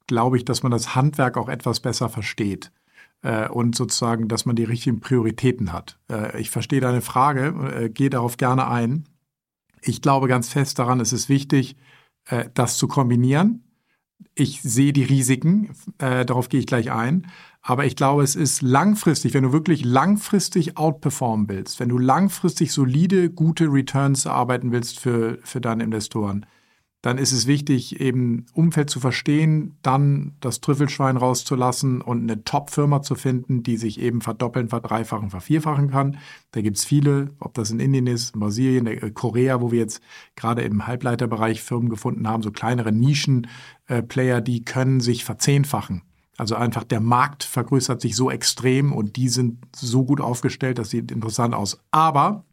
glaube 0.06 0.36
ich, 0.36 0.44
dass 0.44 0.64
man 0.64 0.72
das 0.74 0.96
Handwerk 0.96 1.38
auch 1.38 1.48
etwas 1.48 1.80
besser 1.80 2.10
versteht 2.10 2.72
und 3.52 3.74
sozusagen, 3.74 4.28
dass 4.28 4.46
man 4.46 4.58
die 4.58 4.66
richtigen 4.66 5.00
Prioritäten 5.00 5.72
hat. 5.72 5.98
Ich 6.38 6.50
verstehe 6.50 6.82
deine 6.82 7.00
Frage, 7.00 7.90
gehe 7.94 8.10
darauf 8.10 8.36
gerne 8.36 8.68
ein. 8.68 9.08
Ich 9.82 10.02
glaube 10.02 10.28
ganz 10.28 10.50
fest 10.50 10.78
daran, 10.78 11.00
es 11.00 11.14
ist 11.14 11.30
wichtig, 11.30 11.78
das 12.54 12.78
zu 12.78 12.90
kombinieren. 12.90 13.63
Ich 14.36 14.62
sehe 14.62 14.94
die 14.94 15.04
Risiken, 15.04 15.72
äh, 15.98 16.26
darauf 16.26 16.50
gehe 16.50 16.60
ich 16.60 16.68
gleich 16.68 16.92
ein. 16.92 17.28
Aber 17.62 17.86
ich 17.86 17.96
glaube, 17.96 18.24
es 18.24 18.36
ist 18.36 18.62
langfristig, 18.62 19.34
wenn 19.34 19.44
du 19.44 19.54
wirklich 19.54 19.86
langfristig 19.86 20.78
outperformen 20.78 21.48
willst, 21.48 21.80
wenn 21.80 21.90
du 21.90 21.98
langfristig 21.98 22.74
solide, 22.74 23.30
gute 23.30 23.66
Returns 23.66 24.26
erarbeiten 24.26 24.72
willst 24.72 25.00
für, 25.00 25.40
für 25.44 25.62
deine 25.62 25.84
Investoren, 25.84 26.46
dann 27.04 27.18
ist 27.18 27.34
es 27.34 27.48
wichtig, 27.48 28.00
eben 28.00 28.46
Umfeld 28.54 28.90
zu 28.90 29.02
verstehen, 29.02 29.76
dann 29.82 30.32
das 30.40 30.62
Trüffelschwein 30.62 31.18
rauszulassen 31.18 32.02
und 32.02 32.22
eine 32.22 32.46
Top-Firma 32.46 33.02
zu 33.02 33.16
finden, 33.16 33.62
die 33.62 33.76
sich 33.76 34.00
eben 34.00 34.22
verdoppeln, 34.22 34.70
verdreifachen, 34.70 35.30
vervierfachen 35.30 35.92
kann. 35.92 36.18
Da 36.52 36.62
gibt's 36.62 36.86
viele, 36.86 37.32
ob 37.42 37.56
das 37.56 37.72
in 37.72 37.82
Indien 37.82 38.08
ist, 38.08 38.36
in 38.36 38.40
Brasilien, 38.40 38.88
äh, 38.88 39.12
Korea, 39.12 39.60
wo 39.60 39.70
wir 39.70 39.80
jetzt 39.80 40.02
gerade 40.38 40.62
im 40.62 40.88
Halbleiterbereich 40.88 41.62
Firmen 41.62 41.90
gefunden 41.90 42.26
haben, 42.26 42.42
so 42.42 42.52
kleinere 42.52 42.94
Nischen-Player, 42.94 44.40
die 44.40 44.64
können 44.64 45.02
sich 45.02 45.26
verzehnfachen. 45.26 46.04
Also 46.38 46.56
einfach 46.56 46.86
der 46.86 47.02
Markt 47.02 47.44
vergrößert 47.44 48.00
sich 48.00 48.16
so 48.16 48.32
extrem 48.32 48.94
und 48.94 49.18
die 49.18 49.28
sind 49.28 49.58
so 49.76 50.06
gut 50.06 50.22
aufgestellt, 50.22 50.80
das 50.80 50.92
sieht 50.92 51.12
interessant 51.12 51.54
aus. 51.54 51.84
Aber 51.92 52.46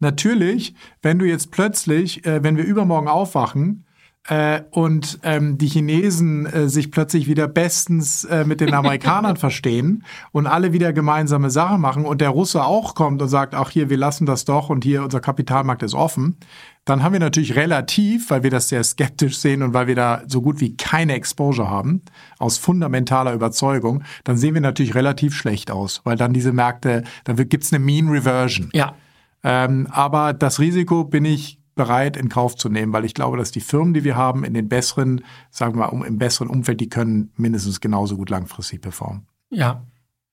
natürlich, 0.00 0.74
wenn 1.02 1.18
du 1.18 1.26
jetzt 1.26 1.50
plötzlich, 1.50 2.26
äh, 2.26 2.42
wenn 2.42 2.56
wir 2.56 2.64
übermorgen 2.64 3.08
aufwachen 3.08 3.84
äh, 4.28 4.62
und 4.70 5.18
ähm, 5.22 5.56
die 5.56 5.66
Chinesen 5.66 6.46
äh, 6.46 6.68
sich 6.68 6.90
plötzlich 6.90 7.26
wieder 7.26 7.48
bestens 7.48 8.24
äh, 8.24 8.44
mit 8.44 8.60
den 8.60 8.74
Amerikanern 8.74 9.36
verstehen 9.38 10.04
und 10.32 10.46
alle 10.46 10.72
wieder 10.72 10.92
gemeinsame 10.92 11.50
Sachen 11.50 11.80
machen 11.80 12.04
und 12.04 12.20
der 12.20 12.28
Russe 12.30 12.64
auch 12.64 12.94
kommt 12.94 13.22
und 13.22 13.28
sagt, 13.28 13.54
ach 13.54 13.70
hier, 13.70 13.88
wir 13.88 13.96
lassen 13.96 14.26
das 14.26 14.44
doch 14.44 14.68
und 14.68 14.84
hier 14.84 15.02
unser 15.02 15.20
Kapitalmarkt 15.20 15.82
ist 15.82 15.94
offen, 15.94 16.36
dann 16.84 17.02
haben 17.02 17.12
wir 17.12 17.20
natürlich 17.20 17.56
relativ, 17.56 18.30
weil 18.30 18.42
wir 18.42 18.50
das 18.50 18.68
sehr 18.68 18.84
skeptisch 18.84 19.38
sehen 19.38 19.62
und 19.62 19.74
weil 19.74 19.86
wir 19.86 19.94
da 19.94 20.22
so 20.26 20.42
gut 20.42 20.60
wie 20.60 20.76
keine 20.76 21.14
Exposure 21.14 21.68
haben, 21.68 22.02
aus 22.38 22.58
fundamentaler 22.58 23.32
Überzeugung, 23.32 24.02
dann 24.24 24.36
sehen 24.36 24.54
wir 24.54 24.60
natürlich 24.60 24.94
relativ 24.94 25.34
schlecht 25.34 25.70
aus, 25.70 26.02
weil 26.04 26.16
dann 26.16 26.32
diese 26.32 26.52
Märkte, 26.52 27.04
da 27.24 27.32
gibt's 27.32 27.72
eine 27.72 27.82
Mean 27.84 28.08
Reversion. 28.08 28.70
Ja, 28.72 28.94
Ähm, 29.42 29.86
aber 29.90 30.32
das 30.32 30.58
Risiko 30.58 31.04
bin 31.04 31.24
ich 31.24 31.60
bereit 31.74 32.16
in 32.16 32.28
Kauf 32.28 32.56
zu 32.56 32.68
nehmen, 32.68 32.92
weil 32.92 33.04
ich 33.04 33.14
glaube, 33.14 33.36
dass 33.36 33.52
die 33.52 33.60
Firmen, 33.60 33.94
die 33.94 34.04
wir 34.04 34.16
haben, 34.16 34.44
in 34.44 34.52
den 34.52 34.68
besseren, 34.68 35.24
sagen 35.50 35.74
wir 35.74 35.86
mal, 35.86 35.86
um, 35.86 36.04
im 36.04 36.18
besseren 36.18 36.48
Umfeld, 36.48 36.80
die 36.80 36.88
können 36.88 37.32
mindestens 37.36 37.80
genauso 37.80 38.16
gut 38.16 38.30
langfristig 38.30 38.82
performen. 38.82 39.26
ja, 39.50 39.82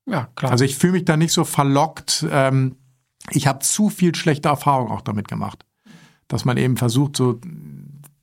ja, 0.10 0.30
klar. 0.36 0.52
Also 0.52 0.64
ich 0.64 0.78
fühle 0.78 0.94
mich 0.94 1.06
da 1.06 1.18
nicht 1.18 1.34
so 1.34 1.44
verlockt. 1.44 2.26
Ähm, 2.32 2.78
ich 3.32 3.46
habe 3.46 3.60
zu 3.60 3.90
viel 3.90 4.16
schlechte 4.16 4.50
Erfahrung 4.50 4.90
auch 4.90 5.02
damit 5.02 5.28
gemacht, 5.28 5.66
dass 6.28 6.46
man 6.46 6.58
eben 6.58 6.78
versucht, 6.78 7.18
so 7.18 7.40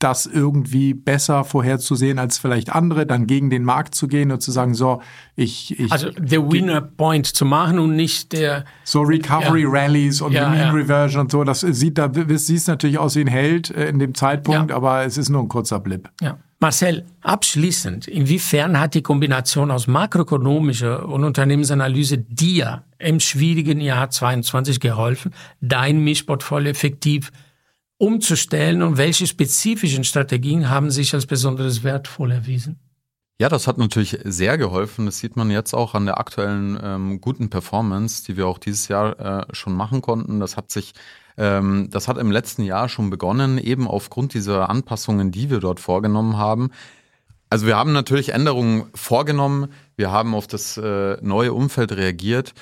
das 0.04 0.26
irgendwie 0.26 0.94
besser 0.94 1.42
vorherzusehen 1.44 2.18
als 2.18 2.38
vielleicht 2.38 2.70
andere, 2.70 3.06
dann 3.06 3.26
gegen 3.26 3.50
den 3.50 3.64
Markt 3.64 3.94
zu 3.94 4.06
gehen 4.06 4.30
und 4.30 4.40
zu 4.42 4.52
sagen, 4.52 4.74
so, 4.74 5.00
ich, 5.34 5.78
ich 5.80 5.90
also 5.90 6.10
der 6.10 6.52
Winner 6.52 6.80
Point 6.82 7.26
zu 7.26 7.44
machen 7.44 7.78
und 7.78 7.96
nicht 7.96 8.32
der, 8.32 8.64
So 8.84 9.00
Recovery 9.02 9.62
Ja. 9.62 9.68
Rallies 9.70 10.20
und 10.20 10.32
Ja, 10.32 10.48
Mean 10.50 10.60
ja. 10.60 10.70
Reversion 10.70 11.22
und 11.22 11.32
so, 11.32 11.42
das 11.42 11.60
sieht 11.60 11.98
da 11.98 12.10
siehst 12.36 12.68
natürlich 12.68 12.98
aus 12.98 13.16
wie 13.16 13.22
ein 13.22 13.26
Held 13.26 13.70
äh, 13.70 13.88
in 13.88 13.98
dem 13.98 14.14
Zeitpunkt, 14.14 14.70
Ja. 14.70 14.76
aber 14.76 15.04
es 15.04 15.16
ist 15.18 15.30
nur 15.30 15.40
ein 15.42 15.48
kurzer 15.48 15.80
Blip. 15.80 16.10
ja. 16.20 16.36
Marcel, 16.60 17.04
abschließend, 17.20 18.08
inwiefern 18.08 18.80
hat 18.80 18.94
die 18.94 19.02
Kombination 19.02 19.70
aus 19.70 19.86
makroökonomischer 19.86 21.06
und 21.06 21.22
Unternehmensanalyse 21.24 22.16
dir 22.16 22.84
im 22.98 23.20
schwierigen 23.20 23.80
Jahr 23.82 24.08
22 24.08 24.80
geholfen, 24.80 25.32
dein 25.60 25.98
Mischportfolio 25.98 26.70
effektiv 26.70 27.32
umzustellen 28.04 28.82
und 28.82 28.98
welche 28.98 29.26
spezifischen 29.26 30.04
Strategien 30.04 30.68
haben 30.68 30.90
sich 30.90 31.14
als 31.14 31.24
besonders 31.24 31.82
wertvoll 31.82 32.32
erwiesen? 32.32 32.78
Ja, 33.40 33.48
das 33.48 33.66
hat 33.66 33.78
natürlich 33.78 34.18
sehr 34.24 34.58
geholfen. 34.58 35.06
Das 35.06 35.18
sieht 35.18 35.36
man 35.36 35.50
jetzt 35.50 35.72
auch 35.72 35.94
an 35.94 36.04
der 36.04 36.18
aktuellen 36.18 36.78
ähm, 36.80 37.20
guten 37.20 37.48
Performance, 37.48 38.22
die 38.24 38.36
wir 38.36 38.46
auch 38.46 38.58
dieses 38.58 38.88
Jahr 38.88 39.18
äh, 39.18 39.54
schon 39.54 39.74
machen 39.74 40.02
konnten. 40.02 40.38
Das 40.38 40.56
hat 40.58 40.70
sich, 40.70 40.92
ähm, 41.38 41.88
das 41.90 42.06
hat 42.06 42.18
im 42.18 42.30
letzten 42.30 42.62
Jahr 42.62 42.90
schon 42.90 43.08
begonnen, 43.08 43.56
eben 43.58 43.88
aufgrund 43.88 44.34
dieser 44.34 44.68
Anpassungen, 44.68 45.32
die 45.32 45.48
wir 45.50 45.58
dort 45.58 45.80
vorgenommen 45.80 46.36
haben. 46.36 46.70
Also 47.48 47.66
wir 47.66 47.76
haben 47.76 47.92
natürlich 47.92 48.34
Änderungen 48.34 48.84
vorgenommen. 48.94 49.68
Wir 49.96 50.12
haben 50.12 50.34
auf 50.34 50.46
das 50.46 50.76
äh, 50.76 51.16
neue 51.22 51.54
Umfeld 51.54 51.92
reagiert. 51.92 52.52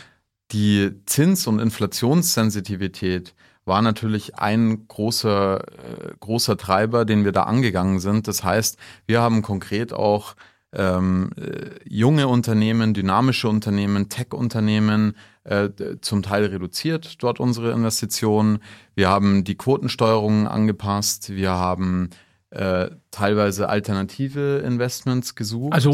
Die 0.52 0.92
Zins- 1.04 1.46
und 1.48 1.58
Inflationssensitivität 1.58 3.34
war 3.64 3.82
natürlich 3.82 4.36
ein 4.36 4.86
großer, 4.88 5.60
äh, 5.60 6.14
großer 6.20 6.56
Treiber, 6.56 7.04
den 7.04 7.24
wir 7.24 7.32
da 7.32 7.44
angegangen 7.44 8.00
sind. 8.00 8.28
Das 8.28 8.42
heißt, 8.42 8.76
wir 9.06 9.20
haben 9.20 9.42
konkret 9.42 9.92
auch 9.92 10.34
ähm, 10.74 11.30
äh, 11.36 11.70
junge 11.86 12.28
Unternehmen, 12.28 12.94
dynamische 12.94 13.48
Unternehmen, 13.48 14.08
Tech-Unternehmen 14.08 15.16
äh, 15.44 15.68
zum 16.00 16.22
Teil 16.22 16.46
reduziert 16.46 17.22
dort 17.22 17.40
unsere 17.40 17.72
Investitionen. 17.72 18.60
Wir 18.94 19.08
haben 19.08 19.44
die 19.44 19.56
Quotensteuerung 19.56 20.48
angepasst. 20.48 21.34
Wir 21.34 21.50
haben 21.50 22.10
äh, 22.52 22.90
teilweise 23.10 23.70
alternative 23.70 24.58
Investments 24.58 25.34
gesucht. 25.34 25.72
Also 25.72 25.90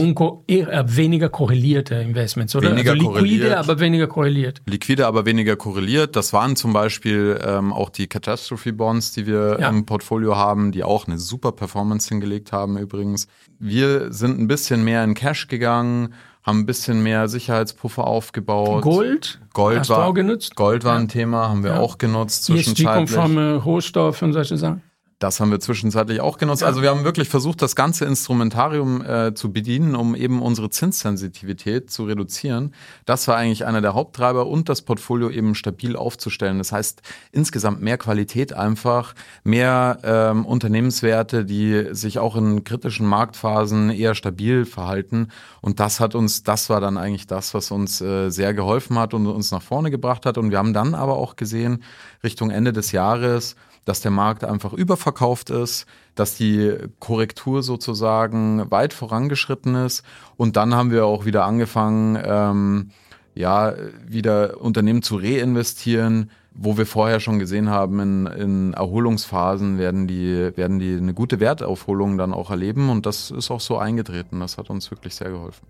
eher 0.48 0.96
weniger 0.96 1.28
korrelierte 1.28 1.94
Investments, 1.96 2.56
oder? 2.56 2.72
Weniger 2.72 2.92
also 2.92 3.16
liquide, 3.16 3.58
aber 3.58 3.78
weniger 3.78 4.08
korreliert. 4.08 4.60
Liquide, 4.66 5.06
aber 5.06 5.24
weniger 5.24 5.54
korreliert. 5.54 6.16
Das 6.16 6.32
waren 6.32 6.56
zum 6.56 6.72
Beispiel 6.72 7.40
ähm, 7.46 7.72
auch 7.72 7.90
die 7.90 8.08
Catastrophe 8.08 8.72
Bonds, 8.72 9.12
die 9.12 9.26
wir 9.26 9.58
ja. 9.60 9.68
im 9.68 9.86
Portfolio 9.86 10.36
haben, 10.36 10.72
die 10.72 10.82
auch 10.82 11.06
eine 11.06 11.18
super 11.18 11.52
Performance 11.52 12.08
hingelegt 12.08 12.50
haben 12.50 12.76
übrigens. 12.76 13.28
Wir 13.60 14.12
sind 14.12 14.40
ein 14.40 14.48
bisschen 14.48 14.82
mehr 14.82 15.04
in 15.04 15.14
Cash 15.14 15.46
gegangen, 15.46 16.14
haben 16.42 16.60
ein 16.60 16.66
bisschen 16.66 17.04
mehr 17.04 17.28
Sicherheitspuffer 17.28 18.04
aufgebaut. 18.04 18.82
Gold? 18.82 19.40
Gold 19.52 19.78
Hast 19.78 19.90
war, 19.90 19.98
du 19.98 20.10
auch 20.10 20.14
genutzt? 20.14 20.56
Gold 20.56 20.82
war 20.82 20.98
ein 20.98 21.08
Thema, 21.08 21.48
haben 21.48 21.62
wir 21.62 21.72
ja. 21.72 21.78
auch 21.78 21.98
genutzt 21.98 22.44
zwischenzeitlich. 22.44 22.88
ESG-konforme 22.88 23.54
Rohstoffe 23.56 24.22
und 24.22 24.32
solche 24.32 24.56
Sachen. 24.56 24.82
Das 25.18 25.40
haben 25.40 25.50
wir 25.50 25.58
zwischenzeitlich 25.58 26.20
auch 26.20 26.38
genutzt. 26.38 26.62
Also 26.62 26.80
wir 26.80 26.90
haben 26.90 27.02
wirklich 27.02 27.28
versucht, 27.28 27.60
das 27.60 27.74
ganze 27.74 28.04
Instrumentarium 28.04 29.04
äh, 29.04 29.34
zu 29.34 29.52
bedienen, 29.52 29.96
um 29.96 30.14
eben 30.14 30.40
unsere 30.40 30.70
Zinssensitivität 30.70 31.90
zu 31.90 32.04
reduzieren. 32.04 32.72
Das 33.04 33.26
war 33.26 33.36
eigentlich 33.36 33.66
einer 33.66 33.80
der 33.80 33.94
Haupttreiber 33.94 34.46
und 34.46 34.68
das 34.68 34.82
Portfolio 34.82 35.28
eben 35.28 35.56
stabil 35.56 35.96
aufzustellen. 35.96 36.58
Das 36.58 36.70
heißt 36.70 37.02
insgesamt 37.32 37.82
mehr 37.82 37.98
Qualität 37.98 38.52
einfach, 38.52 39.14
mehr 39.42 39.98
ähm, 40.04 40.46
Unternehmenswerte, 40.46 41.44
die 41.44 41.88
sich 41.90 42.20
auch 42.20 42.36
in 42.36 42.62
kritischen 42.62 43.06
Marktphasen 43.06 43.90
eher 43.90 44.14
stabil 44.14 44.66
verhalten. 44.66 45.28
Und 45.60 45.80
das 45.80 45.98
hat 45.98 46.14
uns, 46.14 46.44
das 46.44 46.70
war 46.70 46.80
dann 46.80 46.96
eigentlich 46.96 47.26
das, 47.26 47.54
was 47.54 47.72
uns 47.72 48.00
äh, 48.00 48.30
sehr 48.30 48.54
geholfen 48.54 48.96
hat 48.96 49.14
und 49.14 49.26
uns 49.26 49.50
nach 49.50 49.62
vorne 49.62 49.90
gebracht 49.90 50.26
hat. 50.26 50.38
Und 50.38 50.52
wir 50.52 50.58
haben 50.58 50.74
dann 50.74 50.94
aber 50.94 51.16
auch 51.16 51.34
gesehen, 51.34 51.82
Richtung 52.22 52.50
Ende 52.50 52.72
des 52.72 52.92
Jahres, 52.92 53.56
dass 53.88 54.00
der 54.00 54.10
Markt 54.10 54.44
einfach 54.44 54.74
überverkauft 54.74 55.48
ist, 55.48 55.86
dass 56.14 56.36
die 56.36 56.74
Korrektur 56.98 57.62
sozusagen 57.62 58.70
weit 58.70 58.92
vorangeschritten 58.92 59.74
ist. 59.76 60.04
Und 60.36 60.56
dann 60.56 60.74
haben 60.74 60.90
wir 60.90 61.06
auch 61.06 61.24
wieder 61.24 61.46
angefangen, 61.46 62.18
ähm, 62.22 62.90
ja, 63.34 63.72
wieder 64.06 64.60
Unternehmen 64.60 65.02
zu 65.02 65.16
reinvestieren, 65.16 66.30
wo 66.52 66.76
wir 66.76 66.84
vorher 66.84 67.18
schon 67.18 67.38
gesehen 67.38 67.70
haben, 67.70 68.00
in, 68.00 68.26
in 68.26 68.74
Erholungsphasen 68.74 69.78
werden 69.78 70.06
die, 70.06 70.52
werden 70.54 70.78
die 70.78 70.94
eine 70.96 71.14
gute 71.14 71.40
Wertaufholung 71.40 72.18
dann 72.18 72.34
auch 72.34 72.50
erleben. 72.50 72.90
Und 72.90 73.06
das 73.06 73.30
ist 73.30 73.50
auch 73.50 73.60
so 73.60 73.78
eingetreten. 73.78 74.40
Das 74.40 74.58
hat 74.58 74.68
uns 74.68 74.90
wirklich 74.90 75.14
sehr 75.14 75.30
geholfen. 75.30 75.66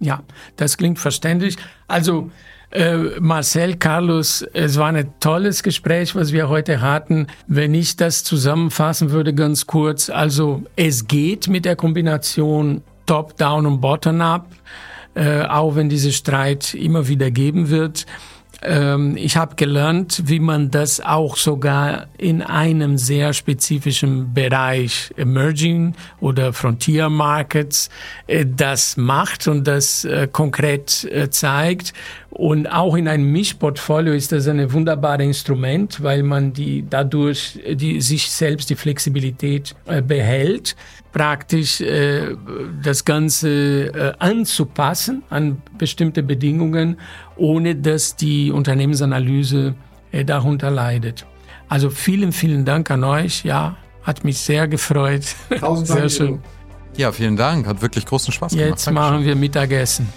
Ja, 0.00 0.22
das 0.56 0.76
klingt 0.76 0.98
verständlich. 0.98 1.56
Also 1.86 2.30
äh, 2.70 2.96
Marcel, 3.20 3.76
Carlos, 3.76 4.44
es 4.52 4.78
war 4.78 4.88
ein 4.88 5.12
tolles 5.20 5.62
Gespräch, 5.62 6.14
was 6.14 6.32
wir 6.32 6.48
heute 6.48 6.80
hatten. 6.80 7.26
Wenn 7.46 7.74
ich 7.74 7.96
das 7.96 8.24
zusammenfassen 8.24 9.10
würde, 9.10 9.34
ganz 9.34 9.66
kurz. 9.66 10.08
Also 10.08 10.62
es 10.76 11.06
geht 11.06 11.48
mit 11.48 11.64
der 11.64 11.76
Kombination 11.76 12.82
Top-Down 13.06 13.66
und 13.66 13.80
Bottom-Up, 13.80 14.46
äh, 15.14 15.42
auch 15.42 15.74
wenn 15.74 15.88
diese 15.88 16.12
Streit 16.12 16.74
immer 16.74 17.08
wieder 17.08 17.30
geben 17.30 17.70
wird. 17.70 18.06
Ähm, 18.62 19.16
ich 19.16 19.36
habe 19.36 19.56
gelernt, 19.56 20.22
wie 20.26 20.40
man 20.40 20.70
das 20.70 21.00
auch 21.00 21.36
sogar 21.36 22.08
in 22.18 22.42
einem 22.42 22.98
sehr 22.98 23.32
spezifischen 23.32 24.34
Bereich 24.34 25.12
Emerging 25.16 25.94
oder 26.20 26.52
Frontier 26.52 27.08
Markets 27.08 27.88
äh, 28.26 28.44
das 28.46 28.96
macht 28.96 29.48
und 29.48 29.66
das 29.66 30.04
äh, 30.04 30.28
konkret 30.30 31.04
äh, 31.04 31.30
zeigt. 31.30 31.92
Und 32.40 32.72
auch 32.72 32.94
in 32.94 33.06
einem 33.06 33.30
Mischportfolio 33.32 34.14
ist 34.14 34.32
das 34.32 34.48
ein 34.48 34.72
wunderbares 34.72 35.26
Instrument, 35.26 36.02
weil 36.02 36.22
man 36.22 36.54
die 36.54 36.86
dadurch 36.88 37.60
die, 37.70 38.00
sich 38.00 38.30
selbst 38.30 38.70
die 38.70 38.76
Flexibilität 38.76 39.74
äh, 39.84 40.00
behält, 40.00 40.74
praktisch 41.12 41.82
äh, 41.82 42.34
das 42.82 43.04
Ganze 43.04 43.48
äh, 43.88 44.12
anzupassen 44.20 45.22
an 45.28 45.60
bestimmte 45.76 46.22
Bedingungen, 46.22 46.96
ohne 47.36 47.76
dass 47.76 48.16
die 48.16 48.50
Unternehmensanalyse 48.50 49.74
äh, 50.10 50.24
darunter 50.24 50.70
leidet. 50.70 51.26
Also 51.68 51.90
vielen, 51.90 52.32
vielen 52.32 52.64
Dank 52.64 52.90
an 52.90 53.04
euch. 53.04 53.44
Ja, 53.44 53.76
hat 54.02 54.24
mich 54.24 54.38
sehr 54.38 54.66
gefreut. 54.66 55.34
Tausend 55.58 55.90
Dank. 55.90 56.00
Sehr 56.00 56.08
schön. 56.08 56.38
Ja, 56.96 57.12
vielen 57.12 57.36
Dank. 57.36 57.66
Hat 57.66 57.82
wirklich 57.82 58.06
großen 58.06 58.32
Spaß 58.32 58.52
gemacht. 58.52 58.66
Jetzt 58.66 58.90
machen 58.90 59.26
wir 59.26 59.36
Mittagessen. 59.36 60.08